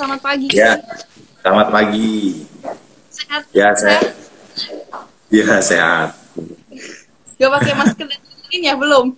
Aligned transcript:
Selamat 0.00 0.24
pagi. 0.24 0.48
Ya, 0.56 0.80
selamat 1.44 1.68
pagi. 1.68 2.40
Sehat? 3.12 3.42
Ya, 3.52 3.68
sehat. 3.76 4.08
Ya, 5.28 5.60
sehat. 5.60 6.08
Gak 7.36 7.50
pakai 7.60 7.72
masker 7.76 8.06
dan 8.08 8.20
dingin 8.24 8.60
ya 8.64 8.74
belum? 8.80 9.12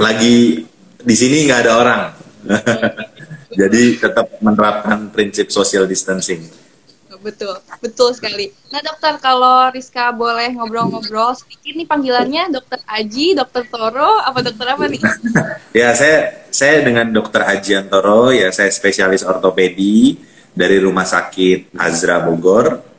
Lagi 0.00 0.64
di 1.04 1.14
sini 1.20 1.44
nggak 1.52 1.68
ada 1.68 1.72
orang. 1.76 2.02
Jadi 3.60 4.00
tetap 4.00 4.40
menerapkan 4.40 5.12
prinsip 5.12 5.52
social 5.52 5.84
distancing. 5.84 6.40
Betul, 7.26 7.58
betul 7.82 8.14
sekali. 8.14 8.54
Nah 8.70 8.78
dokter, 8.86 9.18
kalau 9.18 9.66
Rizka 9.74 10.14
boleh 10.14 10.54
ngobrol-ngobrol 10.54 11.34
sedikit 11.34 11.74
nih 11.74 11.82
panggilannya 11.82 12.54
dokter 12.54 12.78
Aji, 12.86 13.34
dokter 13.34 13.66
Toro, 13.66 14.22
apa 14.22 14.46
dokter 14.46 14.66
apa 14.70 14.86
nih? 14.86 15.02
ya, 15.82 15.90
saya 15.90 16.46
saya 16.54 16.86
dengan 16.86 17.10
dokter 17.10 17.42
Aji 17.42 17.82
Antoro, 17.82 18.30
ya 18.30 18.54
saya 18.54 18.70
spesialis 18.70 19.26
ortopedi 19.26 20.22
dari 20.54 20.78
Rumah 20.78 21.02
Sakit 21.02 21.74
Azra 21.74 22.22
Bogor. 22.22 22.94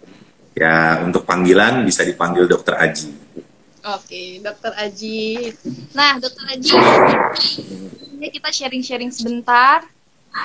Ya, 0.58 1.00
untuk 1.08 1.24
panggilan 1.24 1.88
bisa 1.88 2.04
dipanggil 2.04 2.52
dokter 2.52 2.76
Aji. 2.76 3.08
Oke, 3.96 4.44
dokter 4.44 4.76
Aji. 4.76 5.56
Nah, 5.96 6.20
dokter 6.20 6.44
Aji, 6.52 6.76
ini 8.20 8.28
kita 8.28 8.52
sharing-sharing 8.52 9.14
sebentar 9.16 9.88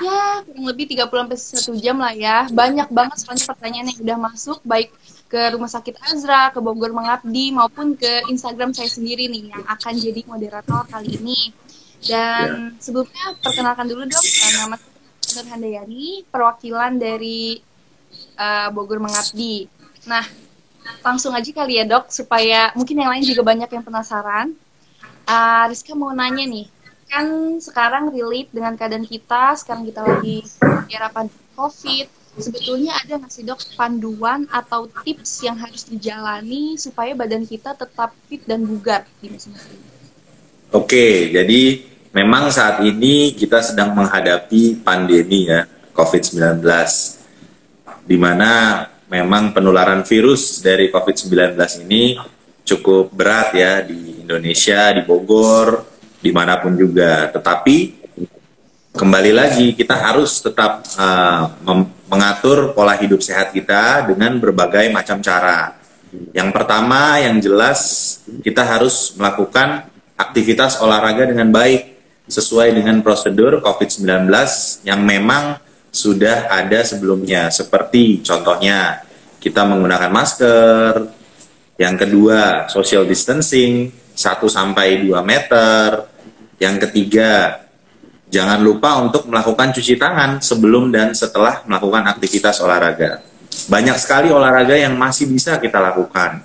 ya 0.01 0.41
kurang 0.47 0.65
lebih 0.65 0.85
30 0.89 1.05
sampai 1.11 1.39
satu 1.39 1.73
jam 1.77 2.01
lah 2.01 2.15
ya. 2.17 2.49
Banyak 2.49 2.89
banget 2.89 3.17
soalnya 3.21 3.45
pertanyaan 3.51 3.91
yang 3.93 4.01
udah 4.01 4.19
masuk 4.33 4.59
baik 4.65 4.89
ke 5.33 5.41
Rumah 5.53 5.71
Sakit 5.73 5.97
Azra, 6.13 6.53
ke 6.53 6.61
Bogor 6.61 6.93
Mengabdi 6.93 7.57
maupun 7.57 7.97
ke 7.97 8.29
Instagram 8.29 8.77
saya 8.77 8.89
sendiri 8.93 9.33
nih 9.33 9.49
yang 9.53 9.65
akan 9.65 9.93
jadi 9.97 10.21
moderator 10.29 10.85
kali 10.89 11.17
ini. 11.17 11.53
Dan 12.03 12.77
ya. 12.77 12.83
sebelumnya 12.83 13.37
perkenalkan 13.41 13.87
dulu 13.87 14.05
dong 14.05 14.27
uh, 14.27 14.53
nama 14.61 14.77
saya 15.23 15.49
Handayani, 15.55 16.29
perwakilan 16.29 17.01
dari 17.01 17.63
uh, 18.37 18.69
Bogor 18.75 19.01
Mengabdi. 19.01 19.71
Nah, 20.05 20.27
langsung 21.01 21.33
aja 21.33 21.49
kali 21.49 21.81
ya 21.81 21.89
dok, 21.89 22.13
supaya 22.13 22.75
mungkin 22.77 23.01
yang 23.01 23.11
lain 23.17 23.25
juga 23.25 23.41
banyak 23.41 23.71
yang 23.73 23.85
penasaran. 23.87 24.53
Uh, 25.25 25.65
Rizka 25.71 25.95
mau 25.95 26.11
nanya 26.13 26.45
nih, 26.45 26.67
kan 27.13 27.61
sekarang 27.61 28.09
relate 28.09 28.49
dengan 28.49 28.73
keadaan 28.73 29.05
kita, 29.05 29.53
sekarang 29.61 29.85
kita 29.85 30.01
lagi 30.01 30.41
era 30.89 31.13
pandemi 31.13 31.45
COVID. 31.53 32.09
Sebetulnya 32.33 32.97
ada 32.97 33.21
nggak 33.21 33.29
sih 33.29 33.45
dok 33.45 33.61
panduan 33.77 34.49
atau 34.49 34.89
tips 35.05 35.45
yang 35.45 35.61
harus 35.61 35.85
dijalani 35.85 36.81
supaya 36.81 37.13
badan 37.13 37.45
kita 37.45 37.77
tetap 37.77 38.17
fit 38.25 38.41
dan 38.49 38.65
bugar 38.65 39.05
di 39.21 39.29
ini? 39.29 39.45
Oke, 40.73 41.29
jadi 41.29 41.85
memang 42.17 42.49
saat 42.49 42.81
ini 42.81 43.37
kita 43.37 43.61
sedang 43.61 43.93
menghadapi 43.93 44.81
pandemi 44.81 45.53
ya 45.53 45.69
COVID-19, 45.93 46.65
di 48.09 48.17
mana 48.17 48.89
memang 49.13 49.53
penularan 49.53 50.01
virus 50.09 50.65
dari 50.65 50.89
COVID-19 50.89 51.53
ini 51.85 52.17
cukup 52.65 53.13
berat 53.13 53.53
ya 53.53 53.85
di 53.85 54.25
Indonesia, 54.25 54.89
di 54.97 55.05
Bogor, 55.05 55.92
di 56.23 56.31
mana 56.31 56.57
pun 56.63 56.79
juga. 56.79 57.29
Tetapi 57.35 57.77
kembali 58.95 59.33
lagi 59.35 59.75
kita 59.75 59.99
harus 59.99 60.39
tetap 60.39 60.87
uh, 60.97 61.51
mengatur 62.07 62.71
pola 62.73 62.95
hidup 62.95 63.19
sehat 63.21 63.51
kita 63.51 64.07
dengan 64.07 64.39
berbagai 64.39 64.89
macam 64.95 65.19
cara. 65.19 65.75
Yang 66.31 66.49
pertama, 66.55 67.19
yang 67.19 67.41
jelas 67.43 67.81
kita 68.45 68.63
harus 68.63 69.17
melakukan 69.19 69.89
aktivitas 70.15 70.79
olahraga 70.79 71.27
dengan 71.27 71.51
baik 71.51 71.99
sesuai 72.29 72.77
dengan 72.77 73.03
prosedur 73.03 73.59
COVID-19 73.65 74.31
yang 74.87 75.01
memang 75.03 75.59
sudah 75.89 76.53
ada 76.53 76.85
sebelumnya. 76.87 77.49
Seperti 77.49 78.23
contohnya 78.23 79.03
kita 79.43 79.67
menggunakan 79.67 80.13
masker, 80.13 80.93
yang 81.81 81.97
kedua 81.97 82.69
social 82.69 83.09
distancing 83.09 83.91
1 84.13 84.39
sampai 84.47 85.03
2 85.09 85.17
meter, 85.25 86.12
yang 86.63 86.79
ketiga, 86.79 87.59
jangan 88.31 88.63
lupa 88.63 89.03
untuk 89.03 89.27
melakukan 89.27 89.75
cuci 89.75 89.99
tangan 89.99 90.39
sebelum 90.39 90.95
dan 90.95 91.11
setelah 91.11 91.67
melakukan 91.67 92.07
aktivitas 92.07 92.63
olahraga. 92.63 93.19
Banyak 93.67 93.99
sekali 93.99 94.31
olahraga 94.31 94.79
yang 94.79 94.95
masih 94.95 95.27
bisa 95.27 95.59
kita 95.59 95.83
lakukan, 95.83 96.39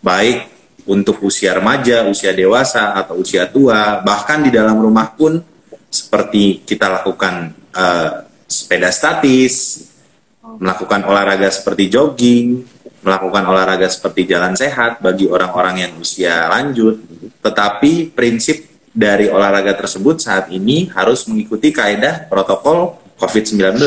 baik 0.00 0.48
untuk 0.88 1.20
usia 1.20 1.52
remaja, 1.52 2.08
usia 2.08 2.32
dewasa, 2.32 2.96
atau 2.96 3.20
usia 3.20 3.44
tua, 3.44 4.00
bahkan 4.00 4.40
di 4.40 4.48
dalam 4.48 4.80
rumah 4.80 5.12
pun 5.12 5.38
seperti 5.92 6.64
kita 6.64 6.88
lakukan 6.88 7.52
uh, 7.76 8.24
sepeda 8.48 8.88
statis, 8.88 9.86
melakukan 10.56 11.04
olahraga 11.04 11.52
seperti 11.52 11.92
jogging, 11.92 12.64
melakukan 13.04 13.44
olahraga 13.44 13.86
seperti 13.92 14.24
jalan 14.24 14.56
sehat 14.56 15.04
bagi 15.04 15.28
orang-orang 15.28 15.84
yang 15.84 15.92
usia 16.00 16.48
lanjut. 16.48 16.96
Tetapi 17.44 18.10
prinsip 18.16 18.69
dari 18.90 19.30
olahraga 19.30 19.74
tersebut 19.78 20.18
saat 20.18 20.50
ini 20.50 20.90
harus 20.90 21.26
mengikuti 21.30 21.70
kaedah 21.70 22.26
protokol 22.26 22.98
COVID-19. 23.16 23.78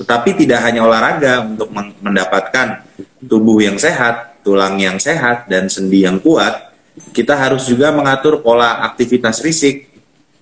Tetapi 0.00 0.30
tidak 0.38 0.64
hanya 0.64 0.86
olahraga 0.86 1.44
untuk 1.44 1.68
mendapatkan 2.00 2.86
tubuh 3.20 3.60
yang 3.60 3.76
sehat, 3.76 4.40
tulang 4.40 4.80
yang 4.80 4.96
sehat, 4.96 5.44
dan 5.50 5.68
sendi 5.68 6.08
yang 6.08 6.22
kuat, 6.22 6.72
kita 7.12 7.34
harus 7.36 7.68
juga 7.68 7.90
mengatur 7.90 8.40
pola 8.40 8.80
aktivitas 8.86 9.42
fisik, 9.42 9.90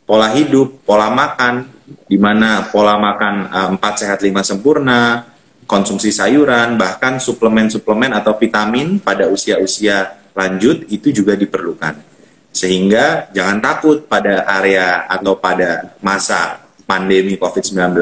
pola 0.05 0.31
hidup, 0.31 0.85
pola 0.85 1.11
makan, 1.11 1.67
di 2.07 2.21
mana 2.21 2.69
pola 2.69 3.01
makan 3.01 3.35
uh, 3.49 3.69
4 3.81 4.01
sehat 4.01 4.19
5 4.21 4.31
sempurna, 4.45 5.27
konsumsi 5.65 6.13
sayuran, 6.13 6.77
bahkan 6.77 7.17
suplemen-suplemen 7.17 8.13
atau 8.13 8.37
vitamin 8.37 9.01
pada 9.01 9.27
usia-usia 9.27 10.21
lanjut 10.37 10.85
itu 10.93 11.09
juga 11.11 11.33
diperlukan. 11.33 12.12
Sehingga 12.53 13.33
jangan 13.33 13.59
takut 13.65 14.05
pada 14.05 14.45
area 14.61 15.09
atau 15.09 15.35
pada 15.41 15.97
masa 16.05 16.61
pandemi 16.85 17.41
COVID-19, 17.41 17.97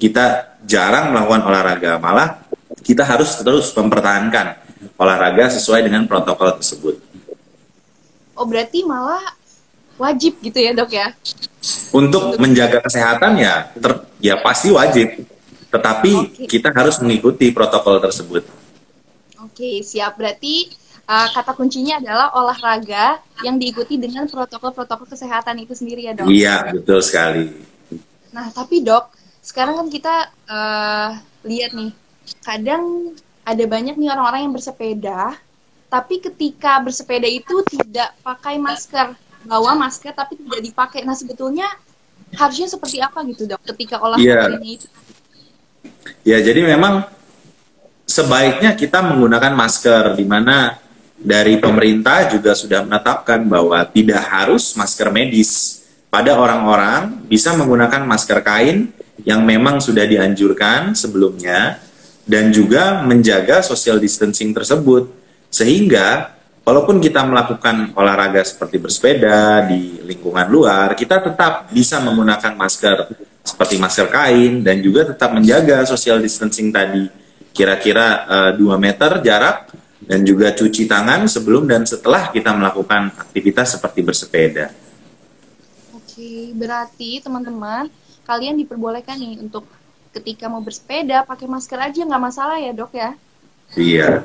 kita 0.00 0.56
jarang 0.64 1.12
melakukan 1.12 1.44
olahraga. 1.44 2.00
Malah 2.00 2.48
kita 2.80 3.04
harus 3.04 3.36
terus 3.44 3.68
mempertahankan 3.76 4.56
olahraga 4.96 5.52
sesuai 5.52 5.84
dengan 5.84 6.08
protokol 6.08 6.56
tersebut. 6.56 6.96
Oh 8.38 8.46
berarti 8.48 8.86
malah 8.86 9.36
wajib 9.98 10.38
gitu 10.40 10.58
ya 10.62 10.72
dok 10.72 10.90
ya? 10.94 11.12
Untuk 11.90 12.38
menjaga 12.38 12.78
kesehatan 12.80 13.36
ya, 13.36 13.68
ter, 13.74 13.92
ya 14.22 14.38
pasti 14.40 14.70
wajib. 14.70 15.26
Tetapi 15.68 16.12
okay. 16.16 16.46
kita 16.48 16.72
harus 16.72 16.96
mengikuti 17.04 17.52
protokol 17.52 18.00
tersebut. 18.00 18.46
Oke, 19.44 19.84
siap. 19.84 20.16
Berarti 20.16 20.70
uh, 21.08 21.28
kata 21.32 21.56
kuncinya 21.56 21.98
adalah 21.98 22.28
olahraga 22.36 23.18
yang 23.40 23.56
diikuti 23.56 23.96
dengan 23.96 24.28
protokol-protokol 24.28 25.08
kesehatan 25.08 25.56
itu 25.64 25.72
sendiri 25.72 26.06
ya 26.06 26.12
dok. 26.12 26.28
Iya 26.28 26.68
betul 26.76 27.00
sekali. 27.00 27.48
Nah 28.30 28.52
tapi 28.52 28.84
dok, 28.84 29.08
sekarang 29.40 29.80
kan 29.80 29.88
kita 29.88 30.14
uh, 30.46 31.10
lihat 31.48 31.72
nih, 31.72 31.90
kadang 32.44 33.16
ada 33.48 33.64
banyak 33.64 33.96
nih 33.96 34.12
orang-orang 34.12 34.44
yang 34.44 34.54
bersepeda, 34.54 35.32
tapi 35.88 36.20
ketika 36.20 36.84
bersepeda 36.84 37.24
itu 37.24 37.64
tidak 37.72 38.12
pakai 38.20 38.60
masker, 38.60 39.16
bawa 39.48 39.72
masker 39.72 40.12
tapi 40.12 40.36
tidak 40.36 40.60
dipakai. 40.60 41.00
Nah 41.08 41.16
sebetulnya 41.16 41.66
harusnya 42.36 42.68
seperti 42.68 43.00
apa 43.00 43.24
gitu 43.24 43.48
dok, 43.48 43.64
ketika 43.72 43.96
olahraga 44.04 44.60
ya. 44.60 44.60
itu? 44.60 44.86
Ya 46.28 46.36
jadi 46.44 46.60
memang 46.60 47.08
sebaiknya 48.04 48.76
kita 48.76 49.00
menggunakan 49.00 49.56
masker 49.56 50.12
di 50.12 50.28
mana 50.28 50.76
dari 51.18 51.58
pemerintah 51.58 52.30
juga 52.30 52.54
sudah 52.54 52.86
menetapkan 52.86 53.42
bahwa 53.42 53.82
tidak 53.90 54.22
harus 54.30 54.78
masker 54.78 55.10
medis. 55.10 55.82
Pada 56.08 56.38
orang-orang 56.40 57.28
bisa 57.28 57.52
menggunakan 57.52 58.06
masker 58.06 58.40
kain 58.40 58.88
yang 59.26 59.44
memang 59.44 59.82
sudah 59.82 60.08
dianjurkan 60.08 60.94
sebelumnya 60.96 61.82
dan 62.24 62.48
juga 62.54 63.04
menjaga 63.04 63.60
social 63.60 63.98
distancing 64.00 64.54
tersebut. 64.54 65.10
Sehingga 65.52 66.38
walaupun 66.64 67.02
kita 67.02 67.26
melakukan 67.26 67.92
olahraga 67.98 68.40
seperti 68.46 68.78
bersepeda 68.78 69.64
di 69.64 70.04
lingkungan 70.04 70.44
luar 70.52 70.92
kita 70.92 71.24
tetap 71.24 71.72
bisa 71.72 71.96
menggunakan 72.04 72.52
masker 72.52 72.96
seperti 73.40 73.80
masker 73.80 74.08
kain 74.12 74.60
dan 74.60 74.84
juga 74.84 75.08
tetap 75.08 75.32
menjaga 75.32 75.88
social 75.88 76.20
distancing 76.20 76.68
tadi. 76.68 77.08
Kira-kira 77.48 78.28
uh, 78.28 78.52
eh, 78.54 78.60
2 78.60 78.76
meter 78.76 79.24
jarak 79.24 79.67
dan 80.08 80.24
juga 80.24 80.48
cuci 80.56 80.88
tangan 80.88 81.28
sebelum 81.28 81.68
dan 81.68 81.84
setelah 81.84 82.32
kita 82.32 82.56
melakukan 82.56 83.12
aktivitas 83.12 83.76
seperti 83.76 84.00
bersepeda. 84.00 84.72
Oke, 85.92 86.56
berarti 86.56 87.20
teman-teman 87.20 87.92
kalian 88.24 88.56
diperbolehkan 88.56 89.20
nih 89.20 89.36
untuk 89.44 89.68
ketika 90.16 90.48
mau 90.48 90.64
bersepeda 90.64 91.28
pakai 91.28 91.44
masker 91.44 91.76
aja 91.76 92.00
nggak 92.08 92.24
masalah 92.24 92.56
ya 92.56 92.72
dok 92.72 92.96
ya? 92.96 93.12
Iya. 93.76 94.24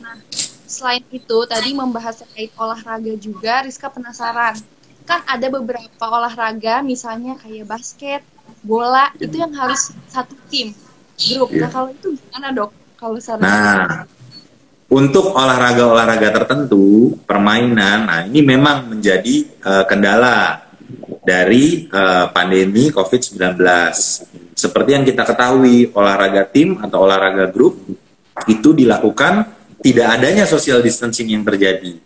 Nah, 0.00 0.16
selain 0.64 1.04
itu 1.12 1.38
tadi 1.44 1.76
membahas 1.76 2.24
terkait 2.24 2.50
olahraga 2.56 3.12
juga, 3.20 3.60
Rizka 3.60 3.92
penasaran 3.92 4.56
kan 5.04 5.20
ada 5.28 5.52
beberapa 5.52 6.04
olahraga 6.08 6.80
misalnya 6.80 7.36
kayak 7.36 7.68
basket, 7.68 8.20
bola 8.64 9.12
itu 9.20 9.36
yang 9.36 9.52
harus 9.52 9.92
satu 10.08 10.32
tim 10.48 10.72
grup. 11.20 11.52
Iya. 11.52 11.68
Nah 11.68 11.70
kalau 11.70 11.88
itu 11.92 12.16
gimana 12.16 12.48
dok? 12.56 12.72
Kalau 12.96 13.20
saran 13.20 13.44
Nah, 13.44 14.08
untuk 14.94 15.34
olahraga-olahraga 15.34 16.30
tertentu, 16.30 17.18
permainan, 17.26 18.06
nah 18.06 18.20
ini 18.22 18.46
memang 18.46 18.94
menjadi 18.94 19.42
eh, 19.42 19.84
kendala 19.90 20.62
dari 21.26 21.90
eh, 21.90 22.26
pandemi 22.30 22.94
COVID-19. 22.94 23.58
Seperti 24.54 24.90
yang 24.94 25.02
kita 25.02 25.26
ketahui, 25.26 25.90
olahraga 25.98 26.46
tim 26.46 26.78
atau 26.78 27.10
olahraga 27.10 27.50
grup 27.50 27.74
itu 28.46 28.70
dilakukan 28.70 29.50
tidak 29.82 30.06
adanya 30.14 30.46
social 30.46 30.78
distancing 30.78 31.26
yang 31.26 31.42
terjadi. 31.42 31.98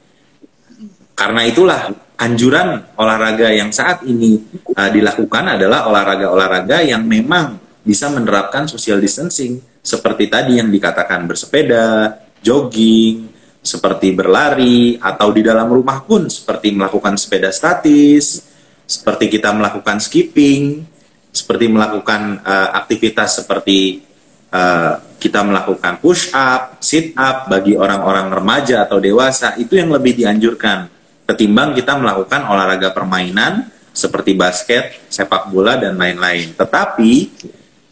Karena 1.12 1.44
itulah 1.44 1.92
anjuran 2.18 2.88
olahraga 2.98 3.52
yang 3.52 3.70
saat 3.70 4.02
ini 4.02 4.42
uh, 4.74 4.90
dilakukan 4.90 5.58
adalah 5.58 5.86
olahraga-olahraga 5.86 6.82
yang 6.82 7.06
memang 7.06 7.58
bisa 7.86 8.10
menerapkan 8.10 8.66
social 8.66 8.98
distancing 8.98 9.62
seperti 9.78 10.28
tadi 10.28 10.58
yang 10.58 10.68
dikatakan 10.68 11.24
bersepeda, 11.24 12.18
jogging, 12.48 13.28
seperti 13.60 14.16
berlari 14.16 14.96
atau 14.96 15.28
di 15.28 15.44
dalam 15.44 15.68
rumah 15.68 16.00
pun 16.00 16.32
seperti 16.32 16.72
melakukan 16.72 17.20
sepeda 17.20 17.52
statis, 17.52 18.40
seperti 18.88 19.28
kita 19.28 19.52
melakukan 19.52 20.00
skipping, 20.00 20.88
seperti 21.28 21.68
melakukan 21.68 22.40
uh, 22.40 22.72
aktivitas 22.80 23.44
seperti 23.44 24.00
uh, 24.48 24.96
kita 25.20 25.44
melakukan 25.44 26.00
push 26.00 26.32
up, 26.32 26.80
sit 26.80 27.12
up 27.18 27.52
bagi 27.52 27.76
orang-orang 27.76 28.32
remaja 28.32 28.88
atau 28.88 28.96
dewasa 28.96 29.58
itu 29.60 29.76
yang 29.76 29.92
lebih 29.92 30.16
dianjurkan 30.16 30.88
ketimbang 31.28 31.76
kita 31.76 32.00
melakukan 32.00 32.48
olahraga 32.48 32.96
permainan 32.96 33.68
seperti 33.92 34.32
basket, 34.32 35.04
sepak 35.12 35.52
bola 35.52 35.76
dan 35.76 36.00
lain-lain. 36.00 36.56
Tetapi 36.56 37.12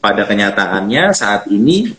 pada 0.00 0.22
kenyataannya 0.24 1.04
saat 1.12 1.50
ini 1.52 1.92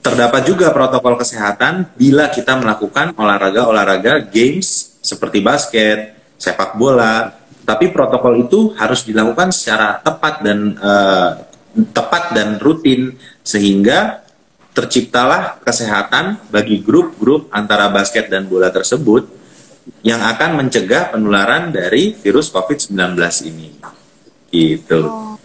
terdapat 0.00 0.42
juga 0.48 0.72
protokol 0.72 1.20
kesehatan 1.20 1.92
bila 1.96 2.32
kita 2.32 2.56
melakukan 2.56 3.12
olahraga-olahraga 3.16 4.24
games 4.32 4.96
seperti 5.00 5.44
basket, 5.44 6.16
sepak 6.40 6.76
bola. 6.76 7.36
Tapi 7.64 7.92
protokol 7.92 8.48
itu 8.48 8.72
harus 8.74 9.04
dilakukan 9.06 9.52
secara 9.52 10.00
tepat 10.00 10.42
dan 10.42 10.74
eh, 10.74 11.30
tepat 11.92 12.34
dan 12.34 12.58
rutin 12.58 13.14
sehingga 13.44 14.24
terciptalah 14.74 15.60
kesehatan 15.62 16.40
bagi 16.48 16.80
grup-grup 16.80 17.52
antara 17.52 17.90
basket 17.92 18.32
dan 18.32 18.48
bola 18.48 18.72
tersebut 18.72 19.28
yang 20.00 20.22
akan 20.22 20.64
mencegah 20.64 21.12
penularan 21.12 21.74
dari 21.74 22.16
virus 22.16 22.48
COVID-19 22.50 22.96
ini. 23.50 23.68
Gitu. 24.50 25.00
Oh. 25.06 25.36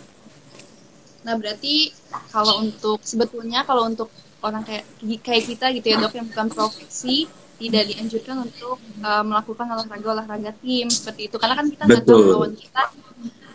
Nah 1.26 1.34
berarti 1.38 1.90
kalau 2.30 2.62
untuk 2.62 3.02
sebetulnya 3.02 3.66
kalau 3.66 3.90
untuk 3.90 4.14
orang 4.42 4.64
kayak 4.64 4.86
kayak 5.24 5.44
kita 5.48 5.66
gitu 5.76 5.88
ya 5.94 5.98
dok 6.02 6.14
yang 6.16 6.28
bukan 6.28 6.48
profesi 6.52 7.30
tidak 7.56 7.88
dianjurkan 7.88 8.44
untuk 8.44 8.78
uh, 9.00 9.24
melakukan 9.24 9.64
olahraga-olahraga 9.64 10.52
tim 10.60 10.92
seperti 10.92 11.32
itu 11.32 11.36
karena 11.40 11.56
kan 11.56 11.68
kita 11.72 11.84
nggak 11.88 12.04
tahu 12.04 12.20
lawan 12.36 12.52
kita 12.52 12.84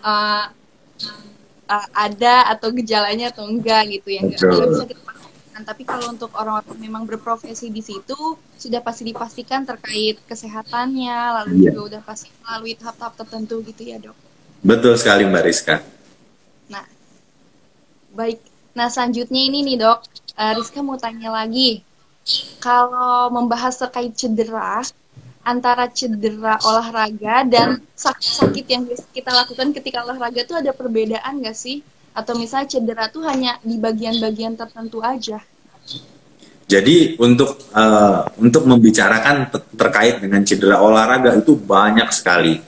uh, 0.00 0.44
uh, 1.68 1.86
ada 1.92 2.48
atau 2.56 2.72
gejalanya 2.72 3.28
atau 3.28 3.44
enggak 3.44 3.92
gitu 4.00 4.08
ya 4.16 4.24
nggak 4.24 4.40
bisa 4.40 4.84
kita 4.88 5.02
pastikan 5.04 5.62
tapi 5.68 5.82
kalau 5.84 6.06
untuk 6.08 6.32
orang-orang 6.32 6.72
yang 6.80 6.82
memang 6.88 7.04
berprofesi 7.04 7.68
di 7.68 7.84
situ 7.84 8.16
sudah 8.56 8.80
pasti 8.80 9.04
dipastikan 9.04 9.68
terkait 9.68 10.16
kesehatannya 10.24 11.18
lalu 11.36 11.52
Iya. 11.60 11.76
juga 11.76 11.80
udah 11.92 12.00
pasti 12.02 12.32
melalui 12.40 12.72
tahap-tahap 12.80 13.14
tertentu 13.20 13.60
gitu 13.68 13.84
ya 13.84 14.00
dok 14.00 14.16
Betul 14.60 14.92
sekali 15.00 15.24
Mbak 15.24 15.44
Rizka. 15.48 15.80
Nah, 16.68 16.84
baik. 18.12 18.44
Nah, 18.76 18.92
selanjutnya 18.92 19.40
ini 19.40 19.64
nih 19.64 19.76
dok, 19.80 20.04
Eh, 20.40 20.52
Rizka 20.56 20.80
mau 20.80 20.96
tanya 20.96 21.28
lagi. 21.28 21.84
Kalau 22.64 23.28
membahas 23.28 23.76
terkait 23.76 24.16
cedera, 24.16 24.80
antara 25.44 25.84
cedera 25.92 26.56
olahraga 26.64 27.44
dan 27.44 27.84
sakit-sakit 27.92 28.64
yang 28.64 28.88
kita 29.12 29.36
lakukan 29.36 29.76
ketika 29.76 30.00
olahraga 30.00 30.40
itu 30.40 30.56
ada 30.56 30.72
perbedaan 30.72 31.44
nggak 31.44 31.52
sih? 31.52 31.84
Atau 32.16 32.40
misalnya 32.40 32.72
cedera 32.72 33.12
tuh 33.12 33.28
hanya 33.28 33.60
di 33.60 33.76
bagian-bagian 33.76 34.56
tertentu 34.56 35.04
aja? 35.04 35.44
Jadi 36.64 37.20
untuk 37.20 37.60
eh, 37.76 38.20
untuk 38.40 38.64
membicarakan 38.64 39.52
te- 39.52 39.68
terkait 39.76 40.24
dengan 40.24 40.40
cedera 40.40 40.80
olahraga 40.80 41.36
itu 41.36 41.52
banyak 41.52 42.08
sekali. 42.16 42.64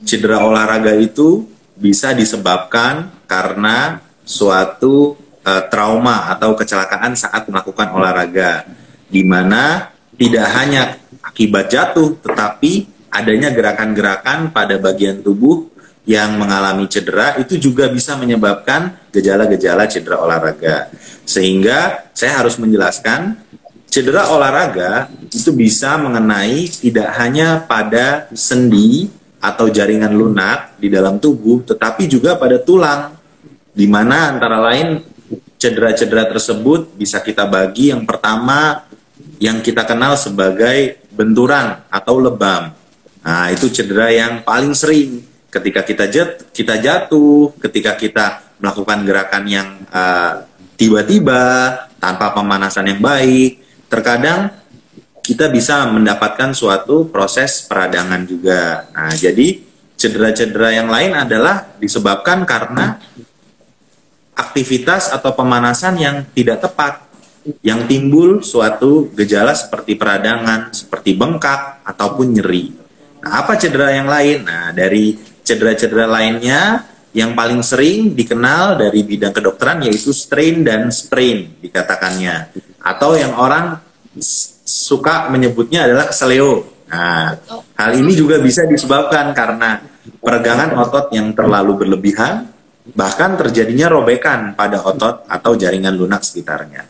Cedera 0.00 0.40
olahraga 0.40 0.96
itu 0.96 1.44
bisa 1.76 2.16
disebabkan 2.16 3.12
karena 3.28 4.00
suatu 4.24 5.21
eh, 5.42 5.62
trauma 5.68 6.32
atau 6.32 6.54
kecelakaan 6.54 7.14
saat 7.18 7.46
melakukan 7.50 7.92
olahraga, 7.94 8.66
di 9.10 9.22
mana 9.26 9.92
tidak 10.16 10.46
hanya 10.54 10.82
akibat 11.22 11.68
jatuh, 11.70 12.18
tetapi 12.22 12.88
adanya 13.12 13.52
gerakan-gerakan 13.52 14.50
pada 14.50 14.80
bagian 14.80 15.20
tubuh 15.20 15.68
yang 16.02 16.34
mengalami 16.34 16.90
cedera 16.90 17.38
itu 17.38 17.54
juga 17.60 17.86
bisa 17.86 18.18
menyebabkan 18.18 18.98
gejala-gejala 19.14 19.86
cedera 19.86 20.18
olahraga. 20.18 20.90
Sehingga 21.22 22.10
saya 22.10 22.42
harus 22.42 22.58
menjelaskan 22.58 23.38
cedera 23.86 24.32
olahraga 24.34 25.06
itu 25.30 25.52
bisa 25.54 25.94
mengenai 26.00 26.66
tidak 26.66 27.08
hanya 27.22 27.62
pada 27.62 28.26
sendi 28.34 29.06
atau 29.38 29.70
jaringan 29.70 30.14
lunak 30.14 30.78
di 30.78 30.90
dalam 30.90 31.18
tubuh, 31.22 31.62
tetapi 31.66 32.06
juga 32.10 32.34
pada 32.38 32.58
tulang. 32.62 33.14
Di 33.72 33.88
mana 33.88 34.36
antara 34.36 34.60
lain 34.68 35.00
cedera-cedera 35.62 36.26
tersebut 36.26 36.90
bisa 36.98 37.22
kita 37.22 37.46
bagi 37.46 37.94
yang 37.94 38.02
pertama 38.02 38.82
yang 39.38 39.62
kita 39.62 39.86
kenal 39.86 40.18
sebagai 40.18 40.98
benturan 41.14 41.86
atau 41.86 42.18
lebam. 42.18 42.74
Nah, 43.22 43.46
itu 43.54 43.70
cedera 43.70 44.10
yang 44.10 44.42
paling 44.42 44.74
sering 44.74 45.22
ketika 45.46 45.86
kita 45.86 46.10
jat, 46.10 46.50
kita 46.50 46.82
jatuh, 46.82 47.54
ketika 47.62 47.94
kita 47.94 48.26
melakukan 48.58 49.06
gerakan 49.06 49.44
yang 49.46 49.68
uh, 49.94 50.42
tiba-tiba 50.74 51.42
tanpa 52.02 52.34
pemanasan 52.34 52.90
yang 52.90 52.98
baik. 52.98 53.62
Terkadang 53.86 54.50
kita 55.22 55.46
bisa 55.46 55.86
mendapatkan 55.86 56.50
suatu 56.50 57.06
proses 57.06 57.62
peradangan 57.70 58.26
juga. 58.26 58.90
Nah, 58.90 59.14
jadi 59.14 59.62
cedera-cedera 59.94 60.74
yang 60.74 60.90
lain 60.90 61.14
adalah 61.14 61.78
disebabkan 61.78 62.42
karena 62.42 62.98
aktivitas 64.42 65.14
atau 65.14 65.30
pemanasan 65.32 65.94
yang 65.96 66.16
tidak 66.34 66.66
tepat 66.66 67.12
yang 67.62 67.90
timbul 67.90 68.38
suatu 68.42 69.10
gejala 69.18 69.50
seperti 69.54 69.98
peradangan, 69.98 70.70
seperti 70.70 71.18
bengkak 71.18 71.82
ataupun 71.82 72.38
nyeri. 72.38 72.70
Nah, 73.22 73.42
apa 73.42 73.58
cedera 73.58 73.90
yang 73.90 74.06
lain? 74.06 74.46
Nah, 74.46 74.70
dari 74.70 75.18
cedera-cedera 75.42 76.06
lainnya 76.06 76.86
yang 77.12 77.34
paling 77.34 77.60
sering 77.60 78.14
dikenal 78.14 78.78
dari 78.78 79.04
bidang 79.04 79.34
kedokteran 79.34 79.84
yaitu 79.84 80.14
strain 80.14 80.62
dan 80.62 80.88
sprain 80.94 81.58
dikatakannya. 81.60 82.54
Atau 82.82 83.18
yang 83.18 83.34
orang 83.36 83.78
suka 84.64 85.28
menyebutnya 85.28 85.90
adalah 85.90 86.08
keseleo. 86.08 86.62
Nah, 86.92 87.36
hal 87.74 87.90
ini 87.96 88.12
juga 88.14 88.38
bisa 88.38 88.68
disebabkan 88.68 89.34
karena 89.34 89.82
peregangan 90.20 90.76
otot 90.76 91.08
yang 91.10 91.32
terlalu 91.32 91.84
berlebihan, 91.84 92.51
bahkan 92.90 93.38
terjadinya 93.38 93.86
robekan 93.86 94.58
pada 94.58 94.82
otot 94.82 95.22
atau 95.30 95.54
jaringan 95.54 95.94
lunak 95.94 96.26
sekitarnya. 96.26 96.82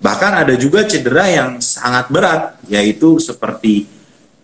Bahkan 0.00 0.32
ada 0.44 0.54
juga 0.56 0.84
cedera 0.84 1.28
yang 1.28 1.60
sangat 1.60 2.12
berat, 2.12 2.60
yaitu 2.68 3.16
seperti 3.20 3.88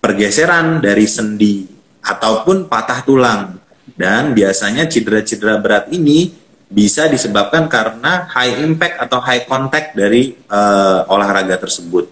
pergeseran 0.01 0.81
dari 0.81 1.05
sendi 1.05 1.69
ataupun 2.01 2.69
patah 2.69 3.01
tulang. 3.05 3.61
Dan 3.93 4.33
biasanya 4.33 4.89
cedera-cedera 4.89 5.61
berat 5.61 5.93
ini 5.93 6.33
bisa 6.71 7.11
disebabkan 7.11 7.69
karena 7.69 8.25
high 8.33 8.65
impact 8.65 8.97
atau 9.05 9.21
high 9.21 9.45
contact 9.45 9.93
dari 9.93 10.33
eh, 10.33 11.01
olahraga 11.13 11.61
tersebut. 11.61 12.09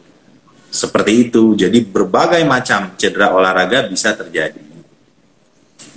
Seperti 0.69 1.33
itu. 1.33 1.57
Jadi 1.57 1.81
berbagai 1.89 2.45
macam 2.45 2.93
cedera 3.01 3.33
olahraga 3.33 3.89
bisa 3.89 4.13
terjadi. 4.13 4.68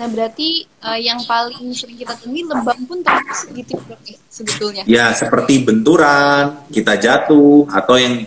Nah, 0.01 0.09
berarti 0.09 0.65
eh, 0.65 0.99
yang 1.05 1.21
paling 1.29 1.69
sering 1.77 1.93
kita 1.93 2.17
temui 2.17 2.41
lebam 2.41 2.73
pun 2.89 3.05
termasuk 3.05 3.53
gitu 3.53 3.77
dok 3.85 4.01
ya, 4.01 4.17
sebetulnya. 4.33 4.83
Ya, 4.89 5.05
seperti 5.13 5.61
benturan, 5.61 6.65
kita 6.73 6.97
jatuh 6.97 7.69
atau 7.69 8.01
yang 8.01 8.25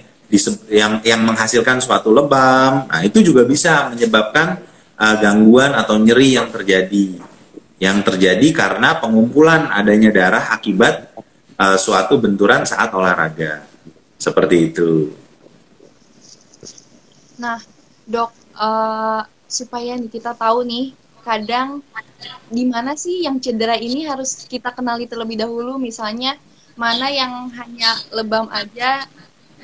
yang 0.71 1.03
yang 1.03 1.21
menghasilkan 1.27 1.83
suatu 1.83 2.15
lebam. 2.15 2.87
Nah, 2.87 3.03
itu 3.03 3.27
juga 3.27 3.43
bisa 3.43 3.91
menyebabkan 3.91 4.63
uh, 4.95 5.17
gangguan 5.19 5.75
atau 5.75 5.99
nyeri 5.99 6.39
yang 6.39 6.55
terjadi. 6.55 7.19
Yang 7.83 7.99
terjadi 8.07 8.49
karena 8.55 9.03
pengumpulan 9.03 9.67
adanya 9.67 10.15
darah 10.15 10.55
akibat 10.55 11.11
uh, 11.59 11.75
suatu 11.75 12.23
benturan 12.23 12.63
saat 12.63 12.95
olahraga. 12.95 13.67
Seperti 14.15 14.57
itu. 14.71 15.11
Nah, 17.35 17.59
dok, 18.07 18.31
eh, 18.55 19.21
supaya 19.51 19.99
nih 19.99 20.07
kita 20.07 20.39
tahu 20.39 20.63
nih 20.63 20.95
kadang 21.25 21.81
gimana 22.53 22.95
sih 22.95 23.25
yang 23.25 23.41
cedera 23.41 23.75
ini 23.81 24.05
harus 24.05 24.45
kita 24.45 24.71
kenali 24.71 25.09
terlebih 25.09 25.41
dahulu 25.41 25.81
misalnya 25.81 26.37
mana 26.77 27.09
yang 27.09 27.49
hanya 27.57 27.97
lebam 28.13 28.47
aja 28.53 29.09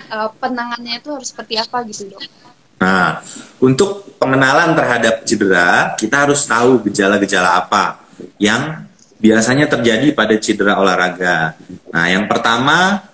uh, 0.08 0.32
penanganannya 0.40 0.98
itu 0.98 1.10
harus 1.12 1.28
seperti 1.30 1.60
apa 1.60 1.84
gitu 1.86 2.10
dok 2.16 2.24
Nah, 2.80 3.20
untuk 3.60 4.16
pengenalan 4.16 4.72
terhadap 4.72 5.28
cedera, 5.28 5.92
kita 6.00 6.24
harus 6.24 6.48
tahu 6.48 6.80
gejala-gejala 6.88 7.60
apa 7.60 8.00
yang 8.40 8.88
biasanya 9.20 9.68
terjadi 9.68 10.16
pada 10.16 10.32
cedera 10.40 10.80
olahraga. 10.80 11.60
Nah, 11.92 12.08
yang 12.08 12.24
pertama, 12.24 13.04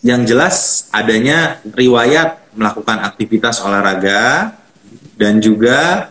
yang 0.00 0.24
jelas 0.24 0.88
adanya 0.96 1.60
riwayat 1.76 2.40
melakukan 2.56 3.04
aktivitas 3.04 3.60
olahraga 3.60 4.56
dan 5.20 5.44
juga 5.44 6.08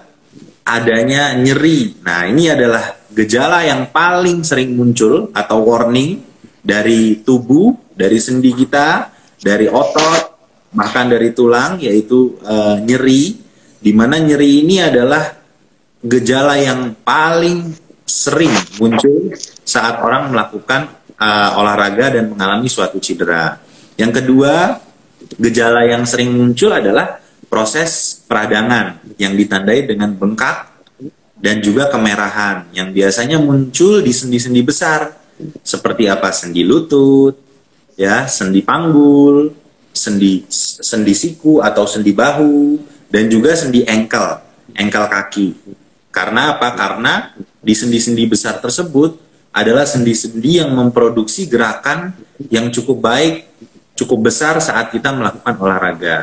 adanya 0.70 1.34
nyeri. 1.34 1.98
Nah, 2.06 2.30
ini 2.30 2.54
adalah 2.54 2.94
gejala 3.10 3.66
yang 3.66 3.90
paling 3.90 4.46
sering 4.46 4.78
muncul 4.78 5.34
atau 5.34 5.66
warning 5.66 6.22
dari 6.62 7.26
tubuh, 7.26 7.74
dari 7.98 8.22
sendi 8.22 8.54
kita, 8.54 9.10
dari 9.42 9.66
otot, 9.66 10.38
bahkan 10.70 11.10
dari 11.10 11.34
tulang 11.34 11.82
yaitu 11.82 12.38
uh, 12.46 12.78
nyeri 12.78 13.42
di 13.82 13.92
mana 13.96 14.22
nyeri 14.22 14.62
ini 14.62 14.78
adalah 14.78 15.34
gejala 16.06 16.56
yang 16.62 16.94
paling 17.02 17.74
sering 18.06 18.54
muncul 18.78 19.34
saat 19.66 20.02
orang 20.02 20.30
melakukan 20.30 20.94
uh, 21.18 21.60
olahraga 21.60 22.14
dan 22.14 22.32
mengalami 22.32 22.70
suatu 22.70 23.02
cedera. 23.02 23.58
Yang 23.98 24.24
kedua, 24.24 24.80
gejala 25.36 25.84
yang 25.90 26.08
sering 26.08 26.32
muncul 26.32 26.72
adalah 26.72 27.19
proses 27.50 28.22
peradangan 28.30 29.02
yang 29.18 29.34
ditandai 29.34 29.90
dengan 29.90 30.14
bengkak 30.14 30.70
dan 31.40 31.60
juga 31.60 31.90
kemerahan 31.90 32.70
yang 32.72 32.94
biasanya 32.94 33.42
muncul 33.42 34.00
di 34.06 34.14
sendi-sendi 34.14 34.62
besar 34.62 35.18
seperti 35.64 36.06
apa 36.06 36.30
sendi 36.36 36.68
lutut, 36.68 37.34
ya, 37.96 38.28
sendi 38.28 38.60
panggul, 38.62 39.56
sendi 39.96 40.46
sendi 40.80 41.14
siku 41.16 41.60
atau 41.64 41.88
sendi 41.90 42.14
bahu 42.14 42.80
dan 43.10 43.28
juga 43.32 43.56
sendi 43.58 43.84
engkel, 43.88 44.40
engkel 44.78 45.06
kaki. 45.10 45.48
Karena 46.14 46.56
apa? 46.56 46.76
Karena 46.76 47.34
di 47.60 47.74
sendi-sendi 47.74 48.28
besar 48.28 48.60
tersebut 48.60 49.18
adalah 49.56 49.88
sendi-sendi 49.88 50.62
yang 50.62 50.72
memproduksi 50.76 51.50
gerakan 51.50 52.14
yang 52.52 52.70
cukup 52.70 53.02
baik, 53.02 53.50
cukup 53.98 54.30
besar 54.30 54.60
saat 54.62 54.94
kita 54.94 55.12
melakukan 55.16 55.56
olahraga. 55.58 56.18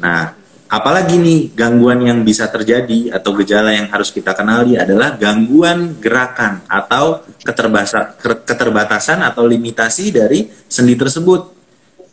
Nah, 0.00 0.36
apalagi 0.76 1.16
nih 1.16 1.56
gangguan 1.56 2.04
yang 2.04 2.20
bisa 2.20 2.52
terjadi 2.52 3.16
atau 3.16 3.32
gejala 3.40 3.72
yang 3.72 3.88
harus 3.88 4.12
kita 4.12 4.36
kenali 4.36 4.76
adalah 4.76 5.16
gangguan 5.16 5.96
gerakan 5.96 6.68
atau 6.68 7.24
keterbatasan 8.44 9.24
atau 9.24 9.48
limitasi 9.48 10.12
dari 10.12 10.44
sendi 10.68 10.92
tersebut 10.92 11.56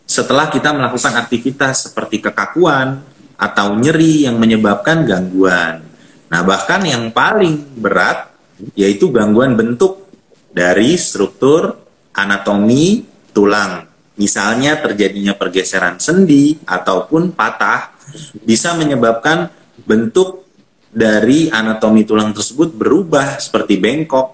setelah 0.07 0.47
kita 0.47 0.71
melakukan 0.71 1.11
aktivitas 1.19 1.91
seperti 1.91 2.23
kekakuan 2.23 3.03
atau 3.35 3.75
nyeri 3.75 4.23
yang 4.23 4.39
menyebabkan 4.39 5.03
gangguan. 5.03 5.83
Nah, 6.31 6.41
bahkan 6.47 6.79
yang 6.87 7.11
paling 7.11 7.75
berat 7.75 8.31
yaitu 8.79 9.11
gangguan 9.11 9.59
bentuk 9.59 10.07
dari 10.55 10.95
struktur 10.95 11.83
anatomi 12.15 13.03
tulang. 13.35 13.83
Misalnya 14.13 14.77
terjadinya 14.77 15.33
pergeseran 15.33 15.97
sendi 15.97 16.61
ataupun 16.61 17.33
patah 17.33 17.92
bisa 18.43 18.75
menyebabkan 18.77 19.49
bentuk 19.85 20.45
dari 20.93 21.49
anatomi 21.49 22.05
tulang 22.05 22.31
tersebut 22.31 22.69
berubah 22.77 23.41
seperti 23.41 23.81
bengkok. 23.81 24.27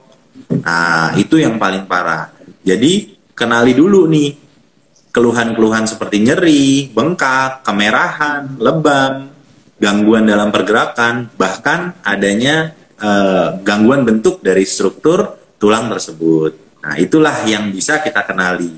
Nah, 0.59 1.15
itu 1.15 1.39
yang 1.39 1.55
paling 1.55 1.87
parah. 1.87 2.31
Jadi, 2.63 3.15
kenali 3.31 3.71
dulu 3.71 4.05
nih 4.11 4.29
keluhan-keluhan 5.09 5.87
seperti 5.89 6.21
nyeri, 6.21 6.91
bengkak, 6.91 7.63
kemerahan, 7.63 8.59
lebam, 8.59 9.31
gangguan 9.79 10.27
dalam 10.27 10.51
pergerakan, 10.51 11.31
bahkan 11.33 11.95
adanya 12.03 12.75
uh, 12.99 13.57
gangguan 13.63 14.03
bentuk 14.03 14.43
dari 14.43 14.67
struktur 14.67 15.39
tulang 15.57 15.87
tersebut. 15.87 16.83
Nah, 16.83 16.95
itulah 16.99 17.43
yang 17.47 17.71
bisa 17.71 17.99
kita 18.03 18.23
kenali. 18.27 18.71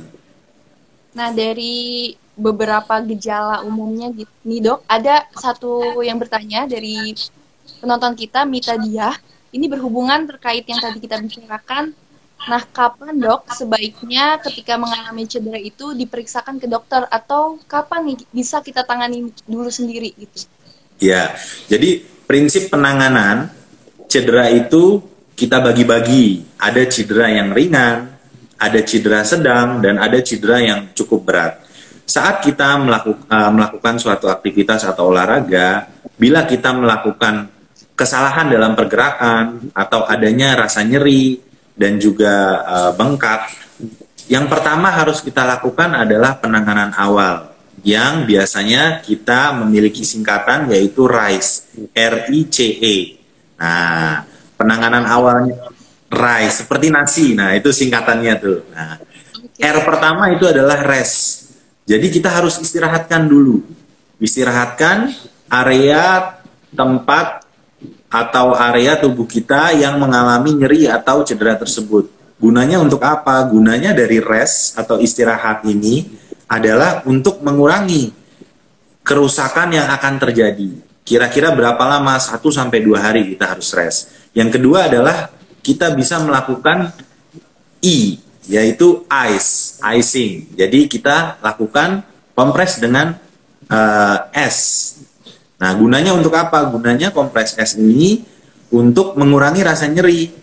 Nah, 1.12 1.30
dari 1.36 2.14
beberapa 2.42 2.98
gejala 3.06 3.62
umumnya 3.62 4.10
nih 4.42 4.60
dok, 4.66 4.82
ada 4.90 5.30
satu 5.38 6.02
yang 6.02 6.18
bertanya 6.18 6.66
dari 6.66 7.14
penonton 7.78 8.18
kita, 8.18 8.42
Mita 8.50 8.74
Dia. 8.82 9.14
Ini 9.52 9.68
berhubungan 9.70 10.26
terkait 10.26 10.66
yang 10.66 10.80
tadi 10.80 10.98
kita 11.04 11.20
bicarakan 11.22 11.94
Nah, 12.50 12.66
kapan 12.74 13.22
dok 13.22 13.46
sebaiknya 13.54 14.42
ketika 14.42 14.74
mengalami 14.74 15.30
cedera 15.30 15.62
itu 15.62 15.94
diperiksakan 15.94 16.58
ke 16.58 16.66
dokter 16.66 17.06
atau 17.14 17.62
kapan 17.70 18.14
nih 18.14 18.18
bisa 18.34 18.58
kita 18.66 18.82
tangani 18.82 19.30
dulu 19.46 19.70
sendiri 19.70 20.10
gitu? 20.18 20.50
Ya, 20.98 21.38
jadi 21.70 22.02
prinsip 22.26 22.74
penanganan 22.74 23.54
cedera 24.10 24.50
itu 24.50 25.06
kita 25.38 25.62
bagi-bagi. 25.62 26.58
Ada 26.58 26.90
cedera 26.90 27.30
yang 27.30 27.54
ringan, 27.54 28.10
ada 28.58 28.80
cedera 28.82 29.22
sedang, 29.22 29.78
dan 29.78 30.02
ada 30.02 30.18
cedera 30.26 30.58
yang 30.66 30.90
cukup 30.98 31.22
berat. 31.22 31.62
Saat 32.12 32.44
kita 32.44 32.76
melakukan, 32.76 33.24
uh, 33.32 33.52
melakukan 33.56 33.96
suatu 33.96 34.28
aktivitas 34.28 34.84
atau 34.84 35.16
olahraga, 35.16 35.88
bila 36.20 36.44
kita 36.44 36.76
melakukan 36.76 37.48
kesalahan 37.96 38.52
dalam 38.52 38.76
pergerakan 38.76 39.72
atau 39.72 40.04
adanya 40.04 40.60
rasa 40.60 40.84
nyeri, 40.84 41.40
dan 41.72 41.96
juga 41.98 42.62
uh, 42.68 42.92
bengkak. 42.92 43.48
Yang 44.28 44.46
pertama 44.52 44.92
harus 44.92 45.24
kita 45.24 45.48
lakukan 45.48 45.96
adalah 45.96 46.36
penanganan 46.36 46.92
awal 46.94 47.56
yang 47.82 48.28
biasanya 48.28 49.02
kita 49.02 49.56
memiliki 49.58 50.06
singkatan 50.06 50.70
yaitu 50.70 51.08
RICE, 51.08 51.74
R 51.96 52.16
I 52.30 52.40
C 52.52 52.58
E. 52.78 52.98
Nah, 53.58 54.28
penanganan 54.60 55.08
awalnya 55.08 55.58
RICE 56.12 56.68
seperti 56.68 56.92
nasi. 56.92 57.34
Nah, 57.34 57.56
itu 57.58 57.72
singkatannya 57.74 58.34
tuh. 58.38 58.60
Nah, 58.76 59.00
R 59.58 59.78
pertama 59.82 60.30
itu 60.30 60.46
adalah 60.46 60.86
rest. 60.86 61.41
Jadi 61.86 62.08
kita 62.14 62.30
harus 62.30 62.62
istirahatkan 62.62 63.26
dulu. 63.26 63.66
Istirahatkan 64.22 65.12
area 65.50 66.38
tempat 66.72 67.44
atau 68.12 68.54
area 68.54 69.00
tubuh 69.00 69.26
kita 69.26 69.72
yang 69.76 69.98
mengalami 69.98 70.56
nyeri 70.56 70.88
atau 70.88 71.24
cedera 71.24 71.58
tersebut. 71.58 72.12
Gunanya 72.38 72.82
untuk 72.82 73.02
apa? 73.06 73.40
Gunanya 73.48 73.94
dari 73.94 74.18
rest 74.20 74.76
atau 74.78 74.98
istirahat 74.98 75.64
ini 75.66 76.10
adalah 76.52 77.06
untuk 77.08 77.40
mengurangi 77.40 78.12
kerusakan 79.02 79.72
yang 79.72 79.88
akan 79.90 80.20
terjadi. 80.20 80.70
Kira-kira 81.02 81.52
berapa 81.56 81.82
lama? 81.82 82.18
1 82.20 82.38
sampai 82.54 82.80
2 82.84 82.98
hari 82.98 83.22
kita 83.34 83.58
harus 83.58 83.74
rest. 83.74 84.00
Yang 84.38 84.60
kedua 84.60 84.88
adalah 84.88 85.34
kita 85.62 85.94
bisa 85.94 86.22
melakukan 86.22 86.94
I, 87.82 88.22
yaitu 88.52 89.08
ice, 89.08 89.80
icing. 89.80 90.52
Jadi 90.60 90.92
kita 90.92 91.40
lakukan 91.40 92.04
kompres 92.36 92.84
dengan 92.84 93.16
uh, 93.72 94.18
es 94.36 94.92
Nah, 95.62 95.78
gunanya 95.78 96.18
untuk 96.18 96.34
apa? 96.34 96.66
Gunanya 96.74 97.14
kompres 97.14 97.54
es 97.54 97.78
ini 97.78 98.26
untuk 98.74 99.14
mengurangi 99.14 99.62
rasa 99.62 99.86
nyeri 99.86 100.34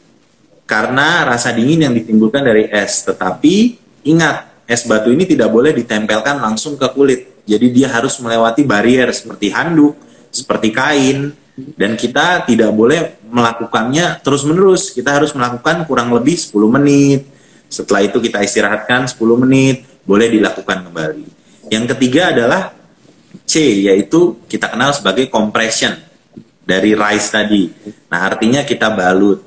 karena 0.62 1.27
rasa 1.27 1.50
dingin 1.50 1.91
yang 1.91 1.95
ditimbulkan 1.99 2.47
dari 2.47 2.71
es. 2.71 3.03
Tetapi 3.03 3.55
ingat, 4.07 4.62
es 4.71 4.87
batu 4.87 5.11
ini 5.11 5.27
tidak 5.27 5.50
boleh 5.50 5.75
ditempelkan 5.75 6.38
langsung 6.38 6.79
ke 6.79 6.87
kulit. 6.95 7.43
Jadi 7.43 7.67
dia 7.75 7.91
harus 7.91 8.15
melewati 8.23 8.62
barrier 8.62 9.11
seperti 9.11 9.50
handuk, 9.50 9.99
seperti 10.31 10.71
kain, 10.71 11.35
dan 11.75 11.99
kita 11.99 12.47
tidak 12.47 12.71
boleh 12.71 13.19
melakukannya 13.27 14.23
terus-menerus. 14.23 14.95
Kita 14.95 15.19
harus 15.19 15.35
melakukan 15.35 15.83
kurang 15.91 16.15
lebih 16.15 16.38
10 16.38 16.55
menit. 16.79 17.27
Setelah 17.69 18.05
itu 18.05 18.19
kita 18.19 18.41
istirahatkan 18.41 19.09
10 19.09 19.45
menit, 19.45 19.85
boleh 20.09 20.33
dilakukan 20.33 20.89
kembali. 20.89 21.27
Yang 21.69 21.85
ketiga 21.95 22.33
adalah 22.33 22.73
C 23.45 23.85
yaitu 23.85 24.41
kita 24.49 24.73
kenal 24.73 24.93
sebagai 24.97 25.29
compression 25.29 25.93
dari 26.65 26.97
rice 26.97 27.29
tadi. 27.33 27.65
Nah, 28.13 28.21
artinya 28.29 28.65
kita 28.65 28.93
balut. 28.93 29.41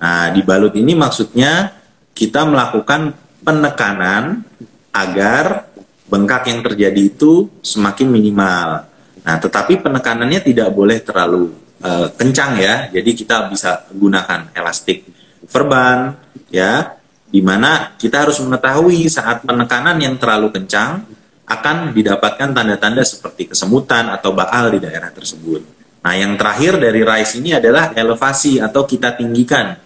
Nah, 0.00 0.32
di 0.32 0.40
balut 0.44 0.76
ini 0.76 0.92
maksudnya 0.96 1.72
kita 2.12 2.44
melakukan 2.48 3.16
penekanan 3.44 4.44
agar 4.92 5.68
bengkak 6.08 6.48
yang 6.48 6.60
terjadi 6.64 7.02
itu 7.08 7.48
semakin 7.60 8.08
minimal. 8.08 8.88
Nah, 9.24 9.36
tetapi 9.36 9.80
penekanannya 9.84 10.40
tidak 10.40 10.72
boleh 10.72 11.04
terlalu 11.04 11.52
uh, 11.84 12.08
kencang 12.16 12.60
ya. 12.60 12.74
Jadi 12.92 13.10
kita 13.12 13.48
bisa 13.52 13.88
gunakan 13.92 14.52
elastik 14.56 15.04
verban 15.48 16.16
ya, 16.52 16.97
di 17.28 17.44
mana 17.44 17.92
kita 18.00 18.24
harus 18.24 18.40
mengetahui 18.40 19.04
saat 19.12 19.44
penekanan 19.44 20.00
yang 20.00 20.16
terlalu 20.16 20.48
kencang 20.52 21.04
akan 21.48 21.96
didapatkan 21.96 22.52
tanda-tanda 22.52 23.04
seperti 23.04 23.52
kesemutan 23.52 24.12
atau 24.12 24.36
baal 24.36 24.72
di 24.72 24.80
daerah 24.84 25.08
tersebut. 25.08 25.64
Nah, 26.04 26.14
yang 26.16 26.36
terakhir 26.36 26.80
dari 26.80 27.00
rise 27.04 27.40
ini 27.40 27.56
adalah 27.56 27.92
elevasi 27.92 28.60
atau 28.60 28.84
kita 28.84 29.16
tinggikan 29.16 29.76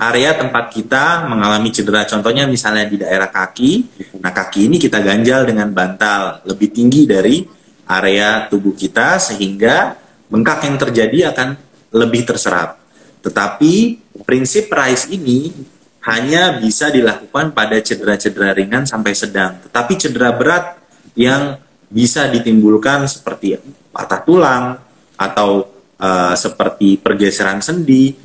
area 0.00 0.32
tempat 0.36 0.72
kita 0.72 1.28
mengalami 1.28 1.68
cedera. 1.68 2.08
Contohnya 2.08 2.48
misalnya 2.48 2.88
di 2.88 2.96
daerah 2.96 3.28
kaki. 3.28 4.00
Nah, 4.24 4.32
kaki 4.32 4.72
ini 4.72 4.76
kita 4.80 5.04
ganjal 5.04 5.44
dengan 5.44 5.68
bantal 5.72 6.44
lebih 6.48 6.72
tinggi 6.72 7.04
dari 7.04 7.44
area 7.88 8.48
tubuh 8.48 8.72
kita 8.72 9.20
sehingga 9.20 9.96
bengkak 10.32 10.64
yang 10.64 10.76
terjadi 10.80 11.18
akan 11.36 11.48
lebih 11.92 12.24
terserap. 12.24 12.80
Tetapi 13.20 14.00
prinsip 14.24 14.72
rise 14.72 15.12
ini 15.12 15.52
hanya 16.02 16.58
bisa 16.58 16.90
dilakukan 16.90 17.54
pada 17.54 17.78
cedera-cedera 17.78 18.54
ringan 18.54 18.86
sampai 18.86 19.14
sedang. 19.14 19.62
Tetapi 19.66 19.92
cedera 19.94 20.34
berat 20.34 20.78
yang 21.14 21.58
bisa 21.86 22.26
ditimbulkan 22.26 23.06
seperti 23.06 23.60
patah 23.92 24.20
tulang, 24.24 24.64
atau 25.22 25.70
uh, 26.02 26.34
seperti 26.34 26.98
pergeseran 26.98 27.62
sendi 27.62 28.16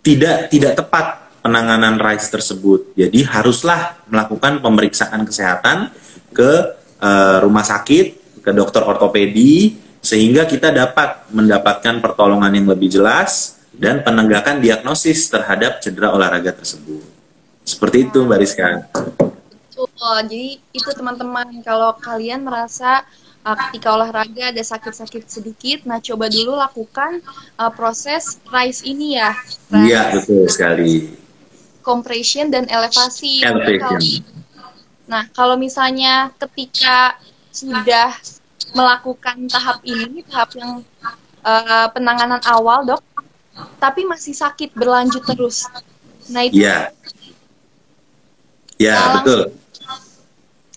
tidak 0.00 0.48
tidak 0.48 0.78
tepat 0.78 1.06
penanganan 1.40 1.96
RICE 1.98 2.28
tersebut. 2.30 2.80
Jadi 2.94 3.26
haruslah 3.26 3.98
melakukan 4.08 4.60
pemeriksaan 4.60 5.24
kesehatan 5.24 5.90
ke 6.30 6.50
uh, 7.00 7.36
rumah 7.42 7.64
sakit, 7.64 8.38
ke 8.44 8.50
dokter 8.52 8.84
ortopedi 8.84 9.76
sehingga 10.00 10.48
kita 10.48 10.72
dapat 10.72 11.28
mendapatkan 11.28 12.00
pertolongan 12.00 12.56
yang 12.56 12.68
lebih 12.72 12.88
jelas 12.88 13.59
dan 13.80 14.04
penegakan 14.04 14.60
diagnosis 14.60 15.32
terhadap 15.32 15.80
cedera 15.80 16.12
olahraga 16.12 16.52
tersebut. 16.52 17.00
Seperti 17.64 18.12
itu 18.12 18.20
Mbak 18.28 18.38
Rizka. 18.44 18.68
Jadi 20.20 20.60
itu 20.76 20.90
teman-teman 20.92 21.64
kalau 21.64 21.96
kalian 21.96 22.44
merasa 22.44 23.00
uh, 23.40 23.56
ketika 23.56 23.96
olahraga 23.96 24.52
ada 24.52 24.60
sakit-sakit 24.60 25.24
sedikit, 25.24 25.78
nah 25.88 25.96
coba 25.96 26.28
dulu 26.28 26.60
lakukan 26.60 27.24
uh, 27.56 27.72
proses 27.72 28.36
rise 28.52 28.84
ini 28.84 29.16
ya. 29.16 29.32
Iya 29.72 30.20
betul 30.20 30.44
sekali. 30.52 31.16
Compression 31.80 32.52
dan 32.52 32.68
elevasi. 32.68 33.40
Elevation. 33.40 34.20
Nah 35.08 35.24
kalau 35.32 35.56
misalnya 35.56 36.28
ketika 36.36 37.16
sudah 37.48 38.12
melakukan 38.76 39.48
tahap 39.48 39.80
ini, 39.88 40.20
tahap 40.28 40.52
yang 40.60 40.84
uh, 41.40 41.88
penanganan 41.96 42.44
awal 42.44 42.84
dok, 42.84 43.00
tapi 43.82 44.06
masih 44.08 44.32
sakit 44.32 44.72
berlanjut 44.76 45.24
terus. 45.24 45.66
Nah 46.30 46.46
itu. 46.46 46.62
Iya. 46.62 46.94
Ya, 48.80 48.96
uh, 48.96 49.08
betul 49.20 49.60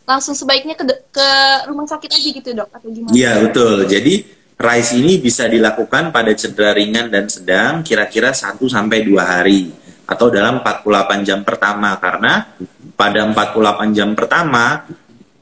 langsung 0.04 0.36
sebaiknya 0.36 0.76
ke, 0.76 0.84
ke 1.16 1.30
rumah 1.72 1.88
sakit 1.88 2.10
aja 2.12 2.30
gitu 2.36 2.50
dok 2.52 2.70
atau 2.76 2.88
gimana? 2.92 3.14
Iya 3.16 3.40
betul. 3.40 3.88
Jadi 3.88 4.14
RICE 4.60 4.92
ini 5.00 5.14
bisa 5.20 5.48
dilakukan 5.48 6.12
pada 6.12 6.32
cedera 6.36 6.76
ringan 6.76 7.08
dan 7.10 7.26
sedang 7.28 7.82
kira-kira 7.82 8.36
1 8.36 8.60
sampai 8.60 9.04
dua 9.04 9.24
hari 9.26 9.72
atau 10.04 10.28
dalam 10.28 10.60
48 10.60 11.28
jam 11.28 11.40
pertama 11.42 11.96
karena 11.98 12.54
pada 12.94 13.24
48 13.24 13.98
jam 13.98 14.10
pertama 14.14 14.84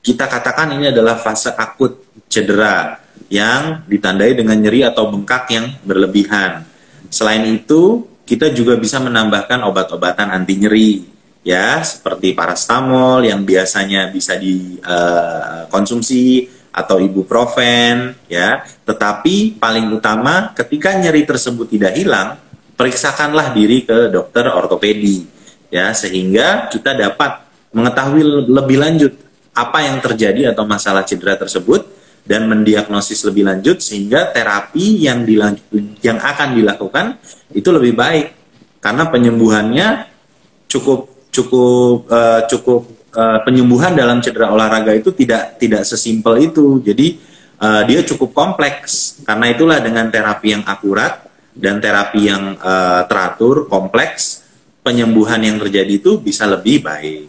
kita 0.01 0.29
katakan 0.29 0.77
ini 0.77 0.93
adalah 0.93 1.17
fase 1.17 1.51
akut 1.53 2.05
cedera 2.29 3.01
yang 3.27 3.83
ditandai 3.89 4.37
dengan 4.37 4.57
nyeri 4.57 4.85
atau 4.85 5.09
bengkak 5.09 5.49
yang 5.49 5.65
berlebihan. 5.81 6.65
Selain 7.11 7.43
itu, 7.43 8.07
kita 8.23 8.55
juga 8.55 8.79
bisa 8.79 9.03
menambahkan 9.03 9.59
obat-obatan 9.67 10.31
anti 10.31 10.55
nyeri 10.55 11.03
ya 11.43 11.83
seperti 11.83 12.31
parastamol 12.31 13.25
yang 13.27 13.43
biasanya 13.43 14.07
bisa 14.13 14.39
dikonsumsi 14.39 16.21
eh, 16.39 16.47
uh, 16.47 16.59
atau 16.71 17.03
ibuprofen 17.03 18.15
ya. 18.31 18.63
Tetapi 18.63 19.59
paling 19.59 19.91
utama 19.91 20.55
ketika 20.55 20.95
nyeri 20.95 21.27
tersebut 21.27 21.67
tidak 21.67 21.99
hilang 21.99 22.39
periksakanlah 22.79 23.51
diri 23.51 23.83
ke 23.83 24.07
dokter 24.07 24.47
ortopedi 24.47 25.27
ya 25.69 25.91
sehingga 25.91 26.71
kita 26.71 26.95
dapat 26.95 27.43
mengetahui 27.75 28.47
lebih 28.47 28.77
lanjut 28.79 29.13
apa 29.51 29.83
yang 29.83 29.99
terjadi 29.99 30.55
atau 30.55 30.63
masalah 30.63 31.03
cedera 31.03 31.35
tersebut 31.35 32.00
dan 32.21 32.45
mendiagnosis 32.45 33.25
lebih 33.25 33.49
lanjut 33.49 33.81
sehingga 33.81 34.29
terapi 34.29 35.01
yang 35.01 35.25
yang 36.01 36.17
akan 36.21 36.53
dilakukan 36.53 37.17
itu 37.51 37.69
lebih 37.73 37.97
baik 37.97 38.27
karena 38.81 39.09
penyembuhannya 39.09 40.09
cukup 40.71 41.11
cukup 41.31 42.07
uh, 42.11 42.41
cukup 42.47 42.81
uh, 43.15 43.39
penyembuhan 43.43 43.95
dalam 43.95 44.19
cedera 44.19 44.51
olahraga 44.51 44.95
itu 44.95 45.11
tidak 45.15 45.59
tidak 45.59 45.83
sesimpel 45.87 46.39
itu. 46.39 46.79
Jadi 46.83 47.19
uh, 47.59 47.81
dia 47.87 48.03
cukup 48.03 48.35
kompleks. 48.35 49.21
Karena 49.23 49.51
itulah 49.51 49.79
dengan 49.79 50.07
terapi 50.11 50.59
yang 50.59 50.63
akurat 50.67 51.27
dan 51.55 51.83
terapi 51.83 52.21
yang 52.31 52.55
uh, 52.59 53.03
teratur, 53.07 53.67
kompleks, 53.67 54.43
penyembuhan 54.81 55.39
yang 55.43 55.57
terjadi 55.59 55.99
itu 55.99 56.19
bisa 56.19 56.47
lebih 56.47 56.83
baik. 56.83 57.27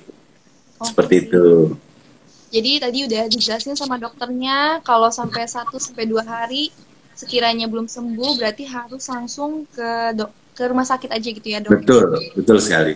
Oh, 0.79 0.87
Seperti 0.87 1.29
itu. 1.29 1.77
Jadi 2.53 2.85
tadi 2.85 2.99
udah 3.09 3.33
dijelasin 3.33 3.73
sama 3.73 3.97
dokternya 3.97 4.85
kalau 4.85 5.09
sampai 5.09 5.49
1 5.49 5.73
sampai 5.73 6.05
2 6.05 6.21
hari 6.21 6.69
sekiranya 7.17 7.65
belum 7.65 7.89
sembuh 7.89 8.37
berarti 8.37 8.69
harus 8.69 9.09
langsung 9.09 9.65
ke 9.73 10.13
dok 10.13 10.31
ke 10.53 10.63
rumah 10.69 10.85
sakit 10.85 11.09
aja 11.09 11.29
gitu 11.33 11.49
ya, 11.49 11.65
Dok. 11.65 11.81
Betul, 11.81 12.13
betul 12.37 12.61
sekali. 12.61 12.93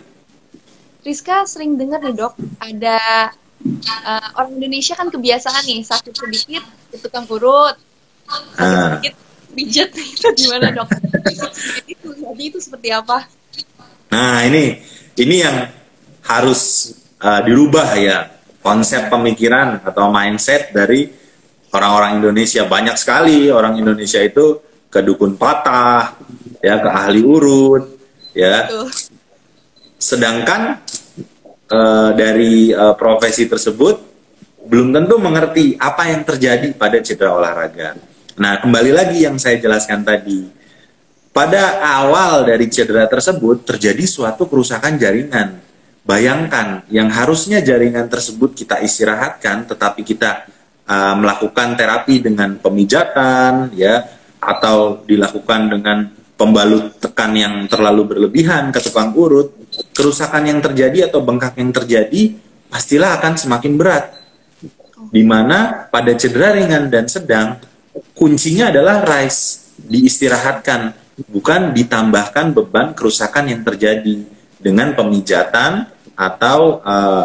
Rizka 1.01 1.49
sering 1.49 1.81
dengar 1.81 2.05
nih 2.05 2.13
dok, 2.13 2.37
ada 2.61 3.33
uh, 4.05 4.29
orang 4.37 4.61
Indonesia 4.61 4.93
kan 4.93 5.09
kebiasaan 5.09 5.65
nih 5.65 5.81
sakit 5.81 6.13
sedikit 6.13 6.65
ke 6.93 6.97
tukang 7.01 7.25
urut, 7.31 7.79
sakit 8.29 8.61
uh. 8.61 9.01
sedikit 9.01 9.15
pijat 9.57 9.89
itu 10.13 10.29
gimana 10.37 10.69
dok? 10.75 10.89
itu 11.89 12.09
jadi 12.13 12.43
itu 12.45 12.59
seperti 12.61 12.93
apa? 12.93 13.25
Nah 14.13 14.45
ini 14.45 14.85
ini 15.17 15.37
yang 15.41 15.73
harus 16.29 16.93
uh, 17.25 17.41
dirubah 17.41 17.89
ya 17.97 18.36
konsep 18.67 19.07
pemikiran 19.07 19.79
atau 19.87 20.11
mindset 20.11 20.75
dari 20.75 21.07
orang-orang 21.71 22.19
Indonesia 22.19 22.67
banyak 22.67 22.99
sekali 22.99 23.47
orang 23.47 23.79
Indonesia 23.79 24.19
itu 24.19 24.59
ke 24.91 25.07
dukun 25.07 25.39
patah 25.39 26.19
ya 26.59 26.83
ke 26.83 26.91
ahli 26.91 27.23
urut 27.23 27.95
ya 28.35 28.67
Betul. 28.67 28.91
sedangkan 30.03 30.83
uh, 31.71 32.11
dari 32.19 32.75
uh, 32.75 32.99
profesi 32.99 33.47
tersebut 33.47 34.17
belum 34.67 34.91
tentu 34.91 35.15
mengerti 35.23 35.79
apa 35.79 36.11
yang 36.11 36.27
terjadi 36.27 36.75
pada 36.75 36.99
cedera 36.99 37.39
olahraga. 37.39 37.95
Nah, 38.37 38.59
kembali 38.61 38.91
lagi 38.93 39.25
yang 39.25 39.39
saya 39.39 39.63
jelaskan 39.63 40.03
tadi. 40.03 40.51
Pada 41.31 41.79
awal 41.85 42.49
dari 42.49 42.67
cedera 42.67 43.07
tersebut 43.07 43.63
terjadi 43.63 44.03
suatu 44.05 44.49
kerusakan 44.51 44.99
jaringan. 44.99 45.63
Bayangkan 46.07 46.87
yang 46.87 47.11
harusnya 47.11 47.59
jaringan 47.59 48.07
tersebut 48.07 48.55
kita 48.55 48.79
istirahatkan 48.79 49.67
tetapi 49.67 50.07
kita 50.07 50.47
uh, 50.87 51.19
melakukan 51.19 51.75
terapi 51.75 52.23
dengan 52.23 52.55
pemijatan 52.63 53.75
ya 53.75 54.07
atau 54.39 55.03
dilakukan 55.03 55.67
dengan 55.67 56.07
pembalut 56.39 56.95
tekan 57.03 57.35
yang 57.35 57.67
terlalu 57.67 58.15
berlebihan 58.15 58.71
ke 58.71 58.79
tukang 58.79 59.19
urut, 59.19 59.51
kerusakan 59.91 60.47
yang 60.47 60.63
terjadi 60.63 61.11
atau 61.11 61.27
bengkak 61.27 61.59
yang 61.59 61.75
terjadi 61.75 62.39
pastilah 62.71 63.19
akan 63.19 63.35
semakin 63.35 63.75
berat. 63.75 64.15
Di 65.11 65.27
mana 65.27 65.91
pada 65.91 66.15
cedera 66.15 66.55
ringan 66.55 66.87
dan 66.87 67.11
sedang 67.11 67.59
kuncinya 68.15 68.71
adalah 68.71 69.03
rise, 69.03 69.75
diistirahatkan, 69.83 70.95
bukan 71.35 71.75
ditambahkan 71.75 72.55
beban 72.55 72.95
kerusakan 72.95 73.51
yang 73.51 73.67
terjadi 73.67 74.23
dengan 74.61 74.95
pemijatan 74.95 75.96
atau 76.17 76.81
uh, 76.81 77.25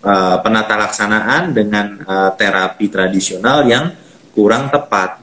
uh, 0.00 0.36
penata 0.40 0.74
laksanaan 0.80 1.52
dengan 1.52 2.00
uh, 2.08 2.30
terapi 2.34 2.88
tradisional 2.88 3.68
yang 3.68 3.92
kurang 4.32 4.72
tepat. 4.72 5.20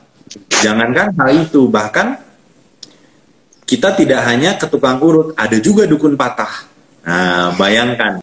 Jangankan 0.61 1.17
hal 1.17 1.29
itu, 1.49 1.65
bahkan 1.67 2.21
kita 3.67 3.97
tidak 3.97 4.21
hanya 4.29 4.55
ke 4.55 4.69
tukang 4.69 5.01
urut, 5.01 5.33
ada 5.33 5.57
juga 5.57 5.89
dukun 5.89 6.15
patah. 6.15 6.69
Nah, 7.03 7.55
bayangkan 7.57 8.21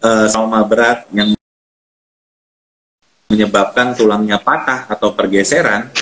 uh, 0.00 0.26
trauma 0.30 0.62
berat 0.64 1.08
yang 1.10 1.34
menyebabkan 3.28 3.92
tulangnya 3.92 4.40
patah 4.40 4.88
atau 4.88 5.12
pergeseran, 5.12 5.92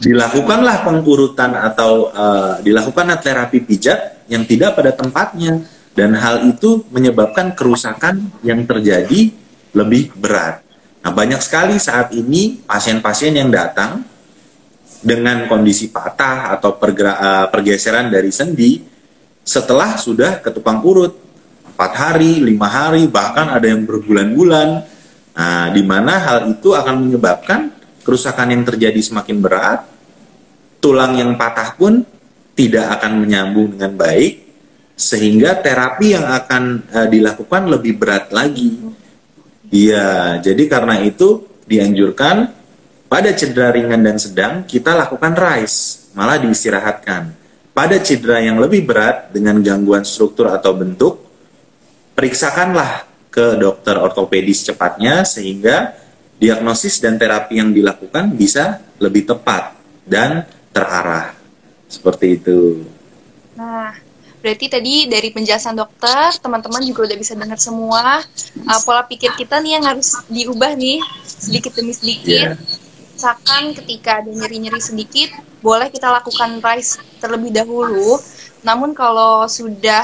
dilakukanlah 0.00 0.82
pengurutan 0.82 1.52
atau 1.52 2.08
uh, 2.10 2.54
dilakukanlah 2.64 3.20
terapi 3.20 3.60
pijat 3.60 4.26
yang 4.32 4.48
tidak 4.48 4.74
pada 4.74 4.96
tempatnya 4.96 5.62
dan 5.92 6.16
hal 6.16 6.48
itu 6.48 6.84
menyebabkan 6.88 7.52
kerusakan 7.52 8.32
yang 8.40 8.64
terjadi 8.64 9.32
lebih 9.76 10.12
berat. 10.16 10.64
Nah, 11.02 11.12
banyak 11.12 11.40
sekali 11.42 11.76
saat 11.76 12.14
ini 12.14 12.62
pasien-pasien 12.64 13.34
yang 13.34 13.50
datang 13.52 14.06
dengan 15.02 15.50
kondisi 15.50 15.90
patah 15.90 16.54
atau 16.54 16.78
uh, 16.78 17.46
pergeseran 17.50 18.08
dari 18.08 18.30
sendi 18.30 18.78
setelah 19.42 19.98
sudah 19.98 20.38
ke 20.38 20.54
tukang 20.54 20.78
urut 20.86 21.18
empat 21.74 21.92
hari, 21.98 22.38
lima 22.38 22.70
hari, 22.70 23.10
bahkan 23.10 23.50
ada 23.50 23.66
yang 23.66 23.82
berbulan-bulan. 23.82 24.68
Nah, 25.32 25.66
di 25.74 25.82
mana 25.82 26.20
hal 26.22 26.54
itu 26.54 26.70
akan 26.76 27.08
menyebabkan 27.08 27.72
kerusakan 28.06 28.52
yang 28.54 28.62
terjadi 28.62 29.00
semakin 29.00 29.40
berat 29.42 29.80
tulang 30.82 31.14
yang 31.14 31.38
patah 31.38 31.78
pun 31.78 32.02
tidak 32.58 33.00
akan 33.00 33.22
menyambung 33.22 33.72
dengan 33.72 33.94
baik 33.94 34.51
sehingga 35.02 35.58
terapi 35.58 36.14
yang 36.14 36.26
akan 36.30 36.86
uh, 36.94 37.08
dilakukan 37.10 37.66
lebih 37.66 37.98
berat 37.98 38.30
lagi. 38.30 38.78
Iya, 39.72 40.38
jadi 40.38 40.62
karena 40.70 41.02
itu 41.02 41.48
dianjurkan 41.66 42.54
pada 43.10 43.30
cedera 43.34 43.74
ringan 43.74 44.00
dan 44.04 44.16
sedang 44.16 44.62
kita 44.62 44.94
lakukan 44.94 45.34
rise, 45.34 46.08
malah 46.14 46.38
diistirahatkan. 46.38 47.34
Pada 47.72 47.96
cedera 47.98 48.38
yang 48.38 48.60
lebih 48.60 48.84
berat 48.84 49.32
dengan 49.32 49.58
gangguan 49.64 50.04
struktur 50.04 50.52
atau 50.52 50.76
bentuk, 50.76 51.24
periksakanlah 52.12 53.08
ke 53.32 53.56
dokter 53.56 53.96
ortopedis 53.96 54.68
cepatnya 54.68 55.24
sehingga 55.24 55.96
diagnosis 56.36 57.00
dan 57.00 57.16
terapi 57.16 57.56
yang 57.56 57.72
dilakukan 57.72 58.36
bisa 58.36 58.84
lebih 59.00 59.24
tepat 59.24 59.72
dan 60.04 60.44
terarah. 60.68 61.32
Seperti 61.88 62.40
itu. 62.40 62.84
Nah, 63.56 63.92
berarti 64.42 64.66
tadi 64.66 65.06
dari 65.06 65.30
penjelasan 65.30 65.78
dokter, 65.78 66.34
teman-teman 66.42 66.82
juga 66.82 67.06
udah 67.06 67.16
bisa 67.16 67.38
dengar 67.38 67.56
semua 67.62 68.20
uh, 68.66 68.80
pola 68.82 69.06
pikir 69.06 69.30
kita 69.38 69.62
nih 69.62 69.78
yang 69.78 69.84
harus 69.86 70.18
diubah 70.26 70.74
nih 70.74 70.98
sedikit 71.22 71.78
demi 71.78 71.94
sedikit. 71.94 72.58
Yeah. 72.58 72.82
Misalkan 73.14 73.78
ketika 73.78 74.18
ada 74.18 74.34
nyeri-nyeri 74.34 74.82
sedikit, 74.82 75.30
boleh 75.62 75.86
kita 75.94 76.10
lakukan 76.10 76.58
rise 76.58 76.98
terlebih 77.22 77.54
dahulu. 77.54 78.18
Namun 78.66 78.98
kalau 78.98 79.46
sudah 79.46 80.02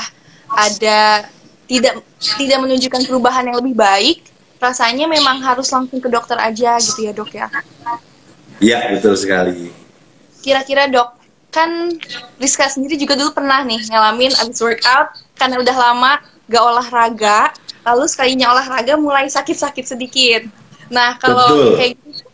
ada 0.55 1.27
tidak 1.67 1.99
tidak 2.39 2.59
menunjukkan 2.63 3.03
perubahan 3.11 3.51
yang 3.51 3.59
lebih 3.59 3.75
baik, 3.75 4.23
rasanya 4.63 5.11
memang 5.11 5.43
harus 5.43 5.67
langsung 5.75 5.99
ke 5.99 6.07
dokter 6.07 6.39
aja 6.39 6.79
gitu 6.79 7.11
ya 7.11 7.13
dok 7.13 7.31
ya. 7.35 7.51
Iya 8.63 8.95
betul 8.95 9.19
sekali. 9.19 9.75
Kira-kira 10.39 10.87
dok, 10.87 11.18
kan 11.49 11.93
Rizka 12.37 12.69
sendiri 12.69 13.01
juga 13.01 13.17
dulu 13.17 13.33
pernah 13.33 13.65
nih 13.65 13.89
ngalamin 13.89 14.33
abis 14.37 14.61
workout 14.61 15.17
karena 15.41 15.57
udah 15.61 15.77
lama 15.77 16.13
gak 16.49 16.65
olahraga 16.65 17.53
lalu 17.89 18.05
sekalinya 18.05 18.53
olahraga 18.53 19.01
mulai 19.01 19.33
sakit-sakit 19.33 19.85
sedikit. 19.85 20.43
Nah 20.93 21.17
kalau 21.17 21.77
kayak 21.77 21.97
gitu 21.97 22.29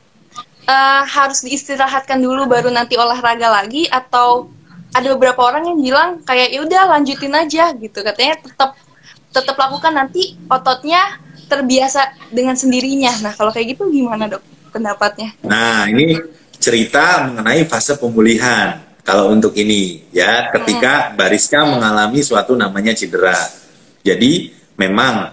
uh, 0.66 1.03
harus 1.07 1.46
diistirahatkan 1.46 2.18
dulu 2.18 2.50
baru 2.50 2.74
nanti 2.74 2.98
olahraga 2.98 3.62
lagi 3.62 3.87
atau 3.87 4.50
ada 4.94 5.11
beberapa 5.14 5.42
orang 5.42 5.66
yang 5.66 5.79
bilang 5.79 6.09
kayak 6.22 6.55
ya 6.55 6.61
udah 6.62 6.83
lanjutin 6.98 7.35
aja 7.35 7.70
gitu. 7.74 7.98
Katanya 8.03 8.42
tetap 8.42 8.74
tetap 9.35 9.57
lakukan 9.59 9.94
nanti 9.94 10.38
ototnya 10.46 11.18
terbiasa 11.46 12.31
dengan 12.35 12.59
sendirinya. 12.59 13.14
Nah 13.22 13.33
kalau 13.35 13.55
kayak 13.55 13.79
gitu 13.79 13.90
gimana 13.90 14.27
dok 14.27 14.42
pendapatnya? 14.74 15.35
Nah 15.46 15.87
ini 15.87 16.18
cerita 16.59 17.31
mengenai 17.31 17.66
fase 17.66 17.98
pemulihan 17.98 18.83
kalau 19.04 19.28
untuk 19.36 19.52
ini 19.60 20.08
ya 20.16 20.48
ketika 20.48 21.12
Bariska 21.12 21.60
mengalami 21.68 22.24
suatu 22.24 22.56
namanya 22.56 22.96
cedera. 22.96 23.36
Jadi 24.00 24.48
memang 24.80 25.28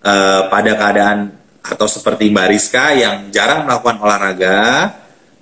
uh, 0.00 0.42
pada 0.48 0.72
keadaan 0.72 1.36
atau 1.60 1.84
seperti 1.84 2.32
Bariska 2.32 2.96
yang 2.96 3.28
jarang 3.28 3.68
melakukan 3.68 4.00
olahraga 4.00 4.56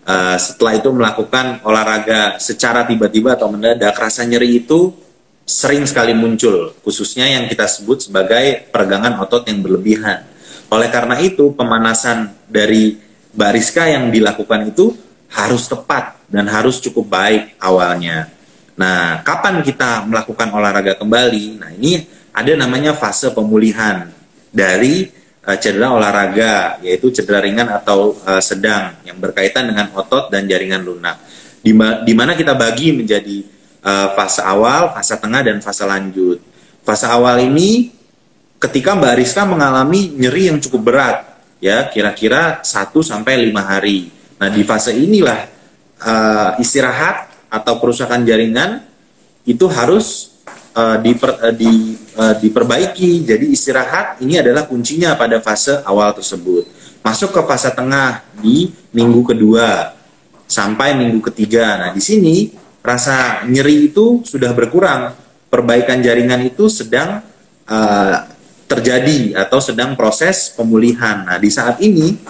uh, 0.02 0.34
setelah 0.34 0.74
itu 0.74 0.90
melakukan 0.90 1.62
olahraga 1.62 2.42
secara 2.42 2.82
tiba-tiba 2.82 3.38
atau 3.38 3.46
mendadak 3.46 3.94
rasa 3.94 4.26
nyeri 4.26 4.58
itu 4.58 4.90
sering 5.46 5.86
sekali 5.86 6.18
muncul 6.18 6.74
khususnya 6.82 7.30
yang 7.30 7.46
kita 7.46 7.70
sebut 7.70 8.10
sebagai 8.10 8.68
peregangan 8.74 9.22
otot 9.22 9.46
yang 9.46 9.62
berlebihan. 9.62 10.26
Oleh 10.68 10.90
karena 10.90 11.14
itu 11.22 11.54
pemanasan 11.54 12.34
dari 12.50 12.98
Bariska 13.30 13.86
yang 13.86 14.10
dilakukan 14.10 14.74
itu 14.74 14.98
harus 15.30 15.70
tepat 15.70 16.17
dan 16.28 16.44
harus 16.48 16.78
cukup 16.78 17.08
baik 17.08 17.56
awalnya. 17.58 18.28
Nah, 18.78 19.24
kapan 19.26 19.64
kita 19.64 20.06
melakukan 20.06 20.48
olahraga 20.54 20.94
kembali? 20.94 21.58
Nah, 21.58 21.74
ini 21.74 22.06
ada 22.30 22.52
namanya 22.54 22.94
fase 22.94 23.32
pemulihan 23.34 24.06
dari 24.54 25.10
uh, 25.42 25.58
cedera 25.58 25.90
olahraga, 25.90 26.78
yaitu 26.84 27.10
cedera 27.10 27.42
ringan 27.42 27.66
atau 27.66 28.14
uh, 28.22 28.38
sedang 28.38 28.94
yang 29.02 29.18
berkaitan 29.18 29.66
dengan 29.66 29.90
otot 29.98 30.30
dan 30.30 30.46
jaringan 30.46 30.84
lunak. 30.84 31.18
Di, 31.58 32.14
mana 32.14 32.38
kita 32.38 32.54
bagi 32.54 32.94
menjadi 32.94 33.42
uh, 33.82 34.14
fase 34.14 34.40
awal, 34.46 34.94
fase 34.94 35.18
tengah, 35.18 35.42
dan 35.42 35.58
fase 35.58 35.82
lanjut. 35.82 36.38
Fase 36.86 37.10
awal 37.10 37.42
ini 37.44 37.90
ketika 38.62 38.94
Mbak 38.94 39.14
Rizka 39.18 39.42
mengalami 39.42 40.14
nyeri 40.14 40.54
yang 40.54 40.62
cukup 40.62 40.94
berat, 40.94 41.16
ya 41.58 41.90
kira-kira 41.90 42.62
1 42.62 42.94
sampai 43.02 43.50
5 43.50 43.58
hari. 43.58 44.14
Nah, 44.38 44.48
di 44.54 44.62
fase 44.62 44.94
inilah 44.94 45.57
uh, 46.02 46.58
istirahat 46.60 47.30
atau 47.48 47.80
kerusakan 47.80 48.24
jaringan 48.28 48.84
itu 49.48 49.64
harus 49.70 50.36
uh, 50.76 51.00
diper, 51.00 51.32
uh, 51.40 51.54
di, 51.54 51.96
uh, 52.18 52.34
diperbaiki. 52.36 53.24
Jadi 53.24 53.46
istirahat 53.52 54.20
ini 54.20 54.38
adalah 54.38 54.68
kuncinya 54.68 55.16
pada 55.16 55.40
fase 55.40 55.80
awal 55.88 56.12
tersebut. 56.12 56.68
Masuk 57.00 57.32
ke 57.32 57.40
fase 57.48 57.70
tengah 57.72 58.20
di 58.42 58.68
minggu 58.92 59.24
kedua 59.24 59.96
sampai 60.44 60.96
minggu 60.96 61.24
ketiga. 61.32 61.78
Nah, 61.78 61.90
di 61.94 62.02
sini 62.02 62.52
rasa 62.84 63.44
nyeri 63.48 63.92
itu 63.92 64.24
sudah 64.24 64.52
berkurang. 64.52 65.14
Perbaikan 65.48 66.04
jaringan 66.04 66.44
itu 66.44 66.68
sedang 66.68 67.24
uh, 67.64 68.16
terjadi 68.68 69.48
atau 69.48 69.64
sedang 69.64 69.96
proses 69.96 70.52
pemulihan. 70.52 71.24
Nah, 71.24 71.40
di 71.40 71.48
saat 71.48 71.80
ini 71.80 72.20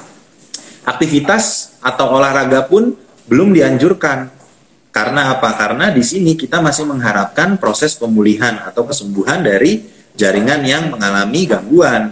aktivitas 0.87 1.75
atau 1.83 2.15
olahraga 2.15 2.63
pun 2.71 2.95
belum 3.29 3.55
dianjurkan. 3.55 4.35
Karena 4.89 5.37
apa? 5.37 5.55
Karena 5.55 5.95
di 5.95 6.03
sini 6.03 6.35
kita 6.35 6.59
masih 6.59 6.89
mengharapkan 6.89 7.61
proses 7.61 7.95
pemulihan 7.95 8.59
atau 8.67 8.89
kesembuhan 8.89 9.45
dari 9.45 9.85
jaringan 10.19 10.67
yang 10.67 10.91
mengalami 10.91 11.47
gangguan. 11.47 12.11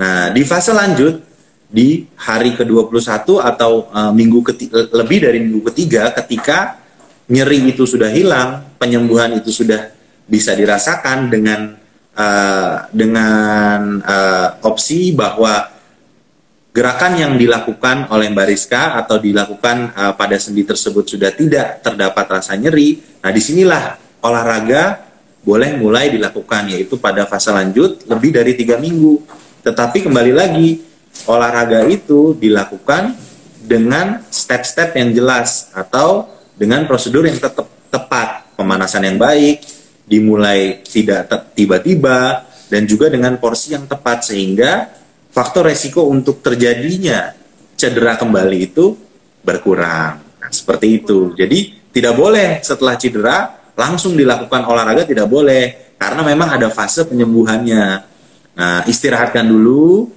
Nah, 0.00 0.32
di 0.32 0.40
fase 0.46 0.72
lanjut 0.72 1.20
di 1.68 2.08
hari 2.16 2.56
ke-21 2.56 3.28
atau 3.42 3.90
uh, 3.92 4.12
minggu 4.12 4.40
ketiga, 4.48 4.88
lebih 4.96 5.28
dari 5.28 5.38
minggu 5.44 5.60
ketiga 5.72 6.08
ketika 6.16 6.80
nyeri 7.28 7.72
itu 7.72 7.84
sudah 7.84 8.08
hilang, 8.08 8.64
penyembuhan 8.80 9.36
itu 9.36 9.52
sudah 9.52 9.92
bisa 10.24 10.56
dirasakan 10.56 11.28
dengan 11.28 11.76
uh, 12.16 12.88
dengan 12.92 14.00
uh, 14.00 14.48
opsi 14.64 15.12
bahwa 15.12 15.71
gerakan 16.72 17.20
yang 17.20 17.32
dilakukan 17.36 18.08
oleh 18.08 18.32
Mbak 18.32 18.46
Rizka 18.48 18.96
atau 18.96 19.20
dilakukan 19.20 19.92
uh, 19.92 20.12
pada 20.16 20.40
sendi 20.40 20.64
tersebut 20.64 21.04
sudah 21.04 21.30
tidak 21.36 21.84
terdapat 21.84 22.40
rasa 22.40 22.56
nyeri, 22.56 22.98
nah 23.20 23.28
di 23.28 23.44
sinilah 23.44 24.00
olahraga 24.24 25.04
boleh 25.44 25.76
mulai 25.76 26.08
dilakukan 26.08 26.72
yaitu 26.72 26.96
pada 26.96 27.28
fase 27.28 27.52
lanjut 27.52 28.08
lebih 28.08 28.32
dari 28.32 28.56
tiga 28.56 28.80
minggu. 28.80 29.20
Tetapi 29.62 30.08
kembali 30.08 30.32
lagi 30.32 30.80
olahraga 31.28 31.84
itu 31.92 32.32
dilakukan 32.40 33.14
dengan 33.62 34.24
step-step 34.32 34.96
yang 34.96 35.12
jelas 35.12 35.70
atau 35.76 36.26
dengan 36.56 36.88
prosedur 36.88 37.28
yang 37.28 37.36
tetap 37.36 37.68
tepat, 37.92 38.48
pemanasan 38.56 39.04
yang 39.06 39.18
baik, 39.20 39.60
dimulai 40.08 40.80
tidak 40.88 41.52
tiba-tiba 41.52 42.48
dan 42.72 42.88
juga 42.88 43.12
dengan 43.12 43.36
porsi 43.36 43.76
yang 43.76 43.84
tepat 43.84 44.24
sehingga 44.32 45.01
faktor 45.32 45.66
resiko 45.66 46.06
untuk 46.06 46.44
terjadinya 46.44 47.32
cedera 47.74 48.20
kembali 48.20 48.58
itu 48.62 48.94
berkurang. 49.42 50.22
Nah, 50.38 50.50
seperti 50.52 51.02
itu. 51.02 51.34
Jadi 51.34 51.90
tidak 51.90 52.14
boleh 52.14 52.60
setelah 52.62 52.94
cedera 52.94 53.58
langsung 53.74 54.14
dilakukan 54.14 54.62
olahraga 54.68 55.08
tidak 55.08 55.26
boleh 55.26 55.96
karena 55.96 56.22
memang 56.22 56.60
ada 56.60 56.68
fase 56.68 57.08
penyembuhannya. 57.08 57.84
Nah, 58.54 58.80
istirahatkan 58.86 59.48
dulu. 59.48 60.12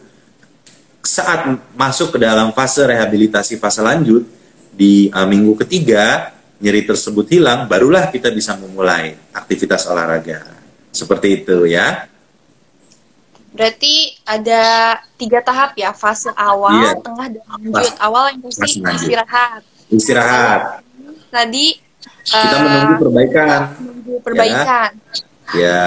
Saat 1.05 1.45
masuk 1.77 2.17
ke 2.17 2.19
dalam 2.19 2.49
fase 2.51 2.81
rehabilitasi 2.81 3.61
fase 3.61 3.79
lanjut 3.79 4.25
di 4.73 5.07
uh, 5.13 5.23
minggu 5.29 5.53
ketiga 5.63 6.33
nyeri 6.57 6.81
tersebut 6.81 7.29
hilang, 7.29 7.69
barulah 7.69 8.09
kita 8.09 8.33
bisa 8.33 8.57
memulai 8.57 9.13
aktivitas 9.29 9.85
olahraga. 9.85 10.41
Seperti 10.89 11.45
itu 11.45 11.69
ya. 11.69 12.09
Berarti 13.55 14.19
ada 14.27 14.63
tiga 15.15 15.39
tahap 15.39 15.79
ya, 15.79 15.95
fase 15.95 16.27
awal, 16.35 16.75
iya. 16.75 16.91
tengah, 16.99 17.27
dan 17.31 17.43
lanjut. 17.47 17.93
Awal 18.03 18.23
yang 18.35 18.41
pasti 18.51 18.83
istirahat. 18.83 19.61
Istirahat. 19.87 20.61
Tadi 21.31 21.65
kita 22.27 22.55
uh, 22.55 22.61
menunggu 22.67 22.93
perbaikan. 23.07 23.59
Menunggu 23.79 24.13
perbaikan. 24.19 24.89
Ya, 25.55 25.63
ya. 25.63 25.83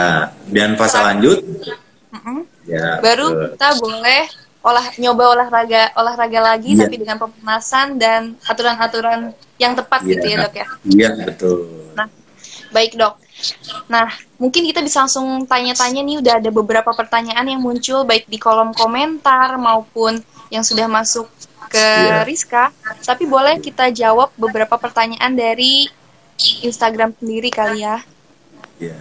dan 0.48 0.80
fase 0.80 0.96
lanjut. 0.96 1.38
Uh 1.44 2.16
-uh. 2.16 2.40
Ya. 2.64 3.04
Baru 3.04 3.26
betul. 3.36 3.48
kita 3.52 3.68
boleh 3.84 4.22
olah 4.58 4.86
nyoba 4.98 5.24
olahraga 5.38 5.82
olahraga 5.94 6.40
lagi 6.42 6.74
ya. 6.74 6.84
tapi 6.84 6.98
dengan 7.00 7.16
pemanasan 7.16 7.96
dan 7.96 8.34
aturan-aturan 8.44 9.32
yang 9.56 9.72
tepat 9.72 10.02
ya. 10.04 10.08
gitu 10.16 10.24
ya 10.24 10.36
dok 10.44 10.54
ya. 10.54 10.66
Iya 10.88 11.10
betul. 11.24 11.58
Nah, 11.96 12.08
baik 12.72 12.96
dok. 12.96 13.14
Nah, 13.86 14.10
mungkin 14.36 14.66
kita 14.66 14.82
bisa 14.82 15.06
langsung 15.06 15.46
tanya-tanya 15.46 16.02
nih, 16.02 16.18
udah 16.18 16.34
ada 16.42 16.50
beberapa 16.50 16.90
pertanyaan 16.90 17.46
yang 17.46 17.62
muncul 17.62 18.02
baik 18.02 18.26
di 18.26 18.36
kolom 18.36 18.74
komentar 18.74 19.54
maupun 19.56 20.18
yang 20.50 20.64
sudah 20.66 20.90
masuk 20.90 21.28
ke 21.68 21.78
yeah. 21.78 22.24
Rizka. 22.24 22.72
Tapi 23.04 23.28
boleh 23.28 23.60
kita 23.60 23.92
jawab 23.92 24.32
beberapa 24.34 24.74
pertanyaan 24.80 25.36
dari 25.36 25.86
Instagram 26.64 27.14
sendiri 27.18 27.52
kali 27.52 27.84
ya. 27.84 28.02
Ya. 28.78 28.98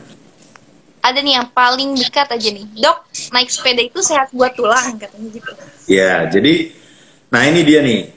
Ada 1.02 1.23
nih 1.23 1.39
yang 1.39 1.47
paling 1.54 1.95
dekat 1.95 2.28
aja 2.34 2.50
nih. 2.52 2.67
Dok, 2.78 2.97
naik 3.32 3.47
sepeda 3.47 3.80
itu 3.80 4.04
sehat 4.04 4.34
buat 4.36 4.52
tulang 4.58 5.00
katanya 5.00 5.30
gitu. 5.32 5.52
Ya, 5.88 6.28
jadi 6.28 6.76
nah 7.32 7.47
ini 7.47 7.62
dia 7.63 7.80
nih. 7.80 8.12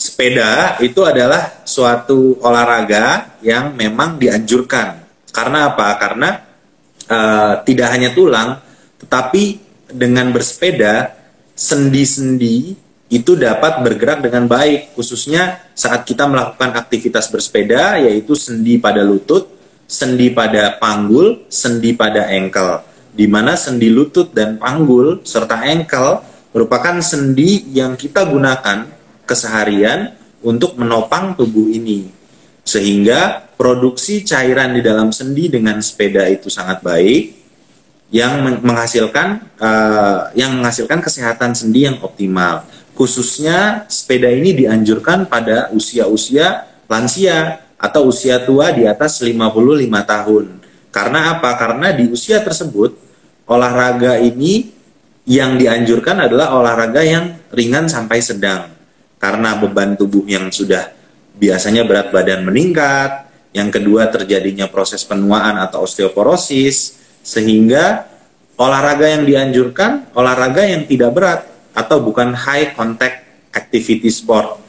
Sepeda 0.00 0.80
itu 0.80 1.04
adalah 1.04 1.60
suatu 1.68 2.40
olahraga 2.40 3.36
yang 3.44 3.76
memang 3.76 4.16
dianjurkan. 4.16 4.96
Karena 5.30 5.72
apa? 5.74 5.88
Karena 5.96 6.28
uh, 7.06 7.54
tidak 7.62 7.88
hanya 7.94 8.10
tulang, 8.14 8.58
tetapi 9.00 9.58
dengan 9.90 10.30
bersepeda 10.30 11.14
sendi-sendi 11.54 12.74
itu 13.10 13.34
dapat 13.34 13.82
bergerak 13.82 14.22
dengan 14.22 14.46
baik, 14.46 14.94
khususnya 14.94 15.66
saat 15.74 16.06
kita 16.06 16.30
melakukan 16.30 16.78
aktivitas 16.78 17.26
bersepeda, 17.26 17.98
yaitu 17.98 18.38
sendi 18.38 18.78
pada 18.78 19.02
lutut, 19.02 19.50
sendi 19.90 20.30
pada 20.30 20.78
panggul, 20.78 21.50
sendi 21.50 21.90
pada 21.98 22.30
engkel. 22.30 22.86
Di 23.10 23.26
mana 23.26 23.58
sendi 23.58 23.90
lutut 23.90 24.30
dan 24.30 24.62
panggul 24.62 25.26
serta 25.26 25.66
engkel 25.66 26.22
merupakan 26.54 27.02
sendi 27.02 27.66
yang 27.74 27.98
kita 27.98 28.22
gunakan 28.30 28.86
keseharian 29.26 30.14
untuk 30.46 30.78
menopang 30.78 31.34
tubuh 31.34 31.66
ini. 31.66 32.19
Sehingga 32.70 33.50
produksi 33.58 34.22
cairan 34.22 34.78
di 34.78 34.80
dalam 34.86 35.10
sendi 35.10 35.50
dengan 35.50 35.82
sepeda 35.82 36.30
itu 36.30 36.46
sangat 36.46 36.78
baik 36.86 37.34
yang 38.14 38.46
menghasilkan 38.62 39.42
uh, 39.58 40.30
yang 40.38 40.54
menghasilkan 40.54 41.02
kesehatan 41.02 41.50
sendi 41.50 41.90
yang 41.90 41.98
optimal. 41.98 42.62
Khususnya 42.94 43.90
sepeda 43.90 44.30
ini 44.30 44.54
dianjurkan 44.54 45.26
pada 45.26 45.66
usia-usia 45.74 46.62
lansia 46.86 47.58
atau 47.74 48.06
usia 48.06 48.38
tua 48.46 48.70
di 48.70 48.86
atas 48.86 49.18
55 49.18 49.34
tahun. 50.06 50.46
Karena 50.94 51.34
apa? 51.34 51.50
Karena 51.58 51.90
di 51.90 52.06
usia 52.06 52.38
tersebut 52.38 52.94
olahraga 53.50 54.14
ini 54.22 54.70
yang 55.26 55.58
dianjurkan 55.58 56.30
adalah 56.30 56.54
olahraga 56.54 57.02
yang 57.02 57.34
ringan 57.50 57.90
sampai 57.90 58.22
sedang. 58.22 58.70
Karena 59.18 59.58
beban 59.58 59.98
tubuh 59.98 60.22
yang 60.30 60.50
sudah 60.54 60.99
biasanya 61.40 61.88
berat 61.88 62.12
badan 62.12 62.44
meningkat, 62.44 63.26
yang 63.56 63.72
kedua 63.72 64.06
terjadinya 64.12 64.68
proses 64.68 65.02
penuaan 65.02 65.56
atau 65.56 65.88
osteoporosis, 65.88 67.00
sehingga 67.24 68.06
olahraga 68.60 69.08
yang 69.08 69.24
dianjurkan 69.24 70.12
olahraga 70.12 70.68
yang 70.68 70.84
tidak 70.84 71.10
berat 71.16 71.40
atau 71.72 72.04
bukan 72.04 72.36
high 72.36 72.76
contact 72.76 73.24
activity 73.56 74.12
sport. 74.12 74.60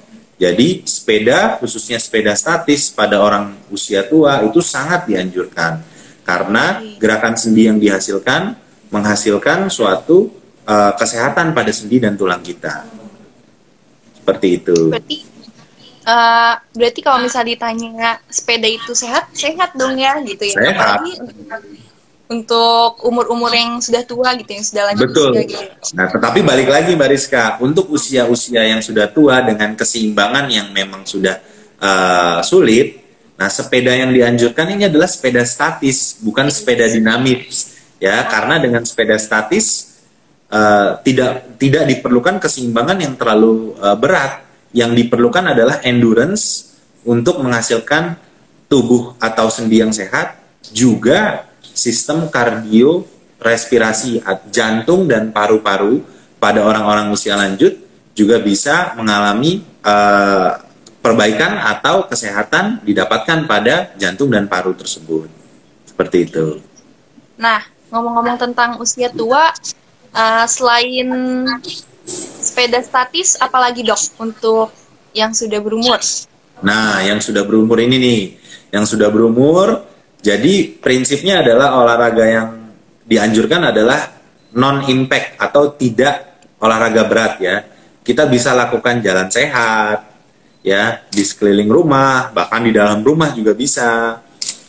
Jadi 0.42 0.82
sepeda 0.88 1.62
khususnya 1.62 2.02
sepeda 2.02 2.34
statis 2.34 2.90
pada 2.90 3.22
orang 3.22 3.54
usia 3.70 4.02
tua 4.02 4.42
itu 4.42 4.58
sangat 4.58 5.06
dianjurkan 5.06 5.86
karena 6.26 6.82
gerakan 6.98 7.38
sendi 7.38 7.70
yang 7.70 7.78
dihasilkan 7.78 8.58
menghasilkan 8.90 9.70
suatu 9.70 10.34
uh, 10.66 10.98
kesehatan 10.98 11.54
pada 11.54 11.70
sendi 11.70 12.02
dan 12.02 12.18
tulang 12.18 12.42
kita. 12.42 12.90
Seperti 14.18 14.48
itu. 14.62 14.90
Berarti 14.90 15.31
uh, 16.12 16.54
berarti 16.76 17.00
kalau 17.00 17.24
misalnya 17.24 17.56
ditanya 17.56 18.20
sepeda 18.28 18.68
itu 18.68 18.92
sehat, 18.92 19.32
sehat 19.32 19.72
dong 19.80 19.96
ya 19.96 20.20
gitu 20.28 20.44
ya. 20.44 20.56
Sehat. 20.60 20.76
Apalagi 20.76 21.14
untuk 22.32 23.04
umur-umur 23.04 23.52
yang 23.52 23.84
sudah 23.84 24.08
tua 24.08 24.32
gitu, 24.40 24.52
yang 24.56 24.64
sudah 24.64 24.84
lanjut 24.92 25.12
Betul. 25.12 25.32
usia 25.36 25.44
gitu. 25.52 25.64
Nah, 26.00 26.08
tetapi 26.08 26.40
balik 26.48 26.72
lagi 26.72 26.96
Mbak 26.96 27.10
Rizka, 27.12 27.44
untuk 27.60 27.92
usia-usia 27.92 28.64
yang 28.64 28.80
sudah 28.80 29.12
tua 29.12 29.44
dengan 29.44 29.76
keseimbangan 29.76 30.48
yang 30.48 30.72
memang 30.72 31.04
sudah 31.04 31.44
uh, 31.84 32.40
sulit, 32.40 33.04
nah 33.36 33.52
sepeda 33.52 33.92
yang 33.92 34.16
dianjurkan 34.16 34.64
ini 34.72 34.88
adalah 34.88 35.12
sepeda 35.12 35.44
statis, 35.44 36.24
bukan 36.24 36.48
sepeda 36.48 36.88
dinamis, 36.88 37.76
ya, 38.00 38.24
karena 38.32 38.64
dengan 38.64 38.88
sepeda 38.88 39.20
statis 39.20 40.00
uh, 40.48 41.04
tidak 41.04 41.60
tidak 41.60 41.84
diperlukan 41.84 42.40
keseimbangan 42.40 42.96
yang 42.96 43.20
terlalu 43.20 43.76
uh, 43.76 44.00
berat, 44.00 44.40
yang 44.72 44.96
diperlukan 44.96 45.52
adalah 45.52 45.84
endurance 45.84 46.76
untuk 47.04 47.40
menghasilkan 47.44 48.16
tubuh 48.72 49.20
atau 49.20 49.52
sendi 49.52 49.84
yang 49.84 49.92
sehat, 49.92 50.40
juga 50.72 51.48
sistem 51.62 52.32
kardio 52.32 53.04
respirasi 53.42 54.22
jantung 54.54 55.10
dan 55.10 55.34
paru-paru 55.34 56.06
pada 56.38 56.62
orang-orang 56.62 57.10
usia 57.10 57.34
lanjut 57.34 57.74
juga 58.14 58.38
bisa 58.38 58.94
mengalami 58.94 59.66
uh, 59.82 60.62
perbaikan 61.02 61.58
atau 61.58 62.06
kesehatan 62.06 62.86
didapatkan 62.86 63.50
pada 63.50 63.90
jantung 63.98 64.30
dan 64.30 64.46
paru 64.46 64.78
tersebut. 64.78 65.28
Seperti 65.90 66.30
itu. 66.30 66.62
Nah, 67.42 67.66
ngomong-ngomong 67.90 68.38
tentang 68.38 68.78
usia 68.78 69.10
tua, 69.10 69.50
uh, 70.14 70.46
selain 70.46 71.10
sepeda 72.42 72.84
statis, 72.84 73.40
apalagi 73.40 73.88
dok 73.88 74.02
untuk 74.20 74.70
yang 75.16 75.32
sudah 75.32 75.60
berumur? 75.64 76.00
Nah, 76.62 77.02
yang 77.02 77.24
sudah 77.24 77.42
berumur 77.48 77.80
ini 77.82 77.98
nih, 77.98 78.24
yang 78.76 78.86
sudah 78.86 79.10
berumur 79.10 79.92
jadi 80.22 80.78
prinsipnya 80.78 81.42
adalah 81.42 81.82
olahraga 81.82 82.26
yang 82.30 82.50
dianjurkan 83.10 83.74
adalah 83.74 84.22
non 84.54 84.86
impact 84.86 85.42
atau 85.42 85.74
tidak 85.74 86.46
olahraga 86.62 87.10
berat 87.10 87.34
ya. 87.42 87.56
Kita 88.06 88.30
bisa 88.30 88.54
lakukan 88.54 89.02
jalan 89.02 89.34
sehat 89.34 90.06
ya 90.62 91.02
di 91.10 91.26
sekeliling 91.26 91.70
rumah, 91.70 92.30
bahkan 92.30 92.62
di 92.62 92.72
dalam 92.72 93.02
rumah 93.02 93.34
juga 93.34 93.58
bisa. 93.58 94.22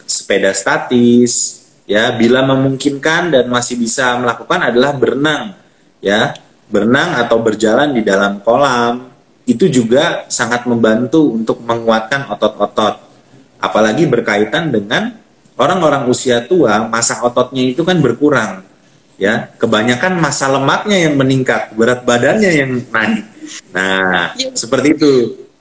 Sepeda 0.02 0.52
statis 0.52 1.64
ya, 1.88 2.12
bila 2.12 2.44
memungkinkan 2.44 3.32
dan 3.32 3.44
masih 3.48 3.80
bisa 3.80 4.16
melakukan 4.20 4.72
adalah 4.72 4.92
berenang 4.96 5.56
ya. 6.04 6.36
Berenang 6.72 7.20
atau 7.20 7.38
berjalan 7.44 7.92
di 7.92 8.00
dalam 8.00 8.40
kolam 8.40 9.12
itu 9.44 9.68
juga 9.68 10.24
sangat 10.32 10.64
membantu 10.64 11.36
untuk 11.36 11.60
menguatkan 11.60 12.32
otot-otot. 12.32 12.96
Apalagi 13.60 14.08
berkaitan 14.08 14.72
dengan 14.72 15.22
orang-orang 15.60 16.08
usia 16.08 16.42
tua 16.42 16.88
masa 16.88 17.20
ototnya 17.22 17.62
itu 17.62 17.84
kan 17.84 18.00
berkurang 18.00 18.64
ya 19.20 19.54
kebanyakan 19.54 20.18
masa 20.18 20.50
lemaknya 20.50 21.06
yang 21.06 21.14
meningkat 21.14 21.70
berat 21.78 22.02
badannya 22.02 22.50
yang 22.50 22.70
naik 22.90 23.22
nah 23.70 24.34
iya. 24.34 24.50
seperti 24.56 24.98
itu 24.98 25.12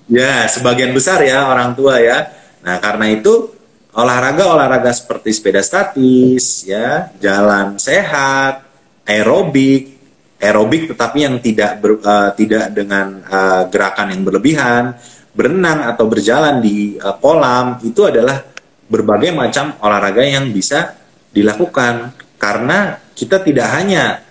ya 0.10 0.50
sebagian 0.50 0.96
besar 0.98 1.22
ya 1.22 1.46
orang 1.46 1.78
tua 1.78 2.02
ya 2.02 2.34
nah 2.66 2.82
karena 2.82 3.14
itu 3.14 3.54
olahraga 3.94 4.50
olahraga 4.50 4.90
seperti 4.90 5.30
sepeda 5.36 5.62
statis 5.62 6.66
ya 6.66 7.14
jalan 7.22 7.78
sehat 7.78 8.66
aerobik 9.06 10.01
aerobik 10.42 10.90
tetapi 10.92 11.18
yang 11.22 11.38
tidak 11.38 11.78
ber, 11.78 12.02
uh, 12.02 12.34
tidak 12.34 12.74
dengan 12.74 13.22
uh, 13.30 13.70
gerakan 13.70 14.12
yang 14.12 14.22
berlebihan 14.26 14.84
berenang 15.32 15.88
atau 15.88 16.10
berjalan 16.10 16.60
di 16.60 16.98
uh, 16.98 17.16
kolam 17.22 17.80
itu 17.86 18.02
adalah 18.10 18.42
berbagai 18.92 19.32
macam 19.32 19.78
olahraga 19.80 20.26
yang 20.26 20.52
bisa 20.52 20.98
dilakukan 21.32 22.12
karena 22.36 23.00
kita 23.16 23.40
tidak 23.40 23.70
hanya 23.72 24.26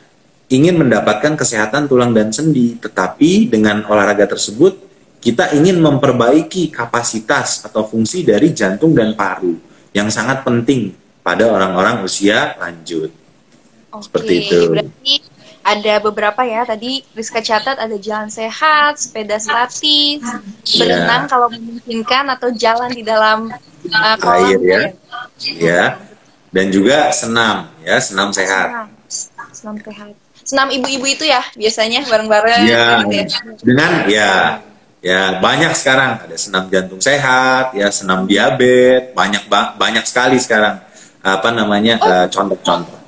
ingin 0.51 0.77
mendapatkan 0.77 1.39
kesehatan 1.39 1.87
tulang 1.87 2.11
dan 2.11 2.35
sendi, 2.35 2.75
tetapi 2.77 3.47
dengan 3.47 3.87
olahraga 3.87 4.27
tersebut 4.27 4.91
kita 5.23 5.55
ingin 5.55 5.79
memperbaiki 5.79 6.75
kapasitas 6.75 7.63
atau 7.63 7.87
fungsi 7.87 8.27
dari 8.27 8.51
jantung 8.51 8.91
dan 8.93 9.15
paru 9.15 9.55
yang 9.95 10.11
sangat 10.11 10.43
penting 10.43 10.91
pada 11.23 11.47
orang-orang 11.47 12.03
usia 12.03 12.59
lanjut. 12.59 13.15
Oke, 13.95 14.03
Seperti 14.07 14.33
itu. 14.43 14.61
Berarti 14.75 15.13
ada 15.61 15.95
beberapa 16.01 16.41
ya 16.43 16.65
tadi 16.65 17.05
Rizka 17.13 17.45
catat 17.45 17.77
ada 17.77 17.97
jalan 18.01 18.33
sehat, 18.33 18.97
sepeda 18.97 19.37
statis, 19.37 20.25
yeah. 20.25 20.79
berenang 20.81 21.29
kalau 21.29 21.53
memungkinkan 21.53 22.33
atau 22.33 22.49
jalan 22.53 22.89
di 22.93 23.05
dalam 23.05 23.53
uh, 23.93 24.17
kolam 24.17 24.49
air 24.49 24.61
ya. 24.61 24.81
Ya. 25.61 25.85
Dan 26.51 26.75
juga 26.75 27.15
senam 27.15 27.71
ya, 27.87 28.03
senam 28.03 28.35
sehat. 28.35 28.91
Senam, 29.55 29.79
sehat. 29.79 30.19
Senam 30.43 30.67
ibu-ibu 30.75 31.07
itu 31.07 31.25
ya 31.29 31.45
biasanya 31.55 32.03
bareng-bareng. 32.11 32.67
Ya, 32.67 33.07
dengan 33.63 34.11
ya 34.11 34.59
ya 34.99 35.39
banyak 35.39 35.73
sekarang 35.79 36.27
ada 36.27 36.37
senam 36.37 36.67
jantung 36.67 36.99
sehat, 36.99 37.77
ya 37.77 37.89
senam 37.95 38.27
diabetes, 38.27 39.15
banyak 39.15 39.47
banyak 39.79 40.05
sekali 40.09 40.43
sekarang 40.43 40.83
apa 41.21 41.49
namanya 41.53 42.01
oh. 42.01 42.09
uh, 42.09 42.27
contoh-contoh 42.33 43.00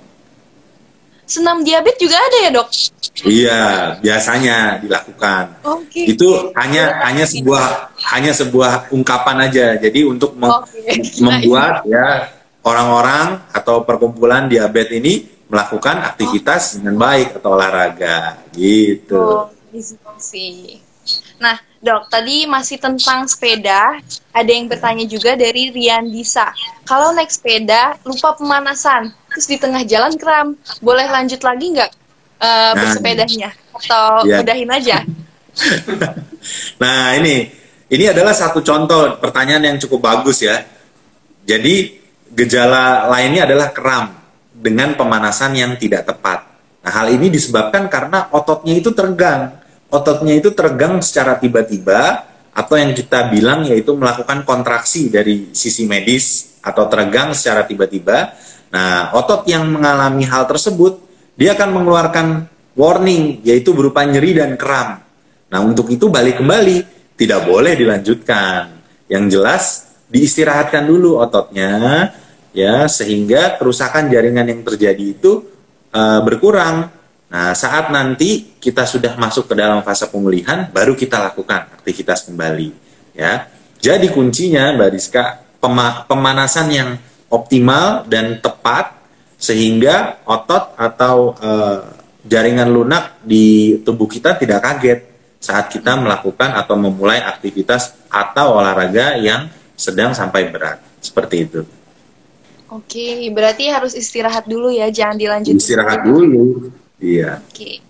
senam 1.26 1.62
diabetes 1.62 2.00
juga 2.02 2.18
ada 2.18 2.38
ya 2.42 2.50
dok? 2.50 2.68
Iya, 3.22 3.62
biasanya 4.00 4.56
dilakukan. 4.80 5.44
Okay. 5.62 6.16
Itu 6.16 6.50
hanya 6.56 7.02
hanya 7.04 7.28
sebuah 7.28 7.92
hanya 8.14 8.32
sebuah 8.32 8.90
ungkapan 8.90 9.48
aja. 9.48 9.76
Jadi 9.76 10.08
untuk 10.08 10.32
okay. 10.40 11.20
membuat 11.20 11.85
ya 11.85 12.32
orang-orang 12.64 13.42
atau 13.52 13.85
perkumpulan 13.85 14.48
diabetes 14.48 14.96
ini 14.98 15.14
melakukan 15.52 16.00
aktivitas 16.00 16.62
oh. 16.62 16.74
dengan 16.80 16.94
baik 16.96 17.28
atau 17.37 17.50
olahraga 17.52 18.40
gitu. 18.56 19.52
Oh, 19.52 19.52
sih. 20.16 20.80
Nah, 21.42 21.58
dok, 21.82 22.06
tadi 22.06 22.46
masih 22.46 22.78
tentang 22.78 23.26
sepeda. 23.26 23.98
Ada 24.30 24.50
yang 24.50 24.70
bertanya 24.70 25.04
juga 25.04 25.35
dari 25.35 25.74
Rian 25.74 26.06
Disa. 26.06 26.54
Kalau 26.87 27.11
naik 27.12 27.35
sepeda, 27.35 27.98
lupa 28.06 28.38
pemanasan, 28.38 29.11
terus 29.33 29.49
di 29.49 29.57
tengah 29.57 29.83
jalan 29.88 30.14
kram, 30.21 30.55
boleh 30.85 31.09
lanjut 31.09 31.40
lagi 31.40 31.66
nggak 31.73 31.90
uh, 32.38 32.73
bersepedanya? 32.77 33.51
Atau 33.73 34.29
ya. 34.29 34.45
udahin 34.45 34.71
aja? 34.71 35.03
nah, 36.83 37.16
ini 37.16 37.49
ini 37.92 38.05
adalah 38.09 38.33
satu 38.33 38.64
contoh 38.64 39.21
pertanyaan 39.21 39.75
yang 39.75 39.77
cukup 39.81 40.01
bagus 40.09 40.45
ya. 40.45 40.64
Jadi 41.45 42.01
gejala 42.33 43.11
lainnya 43.12 43.45
adalah 43.45 43.75
kram 43.75 44.16
dengan 44.53 44.97
pemanasan 44.97 45.53
yang 45.53 45.77
tidak 45.77 46.09
tepat. 46.09 46.49
Nah, 46.83 46.90
hal 46.90 47.12
ini 47.12 47.29
disebabkan 47.29 47.87
karena 47.92 48.33
ototnya 48.33 48.75
itu 48.79 48.90
tergang. 48.97 49.61
Ototnya 49.92 50.35
itu 50.40 50.57
tergang 50.57 50.99
secara 51.05 51.37
tiba-tiba 51.37 52.25
atau 52.53 52.77
yang 52.77 52.92
kita 52.92 53.29
bilang 53.33 53.64
yaitu 53.64 53.92
melakukan 53.97 54.45
kontraksi 54.45 55.09
dari 55.09 55.53
sisi 55.53 55.85
medis 55.85 56.57
atau 56.64 56.88
tergang 56.88 57.37
secara 57.37 57.68
tiba-tiba. 57.68 58.33
Nah, 58.72 59.12
otot 59.12 59.44
yang 59.44 59.68
mengalami 59.68 60.24
hal 60.24 60.48
tersebut 60.48 60.96
dia 61.37 61.52
akan 61.52 61.76
mengeluarkan 61.76 62.26
warning 62.72 63.44
yaitu 63.44 63.76
berupa 63.76 64.00
nyeri 64.08 64.32
dan 64.40 64.56
kram. 64.56 65.04
Nah, 65.52 65.61
untuk 65.61 65.92
itu 65.92 66.08
balik 66.08 66.40
kembali 66.40 66.88
tidak 67.20 67.44
boleh 67.44 67.76
dilanjutkan. 67.76 68.80
Yang 69.12 69.24
jelas 69.28 69.64
diistirahatkan 70.08 70.88
dulu 70.88 71.20
ototnya 71.20 72.08
ya 72.56 72.88
sehingga 72.88 73.61
kerusakan 73.61 74.08
jaringan 74.08 74.48
yang 74.48 74.61
terjadi 74.64 75.04
itu 75.20 75.44
uh, 75.92 76.20
berkurang. 76.24 76.88
Nah, 77.32 77.52
saat 77.56 77.92
nanti 77.92 78.56
kita 78.61 78.88
sudah 78.88 79.16
masuk 79.16 79.52
ke 79.52 79.54
dalam 79.56 79.85
fase 79.85 80.08
pemulihan 80.08 80.68
baru 80.72 80.96
kita 80.96 81.20
lakukan 81.20 81.68
aktivitas 81.76 82.24
kembali 82.28 82.72
ya. 83.12 83.48
Jadi 83.82 84.08
kuncinya 84.12 84.72
Mbak 84.76 84.90
Rizka 84.94 85.24
pema 85.61 86.08
pemanasan 86.08 86.68
yang 86.72 86.90
optimal 87.33 88.05
dan 88.05 88.38
tepat 88.45 89.01
sehingga 89.40 90.23
otot 90.29 90.77
atau 90.77 91.35
uh, 91.40 91.81
jaringan 92.23 92.71
lunak 92.71 93.18
di 93.25 93.79
tubuh 93.83 94.07
kita 94.07 94.38
tidak 94.38 94.62
kaget 94.62 95.01
saat 95.42 95.66
kita 95.66 95.99
melakukan 95.99 96.55
atau 96.55 96.79
memulai 96.79 97.18
aktivitas 97.18 97.99
atau 98.07 98.62
olahraga 98.62 99.18
yang 99.18 99.51
sedang 99.75 100.14
sampai 100.14 100.53
berat. 100.55 100.79
Seperti 101.03 101.37
itu. 101.42 101.66
Oke, 102.71 103.27
berarti 103.35 103.68
harus 103.68 103.92
istirahat 103.99 104.47
dulu 104.47 104.71
ya, 104.71 104.87
jangan 104.88 105.18
dilanjutkan. 105.18 105.59
Istirahat 105.59 106.07
dulu. 106.07 106.71
Iya. 107.03 107.42
Oke. 107.42 107.83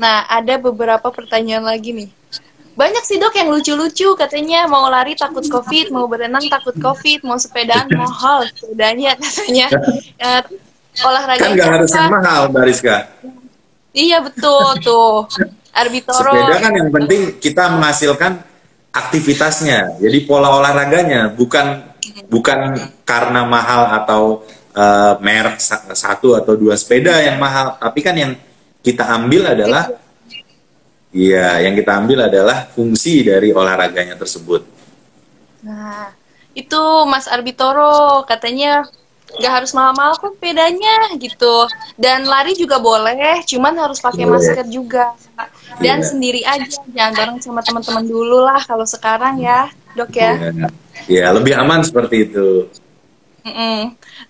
Nah, 0.00 0.26
ada 0.26 0.58
beberapa 0.58 1.04
pertanyaan 1.12 1.68
lagi 1.68 1.92
nih. 1.92 2.10
Banyak 2.74 3.04
sih 3.06 3.22
dok 3.22 3.34
yang 3.38 3.54
lucu-lucu 3.54 4.18
katanya 4.18 4.66
mau 4.66 4.90
lari 4.90 5.14
takut 5.14 5.46
covid, 5.46 5.94
mau 5.94 6.10
berenang 6.10 6.42
takut 6.50 6.74
covid, 6.74 7.22
mau 7.22 7.38
sepedaan 7.38 7.86
mahal 7.94 8.46
sepedanya 8.50 9.14
katanya. 9.14 9.66
Uh, 10.18 10.42
olahraga 11.08 11.42
kan 11.42 11.50
nggak 11.54 11.70
harus 11.70 11.90
yang 11.94 12.10
mahal, 12.10 12.42
Bariska. 12.50 12.96
Iya 13.94 14.18
betul 14.22 14.66
tuh. 14.82 15.26
Arbitoro. 15.74 16.30
Sepeda 16.30 16.56
kan 16.62 16.72
yang 16.74 16.90
penting 16.90 17.20
kita 17.42 17.64
menghasilkan 17.74 18.32
aktivitasnya. 18.94 19.98
Jadi 19.98 20.18
pola 20.22 20.54
olahraganya 20.54 21.34
bukan 21.34 21.82
bukan 22.30 22.78
karena 23.02 23.42
mahal 23.42 23.90
atau 23.90 24.46
uh, 24.74 25.18
merek 25.18 25.58
satu 25.94 26.38
atau 26.38 26.54
dua 26.54 26.78
sepeda 26.78 27.18
yang 27.22 27.42
mahal, 27.42 27.74
tapi 27.78 28.06
kan 28.06 28.14
yang 28.14 28.32
kita 28.86 29.02
ambil 29.18 29.50
adalah 29.50 29.90
Iya, 31.14 31.62
yang 31.62 31.78
kita 31.78 31.94
ambil 31.94 32.26
adalah 32.26 32.66
fungsi 32.74 33.22
dari 33.22 33.54
olahraganya 33.54 34.18
tersebut. 34.18 34.66
Nah, 35.62 36.10
itu 36.58 36.82
Mas 37.06 37.30
Arbitoro 37.30 38.26
katanya 38.26 38.82
nggak 39.34 39.52
harus 39.62 39.70
mahal-mahal 39.78 40.18
kok 40.18 40.34
sepedanya 40.34 41.14
gitu. 41.18 41.70
Dan 41.94 42.26
lari 42.26 42.58
juga 42.58 42.82
boleh 42.82 43.46
cuman 43.46 43.78
harus 43.78 44.02
pakai 44.02 44.26
masker 44.26 44.66
juga. 44.66 45.14
Dan 45.78 46.02
yeah. 46.02 46.06
sendiri 46.06 46.42
aja 46.42 46.82
jangan 46.90 47.12
bareng 47.14 47.38
sama 47.42 47.62
teman-teman 47.62 48.04
dulu 48.06 48.42
lah 48.42 48.58
kalau 48.66 48.86
sekarang 48.86 49.38
ya 49.38 49.70
dok 49.94 50.10
ya. 50.18 50.34
Ya 50.34 50.66
yeah. 51.06 51.30
lebih 51.30 51.54
aman 51.54 51.82
seperti 51.86 52.30
itu. 52.30 52.66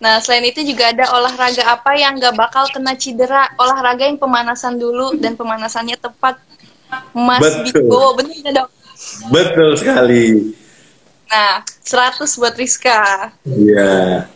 Nah 0.01 0.21
selain 0.21 0.45
itu 0.49 0.61
juga 0.65 0.93
ada 0.93 1.09
olahraga 1.17 1.65
apa 1.65 1.97
yang 1.97 2.17
nggak 2.21 2.35
bakal 2.37 2.65
kena 2.73 2.93
cedera? 2.97 3.49
Olahraga 3.57 4.09
yang 4.09 4.21
pemanasan 4.21 4.77
dulu 4.81 5.17
dan 5.17 5.37
pemanasannya 5.37 5.97
tepat 6.01 6.41
Mas 7.15 7.55
Biko 7.63 8.17
benar 8.19 8.37
ya 8.41 8.51
dok 8.63 8.69
betul 9.31 9.71
sekali 9.79 10.55
nah 11.29 11.65
100 11.83 12.41
buat 12.41 12.55
Rizka 12.55 13.33
iya 13.45 14.29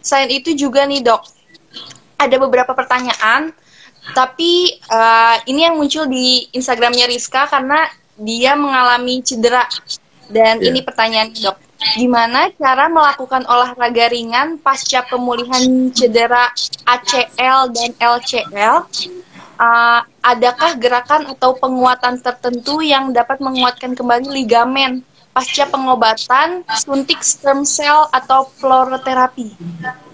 Selain 0.00 0.32
itu 0.32 0.56
juga 0.56 0.88
nih 0.88 1.04
dok, 1.04 1.20
ada 2.16 2.36
beberapa 2.40 2.72
pertanyaan, 2.72 3.52
tapi 4.16 4.80
uh, 4.88 5.36
ini 5.44 5.68
yang 5.68 5.76
muncul 5.76 6.08
di 6.08 6.48
Instagramnya 6.56 7.04
Rizka 7.04 7.44
karena 7.46 7.84
dia 8.16 8.56
mengalami 8.56 9.20
cedera. 9.20 9.68
Dan 10.30 10.62
yeah. 10.62 10.68
ini 10.72 10.80
pertanyaan 10.80 11.34
dok, 11.36 11.58
gimana 12.00 12.48
cara 12.56 12.88
melakukan 12.88 13.44
olahraga 13.44 14.08
ringan 14.08 14.56
pasca 14.62 15.04
pemulihan 15.04 15.92
cedera 15.92 16.48
ACL 16.88 17.68
dan 17.76 17.90
LCL? 17.98 18.76
Uh, 19.60 20.00
adakah 20.24 20.72
gerakan 20.80 21.28
atau 21.36 21.52
penguatan 21.52 22.16
tertentu 22.16 22.80
yang 22.80 23.12
dapat 23.12 23.44
menguatkan 23.44 23.92
kembali 23.92 24.32
ligamen 24.32 25.04
pasca 25.30 25.68
pengobatan 25.68 26.66
suntik 26.80 27.22
stem 27.22 27.62
cell 27.62 28.10
atau 28.10 28.50
fluoroterapi. 28.58 29.54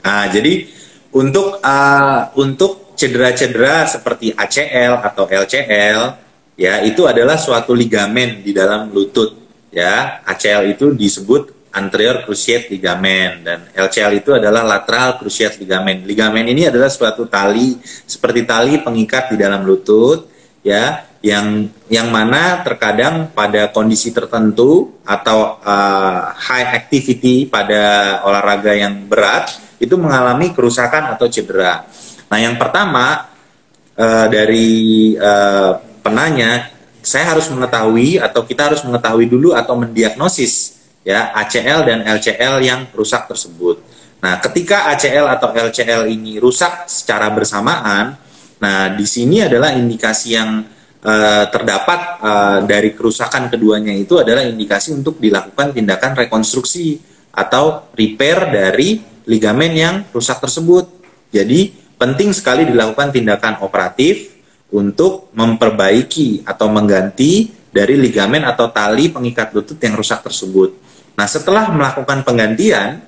Nah, 0.05 0.29
jadi 0.29 0.69
untuk 1.17 1.63
uh, 1.65 2.35
untuk 2.37 2.93
cedera-cedera 2.99 3.89
seperti 3.89 4.37
ACL 4.37 5.01
atau 5.01 5.25
LCL 5.25 6.01
ya 6.57 6.81
itu 6.85 7.05
adalah 7.09 7.41
suatu 7.41 7.73
ligamen 7.73 8.45
di 8.45 8.53
dalam 8.53 8.93
lutut 8.93 9.33
ya. 9.73 10.21
ACL 10.29 10.77
itu 10.77 10.93
disebut 10.93 11.56
anterior 11.77 12.25
cruciate 12.25 12.73
ligamen 12.73 13.45
dan 13.45 13.59
LCL 13.77 14.13
itu 14.25 14.31
adalah 14.33 14.65
lateral 14.65 15.21
cruciate 15.21 15.61
ligamen. 15.61 16.09
Ligamen 16.09 16.49
ini 16.49 16.73
adalah 16.73 16.89
suatu 16.89 17.29
tali 17.29 17.77
seperti 17.85 18.49
tali 18.49 18.81
pengikat 18.81 19.31
di 19.31 19.37
dalam 19.37 19.63
lutut 19.63 20.33
ya 20.65 21.05
yang 21.21 21.69
yang 21.93 22.09
mana 22.09 22.65
terkadang 22.65 23.31
pada 23.31 23.69
kondisi 23.71 24.11
tertentu 24.11 25.03
atau 25.05 25.61
uh, 25.61 26.33
high 26.33 26.75
activity 26.75 27.45
pada 27.47 28.19
olahraga 28.25 28.73
yang 28.73 29.07
berat 29.07 29.53
itu 29.77 29.95
mengalami 30.01 30.57
kerusakan 30.57 31.13
atau 31.13 31.29
cedera. 31.29 31.85
Nah, 32.33 32.39
yang 32.41 32.57
pertama 32.57 33.29
uh, 33.95 34.27
dari 34.33 35.13
uh, 35.19 35.77
penanya 36.01 36.73
saya 37.05 37.37
harus 37.37 37.47
mengetahui 37.53 38.19
atau 38.19 38.43
kita 38.43 38.73
harus 38.73 38.83
mengetahui 38.83 39.31
dulu 39.31 39.55
atau 39.55 39.79
mendiagnosis 39.79 40.76
ya 41.07 41.31
ACL 41.39 41.87
dan 41.87 41.99
LCL 42.03 42.55
yang 42.67 42.81
rusak 42.91 43.31
tersebut. 43.31 43.79
Nah, 44.19 44.43
ketika 44.43 44.91
ACL 44.91 45.31
atau 45.31 45.55
LCL 45.55 46.11
ini 46.11 46.43
rusak 46.43 46.91
secara 46.91 47.31
bersamaan, 47.31 48.19
nah 48.59 48.91
di 48.91 49.07
sini 49.07 49.47
adalah 49.47 49.71
indikasi 49.71 50.35
yang 50.35 50.67
uh, 51.07 51.45
terdapat 51.47 52.01
uh, 52.19 52.59
dari 52.67 52.91
kerusakan 52.91 53.47
keduanya 53.47 53.95
itu 53.95 54.19
adalah 54.19 54.43
indikasi 54.43 54.99
untuk 54.99 55.23
dilakukan 55.23 55.71
tindakan 55.71 56.19
rekonstruksi 56.19 56.99
atau 57.31 57.87
repair 57.95 58.51
dari 58.51 58.99
ligamen 59.31 59.73
yang 59.79 59.95
rusak 60.11 60.43
tersebut. 60.43 60.91
Jadi 61.31 61.71
penting 61.95 62.35
sekali 62.35 62.67
dilakukan 62.67 63.15
tindakan 63.15 63.63
operatif 63.63 64.35
untuk 64.75 65.31
memperbaiki 65.39 66.43
atau 66.43 66.67
mengganti 66.67 67.53
dari 67.71 67.95
ligamen 67.95 68.43
atau 68.43 68.73
tali 68.73 69.13
pengikat 69.13 69.55
lutut 69.55 69.79
yang 69.79 69.95
rusak 69.95 70.25
tersebut. 70.25 70.86
Nah, 71.17 71.25
setelah 71.25 71.73
melakukan 71.73 72.23
penggantian, 72.23 73.01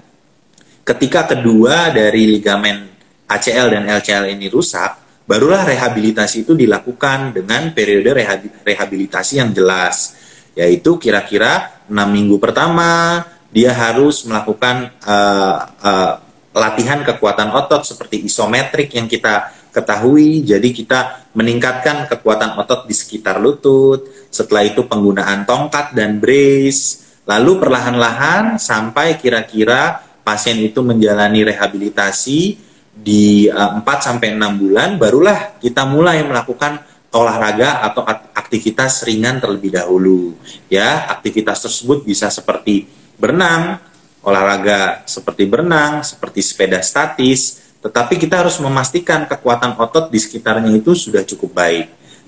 ketika 0.80 1.28
kedua 1.36 1.92
dari 1.92 2.24
ligamen 2.40 2.88
ACL 3.28 3.68
dan 3.68 3.84
LCL 3.84 4.32
ini 4.32 4.48
rusak, 4.48 5.24
barulah 5.28 5.68
rehabilitasi 5.68 6.48
itu 6.48 6.56
dilakukan 6.56 7.36
dengan 7.36 7.68
periode 7.76 8.16
rehabilitasi 8.64 9.44
yang 9.44 9.52
jelas 9.52 10.16
yaitu 10.56 10.98
kira-kira 10.98 11.84
enam 11.86 12.10
minggu 12.10 12.40
pertama 12.42 13.22
dia 13.52 13.70
harus 13.70 14.26
melakukan 14.26 14.90
uh, 15.06 15.58
uh, 15.78 16.14
latihan 16.56 17.04
kekuatan 17.06 17.54
otot 17.54 17.86
seperti 17.86 18.26
isometrik 18.26 18.90
yang 18.92 19.06
kita 19.06 19.54
ketahui. 19.70 20.42
Jadi 20.42 20.74
kita 20.74 21.30
meningkatkan 21.36 22.10
kekuatan 22.10 22.58
otot 22.58 22.84
di 22.90 22.92
sekitar 22.96 23.38
lutut. 23.38 24.04
Setelah 24.28 24.66
itu 24.66 24.84
penggunaan 24.84 25.46
tongkat 25.46 25.94
dan 25.94 26.18
brace 26.18 27.07
lalu 27.28 27.60
perlahan-lahan 27.60 28.56
sampai 28.56 29.20
kira-kira 29.20 30.00
pasien 30.24 30.56
itu 30.64 30.80
menjalani 30.80 31.44
rehabilitasi 31.52 32.56
di 32.98 33.46
uh, 33.52 33.78
eh, 33.78 33.84
4 33.84 34.08
sampai 34.08 34.34
6 34.34 34.60
bulan 34.64 34.96
barulah 34.96 35.60
kita 35.60 35.84
mulai 35.84 36.24
melakukan 36.24 36.82
olahraga 37.12 37.84
atau 37.84 38.04
aktivitas 38.36 39.04
ringan 39.08 39.40
terlebih 39.40 39.72
dahulu. 39.72 40.36
Ya, 40.68 41.08
aktivitas 41.08 41.64
tersebut 41.64 42.04
bisa 42.04 42.28
seperti 42.28 42.84
berenang, 43.16 43.80
olahraga 44.20 45.04
seperti 45.08 45.48
berenang, 45.48 46.04
seperti 46.04 46.44
sepeda 46.44 46.84
statis, 46.84 47.72
tetapi 47.80 48.20
kita 48.20 48.44
harus 48.44 48.60
memastikan 48.60 49.24
kekuatan 49.24 49.80
otot 49.80 50.12
di 50.12 50.20
sekitarnya 50.20 50.68
itu 50.76 50.92
sudah 50.92 51.24
cukup 51.24 51.56
baik. 51.56 51.86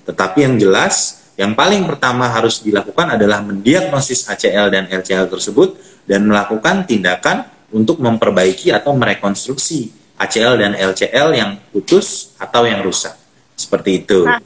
Tetapi 0.09 0.48
yang 0.48 0.57
jelas, 0.57 1.19
yang 1.41 1.57
paling 1.57 1.88
pertama 1.88 2.28
harus 2.28 2.61
dilakukan 2.61 3.16
adalah 3.16 3.41
mendiagnosis 3.41 4.28
ACL 4.28 4.68
dan 4.68 4.84
LCL 4.93 5.24
tersebut 5.32 5.80
dan 6.05 6.28
melakukan 6.28 6.84
tindakan 6.84 7.49
untuk 7.72 7.97
memperbaiki 7.97 8.68
atau 8.68 8.93
merekonstruksi 8.93 9.88
ACL 10.20 10.61
dan 10.61 10.76
LCL 10.76 11.28
yang 11.32 11.57
putus 11.72 12.36
atau 12.36 12.68
yang 12.68 12.84
rusak. 12.84 13.16
Seperti 13.57 14.05
itu. 14.05 14.28
Nah, 14.28 14.36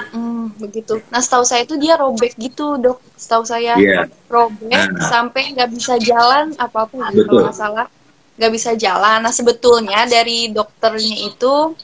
Hmm, 0.00 0.48
begitu. 0.56 0.96
Nah, 1.12 1.20
setahu 1.20 1.44
saya 1.44 1.68
itu 1.68 1.76
dia 1.76 1.92
robek 2.00 2.32
gitu, 2.40 2.80
dok. 2.80 3.04
Setahu 3.20 3.44
saya 3.44 3.76
Iya. 3.76 4.08
robek 4.32 4.72
Nah. 4.72 5.04
sampai 5.12 5.52
nggak 5.52 5.68
bisa 5.76 6.00
jalan 6.00 6.56
apa 6.56 6.88
apa 6.88 7.12
gitu 7.12 7.28
Betul. 7.28 7.28
kalau 7.28 7.44
nggak 7.44 7.58
salah. 7.60 7.86
Nggak 8.40 8.52
bisa 8.56 8.70
jalan. 8.80 9.18
Nah, 9.20 9.28
sebetulnya 9.28 10.08
dari 10.08 10.48
dokternya 10.48 11.16
itu 11.28 11.76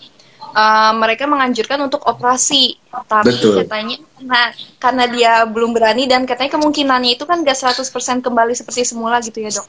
uh, 0.52 0.92
mereka 0.94 1.26
menganjurkan 1.26 1.80
untuk 1.82 2.04
operasi, 2.04 2.78
tapi 3.08 3.34
Betul. 3.34 3.64
katanya 3.64 3.96
nah 4.16 4.48
karena 4.80 5.04
dia 5.12 5.32
belum 5.44 5.76
berani 5.76 6.08
dan 6.08 6.24
katanya 6.24 6.56
kemungkinannya 6.56 7.20
itu 7.20 7.28
kan 7.28 7.44
nggak 7.44 7.52
100% 7.52 8.24
kembali 8.24 8.52
seperti 8.56 8.86
semula 8.86 9.20
gitu 9.20 9.42
ya 9.42 9.50
dok. 9.52 9.66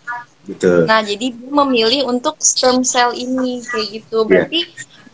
Betul. 0.48 0.88
Nah, 0.88 1.04
jadi 1.04 1.36
dia 1.36 1.52
memilih 1.52 2.08
untuk 2.08 2.40
stem 2.40 2.80
cell 2.88 3.12
ini 3.12 3.60
kayak 3.68 3.88
gitu. 4.00 4.24
Iya. 4.24 4.28
Berarti 4.32 4.60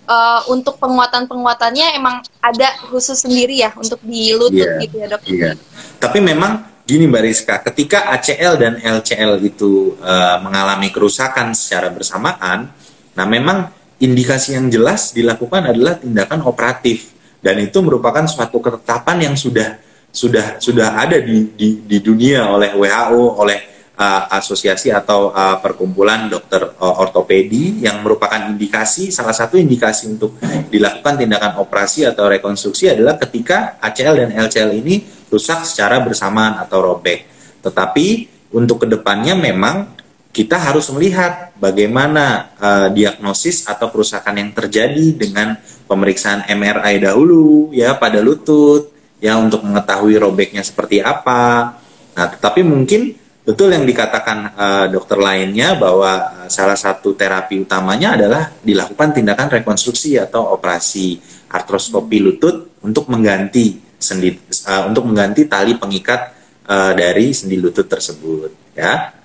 uh, 0.05 0.41
untuk 0.53 0.78
penguatan-penguatannya 0.78 1.97
emang 1.97 2.22
ada 2.38 2.70
khusus 2.93 3.18
sendiri 3.26 3.66
ya 3.66 3.74
untuk 3.74 3.97
di 4.05 4.30
lutut 4.38 4.61
Iya. 4.61 4.82
gitu 4.86 4.95
ya, 5.01 5.07
Dok. 5.09 5.22
Iya. 5.26 5.51
Tapi 5.97 6.20
memang 6.22 6.74
gini 6.84 7.07
Mbak 7.07 7.24
Rizka, 7.24 7.55
ketika 7.72 8.11
ACL 8.14 8.59
dan 8.59 8.74
LCL 8.76 9.39
itu 9.39 9.95
eh, 10.03 10.38
mengalami 10.43 10.91
kerusakan 10.91 11.55
secara 11.55 11.88
bersamaan, 11.88 12.76
nah 13.16 13.24
memang 13.26 13.72
indikasi 14.03 14.59
yang 14.59 14.67
jelas 14.67 15.15
dilakukan 15.15 15.71
adalah 15.71 15.95
tindakan 15.95 16.43
operatif 16.43 17.15
dan 17.39 17.59
itu 17.59 17.79
merupakan 17.79 18.23
suatu 18.27 18.59
ketetapan 18.59 19.31
yang 19.31 19.35
sudah 19.39 19.79
sudah 20.13 20.61
sudah 20.61 20.93
ada 20.99 21.17
di 21.17 21.49
di, 21.55 21.81
di 21.83 21.97
dunia 22.03 22.45
oleh 22.51 22.75
WHO, 22.77 23.23
oleh 23.39 23.59
uh, 23.97 24.29
asosiasi 24.29 24.93
atau 24.93 25.33
uh, 25.33 25.57
perkumpulan 25.57 26.29
dokter 26.29 26.61
uh, 26.61 26.95
ortopedi 27.01 27.81
yang 27.81 28.03
merupakan 28.05 28.37
indikasi 28.51 29.09
salah 29.09 29.33
satu 29.33 29.57
indikasi 29.57 30.13
untuk 30.13 30.37
dilakukan 30.69 31.17
tindakan 31.17 31.57
operasi 31.63 32.05
atau 32.05 32.29
rekonstruksi 32.29 32.93
adalah 32.93 33.17
ketika 33.17 33.81
ACL 33.81 34.21
dan 34.23 34.29
LCL 34.35 34.71
ini 34.77 35.01
rusak 35.31 35.65
secara 35.65 35.97
bersamaan 36.03 36.61
atau 36.61 36.93
robek. 36.93 37.25
Tetapi 37.65 38.07
untuk 38.53 38.85
ke 38.85 38.87
depannya 38.87 39.33
memang 39.33 40.02
kita 40.34 40.57
harus 40.57 40.89
melihat 40.89 41.53
bagaimana 41.61 42.49
uh, 42.57 42.88
diagnosis 42.89 43.69
atau 43.69 43.93
kerusakan 43.93 44.41
yang 44.41 44.49
terjadi 44.49 45.13
dengan 45.13 45.53
pemeriksaan 45.86 46.49
MRI 46.49 47.05
dahulu 47.05 47.69
ya 47.69 47.93
pada 48.01 48.17
lutut 48.17 48.89
ya 49.21 49.38
untuk 49.38 49.61
mengetahui 49.61 50.17
robeknya 50.17 50.65
seperti 50.65 51.05
apa. 51.05 51.77
Nah, 52.17 52.27
tetapi 52.34 52.65
mungkin 52.65 53.13
betul 53.45 53.77
yang 53.77 53.86
dikatakan 53.86 54.57
uh, 54.57 54.86
dokter 54.89 55.21
lainnya 55.21 55.77
bahwa 55.77 56.11
uh, 56.34 56.49
salah 56.49 56.75
satu 56.75 57.13
terapi 57.13 57.61
utamanya 57.61 58.17
adalah 58.17 58.49
dilakukan 58.65 59.13
tindakan 59.13 59.61
rekonstruksi 59.61 60.17
atau 60.17 60.57
operasi 60.57 61.21
artroskopi 61.53 62.17
lutut 62.17 62.81
untuk 62.81 63.05
mengganti 63.13 63.77
sendi 64.01 64.34
uh, 64.65 64.89
untuk 64.89 65.05
mengganti 65.05 65.45
tali 65.45 65.77
pengikat 65.77 66.34
uh, 66.65 66.97
dari 66.97 67.38
sendi 67.38 67.61
lutut 67.61 67.86
tersebut 67.86 68.73
ya. 68.73 69.22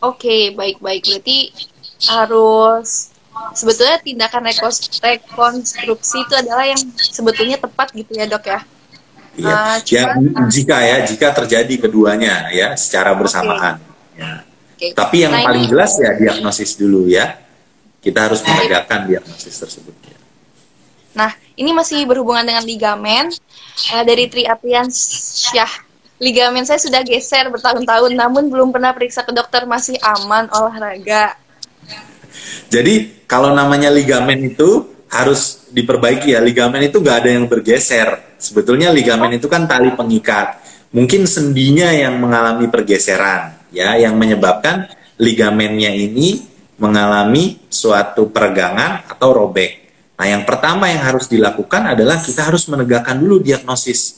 Oke, 0.00 0.52
baik-baik. 0.52 1.02
Berarti 1.04 1.50
harus 2.06 3.10
sebetulnya 3.52 3.96
tindakan 4.00 4.42
rekonstruksi 4.44 6.16
itu 6.20 6.34
adalah 6.36 6.68
yang 6.68 6.80
sebetulnya 6.96 7.56
tepat 7.56 7.92
gitu 7.92 8.12
ya, 8.12 8.28
Dok 8.28 8.44
ya. 8.44 8.60
Iya. 9.36 9.52
Ah, 9.52 9.76
ya 9.84 10.02
cuman- 10.16 10.48
jika 10.48 10.76
ya 10.80 10.96
jika 11.04 11.28
terjadi 11.32 11.74
keduanya 11.88 12.48
ya 12.48 12.72
secara 12.72 13.12
bersamaan. 13.12 13.76
Ya. 14.16 14.44
Oke. 14.76 14.96
Tapi 14.96 15.16
yang 15.28 15.32
Nah, 15.36 15.44
paling 15.44 15.64
ini- 15.64 15.70
jelas 15.72 15.92
ya 16.00 16.10
diagnosis 16.16 16.72
dulu 16.76 17.04
ya. 17.04 17.36
Kita 18.00 18.28
harus 18.30 18.40
menegakkan 18.40 19.04
diagnosis 19.04 19.52
tersebut. 19.52 19.92
ya. 20.06 20.16
Nah, 21.16 21.32
ini 21.56 21.72
masih 21.72 22.04
berhubungan 22.04 22.44
dengan 22.44 22.64
ligamen 22.64 23.32
Eh, 23.76 24.04
dari 24.08 24.24
Triapian 24.24 24.88
Syah. 24.88 25.68
Ligamen 26.16 26.64
saya 26.64 26.80
sudah 26.80 27.04
geser 27.04 27.52
bertahun-tahun, 27.52 28.16
namun 28.16 28.48
belum 28.48 28.72
pernah 28.72 28.96
periksa 28.96 29.20
ke 29.20 29.36
dokter 29.36 29.68
masih 29.68 30.00
aman 30.00 30.48
olahraga. 30.48 31.36
Jadi 32.72 33.24
kalau 33.28 33.52
namanya 33.52 33.92
ligamen 33.92 34.48
itu 34.48 34.96
harus 35.12 35.68
diperbaiki 35.68 36.32
ya. 36.32 36.40
Ligamen 36.40 36.88
itu 36.88 37.04
nggak 37.04 37.16
ada 37.20 37.30
yang 37.36 37.44
bergeser. 37.44 38.36
Sebetulnya 38.40 38.88
ligamen 38.92 39.36
itu 39.36 39.44
kan 39.44 39.68
tali 39.68 39.92
pengikat. 39.92 40.56
Mungkin 40.96 41.28
sendinya 41.28 41.92
yang 41.92 42.16
mengalami 42.16 42.64
pergeseran 42.72 43.68
ya, 43.68 44.00
yang 44.00 44.16
menyebabkan 44.16 44.88
ligamennya 45.20 45.92
ini 45.92 46.40
mengalami 46.80 47.60
suatu 47.68 48.32
peregangan 48.32 49.04
atau 49.04 49.36
robek. 49.36 49.84
Nah, 50.16 50.26
yang 50.32 50.48
pertama 50.48 50.88
yang 50.88 51.04
harus 51.04 51.28
dilakukan 51.28 51.92
adalah 51.92 52.24
kita 52.24 52.48
harus 52.48 52.64
menegakkan 52.72 53.20
dulu 53.20 53.36
diagnosis. 53.40 54.15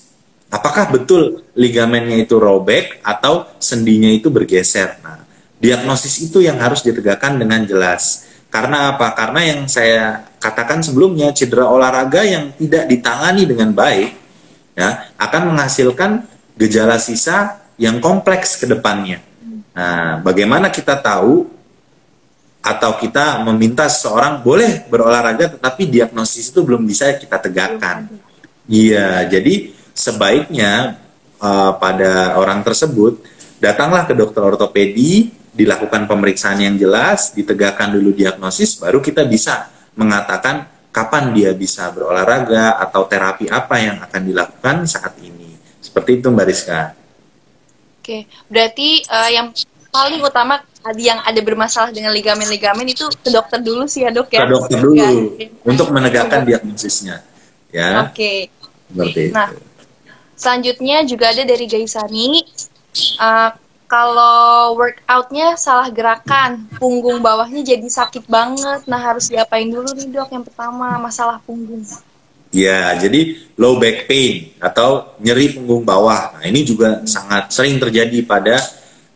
Apakah 0.49 0.89
betul 0.89 1.45
ligamennya 1.53 2.25
itu 2.25 2.41
robek 2.41 3.05
atau 3.05 3.45
sendinya 3.61 4.09
itu 4.09 4.33
bergeser? 4.33 4.97
Nah, 5.05 5.21
diagnosis 5.61 6.25
itu 6.25 6.41
yang 6.41 6.57
harus 6.57 6.81
ditegakkan 6.81 7.37
dengan 7.37 7.69
jelas. 7.69 8.25
Karena 8.49 8.97
apa? 8.97 9.13
Karena 9.13 9.45
yang 9.45 9.69
saya 9.69 10.25
katakan 10.41 10.81
sebelumnya, 10.81 11.37
cedera 11.37 11.69
olahraga 11.69 12.25
yang 12.25 12.57
tidak 12.57 12.89
ditangani 12.89 13.45
dengan 13.45 13.77
baik 13.77 14.11
ya 14.73 15.13
akan 15.21 15.53
menghasilkan 15.53 16.25
gejala 16.57 16.97
sisa 16.97 17.61
yang 17.77 18.01
kompleks 18.01 18.57
ke 18.57 18.65
depannya. 18.65 19.21
Nah, 19.77 20.25
bagaimana 20.25 20.73
kita 20.73 20.97
tahu 20.97 21.45
atau 22.59 22.97
kita 22.99 23.45
meminta 23.47 23.87
seseorang 23.87 24.43
boleh 24.43 24.89
berolahraga 24.89 25.61
tetapi 25.61 25.87
diagnosis 25.87 26.51
itu 26.51 26.65
belum 26.65 26.89
bisa 26.89 27.15
kita 27.21 27.37
tegakkan. 27.39 28.09
Iya, 28.69 29.29
jadi 29.29 29.78
sebaiknya 29.99 31.03
uh, 31.43 31.75
pada 31.75 32.39
orang 32.39 32.63
tersebut 32.63 33.19
datanglah 33.59 34.07
ke 34.07 34.15
dokter 34.15 34.39
ortopedi, 34.39 35.35
dilakukan 35.51 36.07
pemeriksaan 36.07 36.63
yang 36.63 36.79
jelas, 36.79 37.35
ditegakkan 37.35 37.91
dulu 37.91 38.15
diagnosis, 38.15 38.79
baru 38.79 39.03
kita 39.03 39.27
bisa 39.27 39.67
mengatakan 39.99 40.71
kapan 40.95 41.35
dia 41.35 41.51
bisa 41.51 41.91
berolahraga 41.91 42.79
atau 42.79 43.11
terapi 43.11 43.51
apa 43.51 43.75
yang 43.83 43.99
akan 43.99 44.23
dilakukan 44.23 44.77
saat 44.87 45.19
ini. 45.19 45.59
Seperti 45.83 46.23
itu 46.23 46.31
Mbak 46.31 46.47
Rizka. 46.47 46.95
Oke, 47.99 48.31
berarti 48.47 49.03
eh, 49.03 49.31
yang 49.35 49.51
paling 49.91 50.23
utama 50.23 50.63
tadi 50.79 51.11
yang 51.11 51.19
ada 51.27 51.41
bermasalah 51.43 51.91
dengan 51.91 52.15
ligamen-ligamen 52.15 52.87
itu 52.87 53.11
ke 53.11 53.29
dokter 53.35 53.59
dulu 53.59 53.91
sih 53.91 54.07
ya 54.07 54.15
dok 54.15 54.31
ya. 54.31 54.47
Ke 54.47 54.49
dokter 54.49 54.79
dulu 54.79 54.95
Ya. 54.95 55.11
untuk 55.67 55.91
menegakkan 55.91 56.47
diagnosisnya. 56.47 57.27
Ya, 57.75 58.07
Oke. 58.09 58.49
seperti 58.89 59.29
Nah. 59.35 59.53
Selanjutnya 60.39 61.03
juga 61.05 61.35
ada 61.35 61.43
dari 61.43 61.67
Gaisani. 61.67 62.47
Eh, 62.97 63.51
kalau 63.89 64.77
workoutnya 64.77 65.57
salah 65.57 65.89
gerakan, 65.89 66.69
punggung 66.77 67.25
bawahnya 67.25 67.65
jadi 67.65 67.89
sakit 67.89 68.29
banget. 68.29 68.85
Nah 68.85 69.01
harus 69.01 69.33
diapain 69.33 69.65
dulu 69.65 69.97
nih 69.97 70.13
dok? 70.13 70.29
Yang 70.29 70.45
pertama 70.53 71.01
masalah 71.01 71.41
punggung. 71.43 71.83
Ya, 72.49 72.97
jadi 72.97 73.37
low 73.61 73.77
back 73.77 74.09
pain 74.09 74.57
atau 74.61 75.17
nyeri 75.21 75.57
punggung 75.57 75.85
bawah. 75.85 76.37
Nah, 76.37 76.45
ini 76.49 76.65
juga 76.65 77.05
sangat 77.05 77.53
sering 77.53 77.77
terjadi 77.77 78.25
pada 78.25 78.57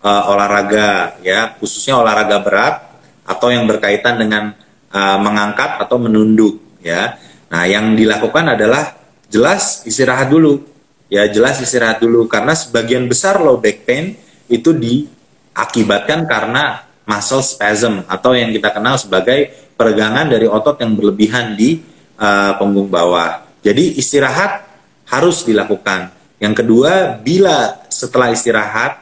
uh, 0.05 0.33
olahraga 0.33 1.17
ya, 1.25 1.53
khususnya 1.57 1.97
olahraga 1.97 2.45
berat 2.45 2.77
atau 3.25 3.49
yang 3.49 3.65
berkaitan 3.65 4.21
dengan 4.21 4.53
uh, 4.93 5.17
mengangkat 5.21 5.81
atau 5.81 5.97
menunduk 5.97 6.61
ya. 6.85 7.17
Nah, 7.49 7.65
yang 7.69 7.97
dilakukan 7.97 8.53
adalah 8.53 8.97
jelas 9.33 9.85
istirahat 9.89 10.29
dulu. 10.29 10.72
Ya, 11.13 11.29
jelas 11.29 11.61
istirahat 11.61 12.01
dulu 12.01 12.25
karena 12.25 12.57
sebagian 12.57 13.05
besar 13.05 13.37
low 13.37 13.61
back 13.61 13.85
pain 13.85 14.17
itu 14.49 14.73
diakibatkan 14.73 16.25
karena 16.25 16.89
muscle 17.05 17.45
spasm 17.45 18.01
atau 18.09 18.33
yang 18.33 18.49
kita 18.49 18.73
kenal 18.73 18.97
sebagai 18.97 19.53
peregangan 19.77 20.33
dari 20.33 20.49
otot 20.49 20.81
yang 20.81 20.97
berlebihan 20.97 21.53
di 21.53 21.85
uh, 22.17 22.57
punggung 22.57 22.89
bawah. 22.89 23.45
Jadi 23.61 24.01
istirahat 24.01 24.65
harus 25.05 25.45
dilakukan. 25.45 26.09
Yang 26.41 26.65
kedua, 26.65 27.21
bila 27.21 27.85
setelah 27.93 28.33
istirahat 28.33 28.97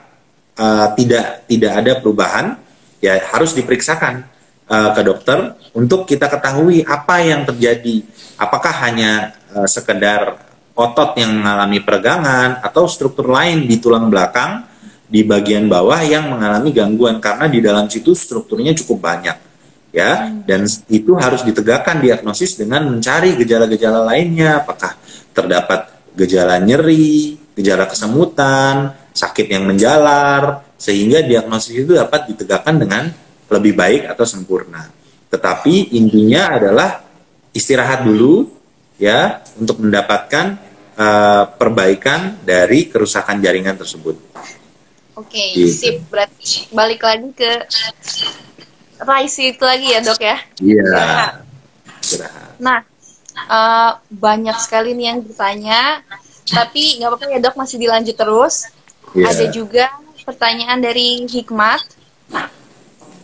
uh, 0.58 0.90
tidak 0.98 1.46
tidak 1.46 1.72
ada 1.78 1.92
perubahan, 2.02 2.58
ya 2.98 3.22
harus 3.22 3.54
diperiksakan 3.54 4.26
uh, 4.66 4.90
ke 4.98 5.02
dokter 5.06 5.54
untuk 5.78 6.10
kita 6.10 6.26
ketahui 6.26 6.82
apa 6.82 7.22
yang 7.22 7.46
terjadi. 7.46 8.02
Apakah 8.34 8.74
hanya 8.82 9.38
uh, 9.54 9.70
sekedar 9.70 10.49
otot 10.80 11.12
yang 11.20 11.36
mengalami 11.36 11.84
peregangan 11.84 12.64
atau 12.64 12.88
struktur 12.88 13.28
lain 13.28 13.68
di 13.68 13.76
tulang 13.76 14.08
belakang 14.08 14.64
di 15.10 15.20
bagian 15.26 15.68
bawah 15.68 16.00
yang 16.00 16.32
mengalami 16.32 16.72
gangguan 16.72 17.20
karena 17.20 17.50
di 17.50 17.60
dalam 17.60 17.90
situ 17.92 18.16
strukturnya 18.16 18.72
cukup 18.72 19.12
banyak 19.12 19.36
ya 19.90 20.30
dan 20.46 20.64
itu 20.88 21.12
harus 21.18 21.42
ditegakkan 21.42 21.98
diagnosis 21.98 22.56
dengan 22.56 22.86
mencari 22.86 23.34
gejala-gejala 23.36 24.06
lainnya 24.06 24.62
apakah 24.62 24.96
terdapat 25.34 25.90
gejala 26.14 26.62
nyeri, 26.62 27.38
gejala 27.58 27.90
kesemutan, 27.90 28.94
sakit 29.10 29.50
yang 29.50 29.66
menjalar 29.66 30.62
sehingga 30.78 31.20
diagnosis 31.26 31.74
itu 31.74 31.92
dapat 31.92 32.30
ditegakkan 32.32 32.80
dengan 32.80 33.10
lebih 33.50 33.74
baik 33.74 34.08
atau 34.08 34.24
sempurna. 34.24 34.86
Tetapi 35.30 35.94
intinya 35.94 36.54
adalah 36.54 37.02
istirahat 37.50 38.06
dulu 38.06 38.46
ya 38.96 39.42
untuk 39.58 39.82
mendapatkan 39.82 40.69
uh, 41.00 41.44
perbaikan 41.56 42.36
dari 42.44 42.92
kerusakan 42.92 43.40
jaringan 43.40 43.80
tersebut. 43.80 44.20
Oke, 45.16 45.36
okay, 45.36 45.48
gitu. 45.56 45.72
sip. 45.72 45.96
Berarti 46.12 46.68
balik 46.72 47.00
lagi 47.00 47.28
ke 47.32 47.52
Raisi 49.00 49.56
itu 49.56 49.64
lagi 49.64 49.96
ya 49.96 50.00
dok 50.04 50.20
ya? 50.20 50.36
Iya. 50.60 50.92
Istirahat. 52.04 52.60
Nah, 52.60 52.84
uh, 53.48 53.92
banyak 54.12 54.56
sekali 54.60 54.92
nih 54.92 55.16
yang 55.16 55.18
bertanya, 55.24 56.04
tapi 56.52 57.00
nggak 57.00 57.08
apa-apa 57.08 57.32
ya 57.32 57.38
dok 57.40 57.56
masih 57.56 57.76
dilanjut 57.80 58.16
terus. 58.16 58.68
Yeah. 59.16 59.32
Ada 59.32 59.44
juga 59.50 59.88
pertanyaan 60.28 60.84
dari 60.84 61.24
Hikmat 61.24 61.96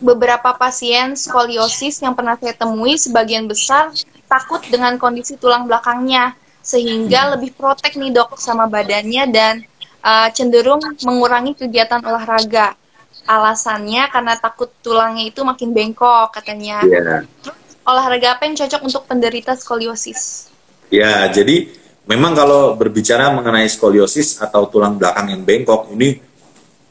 beberapa 0.00 0.52
pasien 0.56 1.16
skoliosis 1.16 2.04
yang 2.04 2.12
pernah 2.12 2.36
saya 2.36 2.52
temui 2.52 3.00
sebagian 3.00 3.48
besar 3.48 3.88
takut 4.28 4.60
dengan 4.68 5.00
kondisi 5.00 5.40
tulang 5.40 5.64
belakangnya 5.64 6.36
sehingga 6.66 7.20
hmm. 7.22 7.32
lebih 7.38 7.50
protek 7.54 7.94
nih 7.94 8.10
dok 8.10 8.34
sama 8.42 8.66
badannya 8.66 9.24
dan 9.30 9.54
uh, 10.02 10.26
cenderung 10.34 10.82
mengurangi 11.06 11.54
kegiatan 11.54 12.02
olahraga. 12.02 12.74
Alasannya 13.26 14.10
karena 14.10 14.34
takut 14.38 14.70
tulangnya 14.82 15.30
itu 15.30 15.46
makin 15.46 15.70
bengkok 15.70 16.34
katanya. 16.34 16.82
Yeah. 16.82 17.22
olahraga 17.86 18.34
apa 18.34 18.50
yang 18.50 18.58
cocok 18.58 18.82
untuk 18.82 19.02
penderita 19.06 19.54
skoliosis? 19.54 20.50
Ya, 20.90 21.22
jadi 21.30 21.70
memang 22.06 22.34
kalau 22.34 22.74
berbicara 22.74 23.30
mengenai 23.30 23.70
skoliosis 23.70 24.42
atau 24.42 24.66
tulang 24.66 24.98
belakang 24.98 25.30
yang 25.30 25.42
bengkok 25.46 25.94
ini 25.94 26.18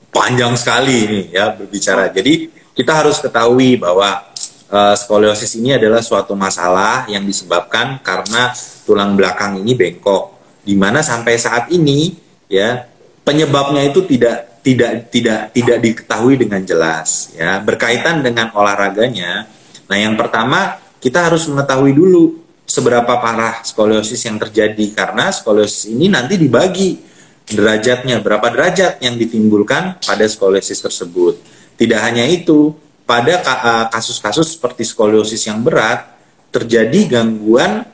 panjang 0.08 0.56
sekali 0.56 0.96
ini 1.04 1.22
ya 1.36 1.52
berbicara. 1.52 2.12
Jadi 2.16 2.48
kita 2.72 2.92
harus 2.96 3.20
ketahui 3.20 3.76
bahwa 3.76 4.24
uh, 4.72 4.96
skoliosis 4.96 5.60
ini 5.60 5.76
adalah 5.76 6.00
suatu 6.00 6.32
masalah 6.32 7.08
yang 7.12 7.28
disebabkan 7.28 8.00
karena 8.00 8.56
tulang 8.86 9.18
belakang 9.18 9.60
ini 9.60 9.74
bengkok. 9.74 10.38
Di 10.66 10.74
mana 10.78 11.02
sampai 11.02 11.36
saat 11.36 11.70
ini 11.74 12.14
ya 12.50 12.86
penyebabnya 13.26 13.86
itu 13.90 14.06
tidak 14.06 14.62
tidak 14.66 15.14
tidak 15.14 15.54
tidak 15.54 15.78
diketahui 15.78 16.42
dengan 16.42 16.62
jelas 16.66 17.34
ya 17.38 17.62
berkaitan 17.62 18.22
dengan 18.22 18.50
olahraganya. 18.54 19.46
Nah, 19.86 19.98
yang 19.98 20.18
pertama 20.18 20.82
kita 20.98 21.30
harus 21.30 21.46
mengetahui 21.46 21.94
dulu 21.94 22.42
seberapa 22.66 23.22
parah 23.22 23.62
skoliosis 23.62 24.26
yang 24.26 24.42
terjadi 24.42 24.86
karena 24.98 25.30
skoliosis 25.30 25.94
ini 25.94 26.10
nanti 26.10 26.38
dibagi 26.42 26.98
derajatnya 27.46 28.26
berapa 28.26 28.50
derajat 28.50 29.06
yang 29.06 29.22
ditimbulkan 29.22 30.02
pada 30.02 30.26
skoliosis 30.26 30.82
tersebut. 30.82 31.38
Tidak 31.78 32.00
hanya 32.02 32.26
itu, 32.26 32.74
pada 33.06 33.38
eh, 33.38 33.86
kasus-kasus 33.94 34.58
seperti 34.58 34.82
skoliosis 34.82 35.46
yang 35.46 35.62
berat 35.62 36.10
terjadi 36.50 37.22
gangguan 37.22 37.86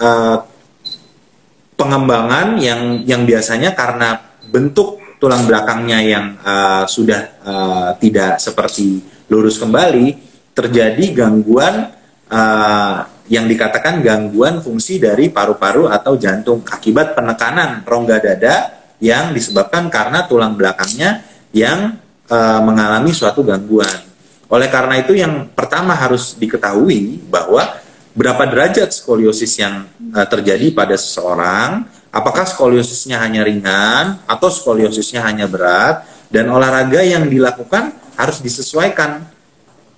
uh, 0.00 0.38
pengembangan 1.74 2.58
yang 2.58 3.02
yang 3.04 3.22
biasanya 3.26 3.74
karena 3.74 4.18
bentuk 4.48 5.02
tulang 5.18 5.48
belakangnya 5.48 5.98
yang 6.04 6.26
uh, 6.40 6.84
sudah 6.86 7.20
uh, 7.42 7.90
tidak 7.98 8.38
seperti 8.38 9.02
lurus 9.32 9.58
kembali 9.58 10.14
terjadi 10.54 11.04
gangguan 11.16 11.90
uh, 12.30 12.96
yang 13.26 13.48
dikatakan 13.48 14.04
gangguan 14.04 14.60
fungsi 14.60 15.00
dari 15.00 15.32
paru-paru 15.32 15.88
atau 15.88 16.14
jantung 16.20 16.60
akibat 16.68 17.16
penekanan 17.16 17.82
rongga 17.82 18.20
dada 18.20 18.56
yang 19.00 19.32
disebabkan 19.32 19.88
karena 19.88 20.28
tulang 20.28 20.54
belakangnya 20.54 21.24
yang 21.50 21.96
uh, 22.28 22.60
mengalami 22.60 23.10
suatu 23.16 23.40
gangguan. 23.40 24.04
Oleh 24.52 24.68
karena 24.68 25.00
itu 25.00 25.16
yang 25.16 25.50
pertama 25.56 25.96
harus 25.96 26.36
diketahui 26.36 27.24
bahwa 27.32 27.64
berapa 28.14 28.46
derajat 28.46 28.94
skoliosis 28.94 29.58
yang 29.58 29.90
uh, 30.14 30.26
terjadi 30.30 30.70
pada 30.70 30.94
seseorang, 30.94 31.84
apakah 32.14 32.46
skoliosisnya 32.46 33.18
hanya 33.18 33.42
ringan 33.42 34.22
atau 34.24 34.48
skoliosisnya 34.48 35.20
hanya 35.26 35.50
berat? 35.50 36.06
Dan 36.30 36.50
olahraga 36.50 37.02
yang 37.02 37.26
dilakukan 37.30 37.94
harus 38.18 38.42
disesuaikan. 38.42 39.22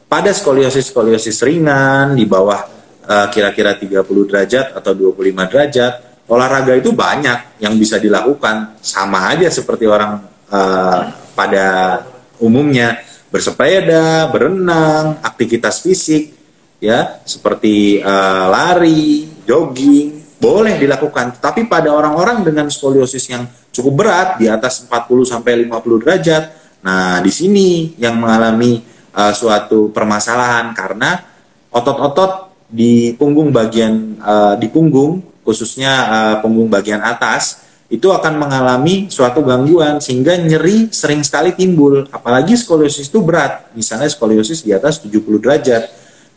Pada 0.07 0.31
skoliosis-skoliosis 0.31 1.41
ringan 1.43 2.15
di 2.15 2.29
bawah 2.29 2.61
uh, 3.09 3.27
kira-kira 3.33 3.75
30 3.75 4.05
derajat 4.05 4.67
atau 4.77 4.93
25 4.93 5.51
derajat 5.51 5.93
olahraga 6.27 6.75
itu 6.77 6.91
banyak 6.93 7.63
yang 7.63 7.75
bisa 7.79 7.97
dilakukan. 7.97 8.79
Sama 8.83 9.33
aja 9.35 9.49
seperti 9.51 9.87
orang 9.87 10.23
uh, 10.51 11.01
pada 11.33 12.03
umumnya 12.39 13.01
bersepeda, 13.33 14.31
berenang, 14.31 15.19
aktivitas 15.25 15.83
fisik 15.83 16.36
ya 16.81 17.21
seperti 17.25 18.01
uh, 18.01 18.47
lari, 18.53 19.29
jogging 19.45 20.37
boleh 20.37 20.77
dilakukan. 20.77 21.41
Tapi 21.41 21.65
pada 21.65 21.93
orang-orang 21.93 22.45
dengan 22.45 22.69
skoliosis 22.69 23.25
yang 23.33 23.49
cukup 23.73 24.05
berat 24.05 24.29
di 24.41 24.47
atas 24.49 24.85
40 24.85 25.25
sampai 25.25 25.65
50 25.65 26.03
derajat, 26.05 26.45
nah 26.85 27.19
di 27.25 27.33
sini 27.33 27.97
yang 27.97 28.21
mengalami 28.21 28.85
uh, 29.17 29.33
suatu 29.33 29.91
permasalahan 29.91 30.77
karena 30.77 31.25
otot-otot 31.73 32.53
di 32.67 33.15
punggung 33.15 33.55
bagian 33.55 34.19
uh, 34.19 34.55
di 34.59 34.67
punggung 34.67 35.23
khususnya 35.47 35.93
uh, 36.11 36.35
punggung 36.43 36.67
bagian 36.67 36.99
atas 36.99 37.63
itu 37.87 38.11
akan 38.11 38.43
mengalami 38.43 39.07
suatu 39.07 39.47
gangguan 39.47 40.03
sehingga 40.03 40.35
nyeri 40.35 40.91
sering 40.91 41.23
sekali 41.23 41.55
timbul. 41.55 42.03
Apalagi 42.11 42.59
skoliosis 42.59 43.07
itu 43.07 43.23
berat. 43.23 43.71
Misalnya 43.79 44.11
skoliosis 44.11 44.67
di 44.67 44.75
atas 44.75 44.99
70 45.07 45.23
derajat 45.39 45.87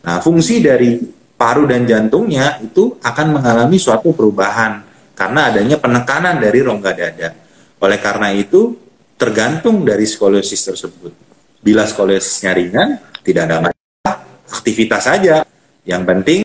nah 0.00 0.16
fungsi 0.18 0.64
dari 0.64 0.96
paru 1.40 1.64
dan 1.64 1.88
jantungnya 1.88 2.60
itu 2.60 3.00
akan 3.00 3.40
mengalami 3.40 3.80
suatu 3.80 4.12
perubahan 4.12 4.84
karena 5.16 5.48
adanya 5.48 5.76
penekanan 5.80 6.36
dari 6.36 6.60
rongga 6.60 6.92
dada. 6.92 7.32
Oleh 7.80 7.96
karena 7.96 8.32
itu 8.36 8.76
tergantung 9.20 9.84
dari 9.84 10.04
skoliosis 10.04 10.64
tersebut. 10.64 11.12
Bila 11.60 11.84
skoliosisnya 11.84 12.52
ringan 12.56 13.00
tidak 13.20 13.48
ada 13.48 13.56
masalah. 13.68 14.16
Aktivitas 14.48 15.04
saja. 15.04 15.44
Yang 15.84 16.02
penting 16.08 16.40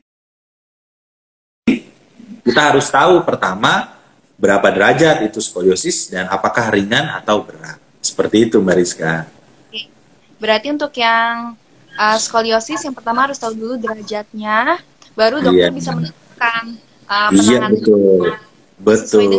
kita 2.43 2.61
harus 2.71 2.87
tahu 2.87 3.23
pertama 3.27 3.95
berapa 4.35 4.67
derajat 4.71 5.27
itu 5.27 5.39
skoliosis 5.43 6.11
dan 6.11 6.27
apakah 6.31 6.71
ringan 6.71 7.15
atau 7.15 7.43
berat. 7.47 7.79
Seperti 7.99 8.47
itu 8.51 8.59
Mbak 8.63 8.75
Rizka. 8.79 9.27
Berarti 10.39 10.67
untuk 10.71 10.91
yang 10.99 11.55
uh, 11.95 12.17
skoliosis 12.19 12.83
yang 12.83 12.95
pertama 12.95 13.25
harus 13.27 13.39
tahu 13.39 13.55
dulu 13.55 13.75
derajatnya, 13.79 14.79
baru 15.15 15.41
dokter 15.41 15.71
iya. 15.71 15.75
bisa 15.75 15.91
menentukan 15.95 16.63
uh, 17.07 17.29
Iya 17.31 17.59
betul, 17.71 18.27
betul, 18.79 19.31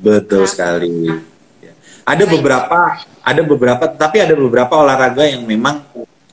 betul 0.00 0.42
nah. 0.46 0.50
sekali. 0.50 1.10
Ya. 1.60 1.72
Ada 2.06 2.24
beberapa, 2.30 2.80
ada 3.02 3.42
beberapa, 3.42 3.84
tapi 3.90 4.22
ada 4.22 4.34
beberapa 4.38 4.74
olahraga 4.78 5.26
yang 5.26 5.42
memang 5.42 5.82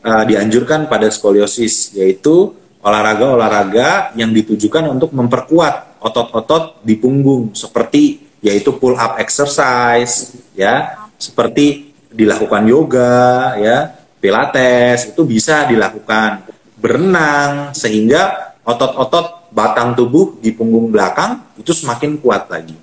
uh, 0.06 0.24
dianjurkan 0.24 0.86
pada 0.86 1.10
skoliosis, 1.10 1.98
yaitu 1.98 2.54
olahraga-olahraga 2.84 4.14
yang 4.20 4.30
ditujukan 4.36 4.91
untuk 4.91 5.16
memperkuat 5.16 6.04
otot-otot 6.04 6.84
di 6.84 7.00
punggung 7.00 7.56
seperti 7.56 8.20
yaitu 8.44 8.76
pull 8.76 9.00
up 9.00 9.16
exercise 9.24 10.36
ya 10.52 11.08
seperti 11.16 11.96
dilakukan 12.12 12.68
yoga 12.68 13.56
ya 13.56 14.03
pilates 14.24 15.11
itu 15.11 15.28
bisa 15.28 15.67
dilakukan 15.67 16.47
berenang 16.80 17.76
sehingga 17.76 18.55
otot-otot 18.63 19.51
batang 19.51 19.91
tubuh 19.91 20.39
di 20.39 20.55
punggung 20.55 20.88
belakang 20.88 21.43
itu 21.59 21.76
semakin 21.76 22.15
kuat 22.24 22.47
lagi. 22.47 22.80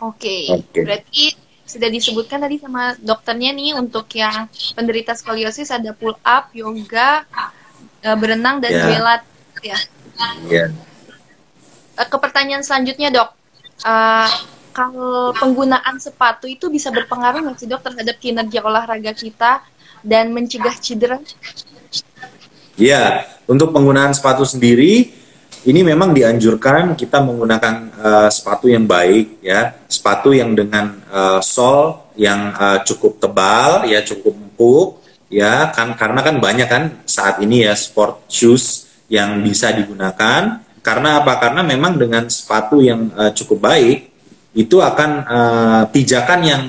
Oke, 0.00 0.48
okay. 0.48 0.86
berarti 0.86 1.34
sudah 1.66 1.90
disebutkan 1.90 2.40
tadi 2.40 2.56
sama 2.56 2.96
dokternya 2.96 3.52
nih 3.52 3.76
untuk 3.76 4.06
yang 4.16 4.48
penderita 4.72 5.12
skoliosis 5.12 5.68
ada 5.74 5.92
pull 5.92 6.16
up, 6.24 6.48
yoga, 6.56 7.26
eh, 8.00 8.16
berenang 8.16 8.62
dan 8.62 8.70
yeah. 8.72 8.86
pilates 8.86 9.28
ya. 9.60 9.78
Yeah. 10.48 10.68
Eh, 12.00 12.06
ke 12.08 12.16
pertanyaan 12.16 12.64
selanjutnya 12.64 13.12
dok, 13.12 13.28
uh, 13.84 14.30
kalau 14.70 15.34
penggunaan 15.36 15.98
sepatu 15.98 16.46
itu 16.46 16.70
bisa 16.70 16.88
berpengaruh 16.94 17.42
nggak 17.44 17.58
sih 17.58 17.68
dok 17.68 17.82
terhadap 17.84 18.16
kinerja 18.18 18.60
olahraga 18.62 19.12
kita 19.12 19.62
dan 20.00 20.32
mencegah 20.32 20.74
cedera? 20.80 21.18
Iya, 22.80 23.28
untuk 23.44 23.76
penggunaan 23.76 24.16
sepatu 24.16 24.46
sendiri 24.46 25.12
ini 25.68 25.80
memang 25.84 26.16
dianjurkan 26.16 26.96
kita 26.96 27.20
menggunakan 27.20 27.74
uh, 28.00 28.28
sepatu 28.32 28.72
yang 28.72 28.88
baik 28.88 29.44
ya, 29.44 29.76
sepatu 29.84 30.32
yang 30.32 30.56
dengan 30.56 30.96
uh, 31.12 31.44
sol 31.44 32.08
yang 32.16 32.56
uh, 32.56 32.80
cukup 32.80 33.20
tebal 33.20 33.84
ya, 33.84 34.00
cukup 34.00 34.32
empuk 34.32 34.88
ya 35.30 35.70
kan 35.70 35.94
karena 35.94 36.26
kan 36.26 36.42
banyak 36.42 36.66
kan 36.66 36.82
saat 37.06 37.38
ini 37.38 37.62
ya 37.62 37.76
sport 37.78 38.26
shoes 38.26 38.90
yang 39.06 39.38
bisa 39.46 39.70
digunakan 39.70 40.58
karena 40.80 41.20
apa? 41.20 41.36
Karena 41.36 41.60
memang 41.60 42.00
dengan 42.00 42.24
sepatu 42.32 42.80
yang 42.80 43.12
uh, 43.12 43.30
cukup 43.36 43.68
baik 43.68 44.09
itu 44.54 44.82
akan 44.82 45.10
uh, 45.26 45.82
pijakan 45.94 46.40
yang 46.42 46.62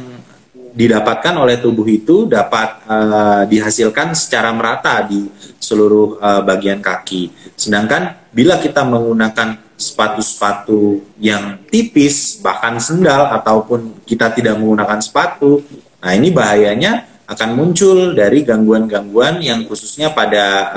didapatkan 0.72 1.36
oleh 1.36 1.60
tubuh 1.60 1.84
itu 1.84 2.30
dapat 2.30 2.88
uh, 2.88 3.44
dihasilkan 3.44 4.16
secara 4.16 4.56
merata 4.56 5.04
di 5.04 5.28
seluruh 5.60 6.22
uh, 6.22 6.42
bagian 6.48 6.80
kaki. 6.80 7.54
Sedangkan 7.60 8.16
bila 8.32 8.56
kita 8.62 8.88
menggunakan 8.88 9.60
sepatu-sepatu 9.76 11.02
yang 11.20 11.60
tipis, 11.68 12.40
bahkan 12.40 12.78
sendal 12.80 13.34
ataupun 13.34 14.06
kita 14.08 14.32
tidak 14.32 14.56
menggunakan 14.62 15.02
sepatu, 15.02 15.66
nah 16.00 16.14
ini 16.14 16.30
bahayanya 16.30 17.10
akan 17.28 17.50
muncul 17.56 18.14
dari 18.14 18.44
gangguan-gangguan 18.46 19.42
yang 19.42 19.64
khususnya 19.66 20.12
pada 20.12 20.70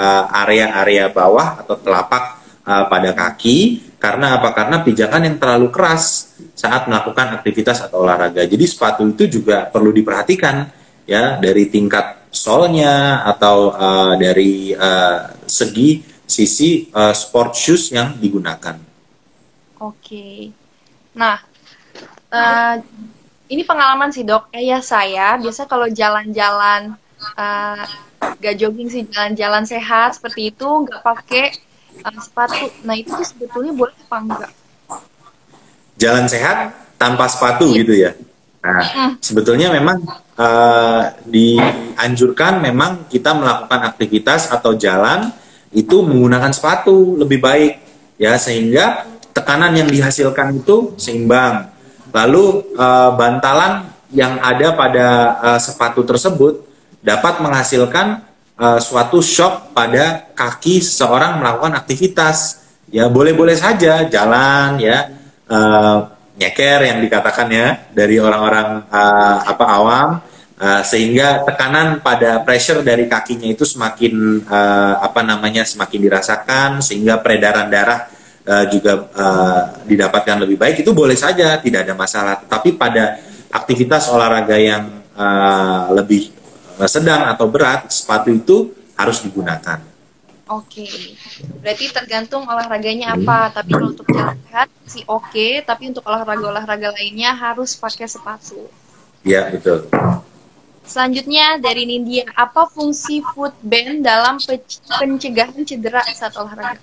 area-area 0.43 1.11
uh, 1.11 1.13
bawah 1.13 1.61
atau 1.61 1.77
telapak 1.79 2.41
uh, 2.65 2.85
pada 2.89 3.11
kaki 3.13 3.94
karena 4.05 4.37
apa? 4.37 4.53
Karena 4.53 4.85
pijakan 4.85 5.25
yang 5.25 5.37
terlalu 5.41 5.73
keras 5.73 6.37
saat 6.53 6.85
melakukan 6.85 7.41
aktivitas 7.41 7.89
atau 7.89 8.05
olahraga. 8.05 8.45
Jadi 8.45 8.65
sepatu 8.69 9.09
itu 9.09 9.41
juga 9.41 9.65
perlu 9.65 9.89
diperhatikan 9.97 10.69
ya 11.09 11.41
dari 11.41 11.73
tingkat 11.73 12.29
solnya 12.29 13.25
atau 13.25 13.73
uh, 13.73 14.13
dari 14.21 14.77
uh, 14.77 15.33
segi 15.49 16.05
sisi 16.29 16.93
uh, 16.93 17.17
sport 17.17 17.57
shoes 17.57 17.97
yang 17.97 18.21
digunakan. 18.21 18.77
Oke. 19.81 20.53
Nah, 21.17 21.41
uh, 22.29 22.77
ini 23.49 23.65
pengalaman 23.65 24.13
sih 24.13 24.29
dok. 24.29 24.53
Kayak 24.53 24.85
saya 24.85 25.41
biasa 25.41 25.65
kalau 25.65 25.89
jalan-jalan 25.89 26.93
uh, 27.41 27.81
gak 28.21 28.57
jogging 28.61 28.93
sih 28.93 29.09
jalan-jalan 29.09 29.65
sehat 29.65 30.21
seperti 30.21 30.53
itu 30.53 30.69
nggak 30.69 31.01
pakai 31.01 31.57
uh, 32.03 32.21
sepatu. 32.21 32.67
Nah 32.83 32.95
itu 32.99 33.15
tuh 33.15 33.27
sebetulnya 33.27 33.73
boleh 33.77 33.95
apa 34.09 34.17
enggak? 34.19 34.53
Jalan 36.01 36.27
sehat 36.27 36.75
tanpa 36.99 37.31
sepatu 37.31 37.71
iya. 37.71 37.79
gitu 37.79 37.95
ya. 37.95 38.11
Nah 38.65 39.17
sebetulnya 39.21 39.69
memang 39.71 40.03
uh, 40.35 41.03
dianjurkan 41.29 42.65
memang 42.65 43.07
kita 43.07 43.37
melakukan 43.37 43.81
aktivitas 43.95 44.51
atau 44.51 44.75
jalan 44.75 45.31
itu 45.75 46.03
menggunakan 46.03 46.55
sepatu 46.55 47.19
lebih 47.19 47.43
baik 47.43 47.73
ya 48.19 48.39
sehingga 48.39 49.11
tekanan 49.35 49.75
yang 49.75 49.91
dihasilkan 49.91 50.63
itu 50.63 50.95
seimbang. 50.97 51.71
Lalu 52.15 52.75
uh, 52.79 53.11
bantalan 53.19 53.91
yang 54.15 54.39
ada 54.39 54.79
pada 54.79 55.07
uh, 55.43 55.61
sepatu 55.61 56.07
tersebut 56.07 56.63
dapat 57.03 57.43
menghasilkan 57.43 58.23
uh, 58.59 58.81
suatu 58.81 59.19
shock 59.23 59.75
pada 59.75 60.31
kaki 60.35 60.83
seseorang 60.83 61.41
melakukan 61.43 61.75
aktivitas. 61.79 62.63
Ya 62.93 63.11
boleh-boleh 63.11 63.59
saja 63.59 64.07
jalan 64.07 64.79
ya 64.79 65.11
uh, 65.51 66.15
nyeker 66.39 66.87
yang 66.87 66.99
dikatakan 67.03 67.49
ya 67.51 67.91
dari 67.91 68.23
orang-orang 68.23 68.87
uh, 68.87 69.39
apa 69.43 69.65
awam 69.67 70.09
uh, 70.63 70.83
sehingga 70.87 71.43
tekanan 71.43 71.99
pada 72.05 72.47
pressure 72.47 72.87
dari 72.87 73.11
kakinya 73.11 73.51
itu 73.51 73.67
semakin 73.67 74.47
uh, 74.47 75.03
apa 75.03 75.27
namanya 75.27 75.67
semakin 75.67 76.07
dirasakan 76.07 76.71
sehingga 76.87 77.19
peredaran 77.19 77.67
darah 77.67 78.07
uh, 78.47 78.65
juga 78.71 79.11
uh, 79.11 79.63
didapatkan 79.83 80.47
lebih 80.47 80.59
baik. 80.61 80.87
Itu 80.87 80.95
boleh 80.95 81.19
saja 81.19 81.59
tidak 81.59 81.91
ada 81.91 81.99
masalah. 81.99 82.47
Tapi 82.47 82.79
pada 82.79 83.19
aktivitas 83.51 84.07
olahraga 84.07 84.55
yang 84.55 85.03
uh, 85.19 85.91
lebih 85.99 86.34
Eh, 86.34 86.34
sedang 86.91 87.31
atau 87.31 87.47
berat, 87.47 87.91
sepatu 87.91 88.31
itu 88.35 88.57
harus 88.95 89.23
digunakan. 89.23 89.81
Oke, 90.45 90.85
berarti 91.65 91.89
tergantung 91.89 92.45
olahraganya 92.45 93.17
apa. 93.17 93.49
Tapi 93.49 93.73
kalau 93.73 93.97
untuk 93.97 94.05
jalan 94.13 94.37
sehat 94.45 94.69
sih 94.85 95.01
oke, 95.09 95.65
tapi 95.65 95.89
untuk 95.89 96.05
olahraga-olahraga 96.05 96.93
lainnya 96.93 97.33
harus 97.33 97.73
pakai 97.73 98.05
sepatu. 98.05 98.69
Iya 99.25 99.49
betul. 99.49 99.89
Selanjutnya 100.85 101.57
dari 101.65 101.89
Nindya, 101.89 102.29
apa 102.37 102.69
fungsi 102.69 103.25
foot 103.33 103.57
band 103.65 104.05
dalam 104.05 104.37
pencegahan 105.01 105.65
cedera 105.65 106.05
saat 106.13 106.37
olahraga? 106.37 106.77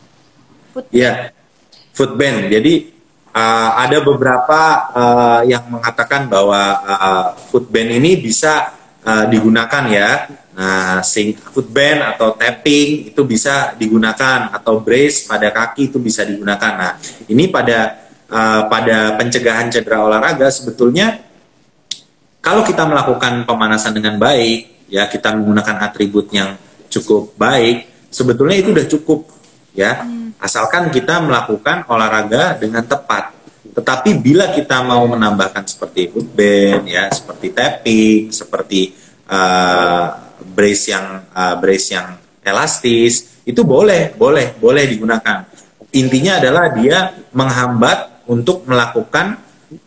Iya, 0.90 1.30
foot 1.94 2.18
band. 2.18 2.50
Jadi 2.50 2.90
uh, 3.30 3.72
ada 3.78 4.02
beberapa 4.02 4.90
uh, 4.90 5.42
yang 5.46 5.70
mengatakan 5.70 6.26
bahwa 6.26 6.82
uh, 6.82 7.26
foot 7.54 7.70
band 7.70 7.94
ini 7.94 8.18
bisa 8.18 8.74
uh, 9.06 9.26
digunakan 9.30 9.84
ya. 9.90 10.10
Nah, 10.52 11.00
sing 11.02 11.34
footband 11.34 12.04
atau 12.16 12.36
tapping 12.36 13.14
itu 13.14 13.22
bisa 13.24 13.74
digunakan 13.80 14.52
atau 14.52 14.84
brace 14.84 15.26
pada 15.26 15.48
kaki 15.50 15.90
itu 15.90 15.98
bisa 15.98 16.28
digunakan. 16.28 16.72
Nah, 16.76 16.92
ini 17.32 17.48
pada 17.48 18.10
uh, 18.28 18.68
pada 18.68 19.16
pencegahan 19.16 19.72
cedera 19.72 20.04
olahraga 20.04 20.52
sebetulnya 20.52 21.24
kalau 22.42 22.66
kita 22.66 22.90
melakukan 22.90 23.46
pemanasan 23.46 23.94
dengan 23.94 24.18
baik, 24.18 24.90
ya 24.90 25.06
kita 25.06 25.38
menggunakan 25.38 25.78
atribut 25.86 26.34
yang 26.34 26.58
cukup 26.90 27.38
baik, 27.38 28.10
sebetulnya 28.10 28.58
itu 28.58 28.74
udah 28.74 28.88
cukup 28.90 29.20
ya. 29.78 30.02
Asalkan 30.42 30.90
kita 30.90 31.22
melakukan 31.22 31.86
olahraga 31.86 32.58
dengan 32.58 32.82
tepat. 32.82 33.41
Tetapi 33.72 34.20
bila 34.20 34.52
kita 34.52 34.84
mau 34.84 35.08
menambahkan 35.08 35.64
seperti 35.64 36.12
footband, 36.12 36.84
ya, 36.88 37.08
seperti 37.08 37.48
tapping, 37.56 38.22
seperti 38.30 38.92
uh, 39.32 40.06
brace 40.44 40.92
yang 40.92 41.24
uh, 41.32 41.56
brace 41.56 41.96
yang 41.96 42.20
elastis, 42.44 43.42
itu 43.48 43.62
boleh, 43.64 44.12
boleh, 44.14 44.60
boleh 44.60 44.84
digunakan. 44.86 45.48
Intinya 45.96 46.40
adalah 46.40 46.72
dia 46.76 47.16
menghambat 47.32 48.28
untuk 48.28 48.68
melakukan 48.68 49.40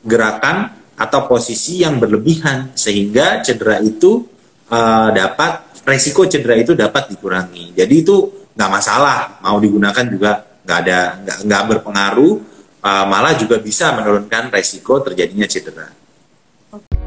gerakan 0.05 0.73
atau 0.95 1.27
posisi 1.27 1.83
yang 1.83 1.99
berlebihan 1.99 2.73
sehingga 2.77 3.43
cedera 3.45 3.83
itu 3.83 4.25
uh, 4.71 5.09
dapat 5.13 5.83
resiko 5.85 6.25
cedera 6.25 6.57
itu 6.57 6.73
dapat 6.73 7.13
dikurangi. 7.13 7.77
Jadi 7.77 7.95
itu 8.01 8.49
nggak 8.55 8.71
masalah 8.71 9.43
mau 9.43 9.59
digunakan 9.59 10.05
juga 10.07 10.47
nggak 10.65 10.79
ada 10.87 10.99
nggak 11.45 11.63
berpengaruh 11.75 12.54
uh, 12.85 13.05
malah 13.09 13.33
juga 13.35 13.57
bisa 13.57 13.97
menurunkan 13.97 14.53
resiko 14.53 15.01
terjadinya 15.01 15.49
cedera. 15.49 15.89
Okay. 16.71 17.05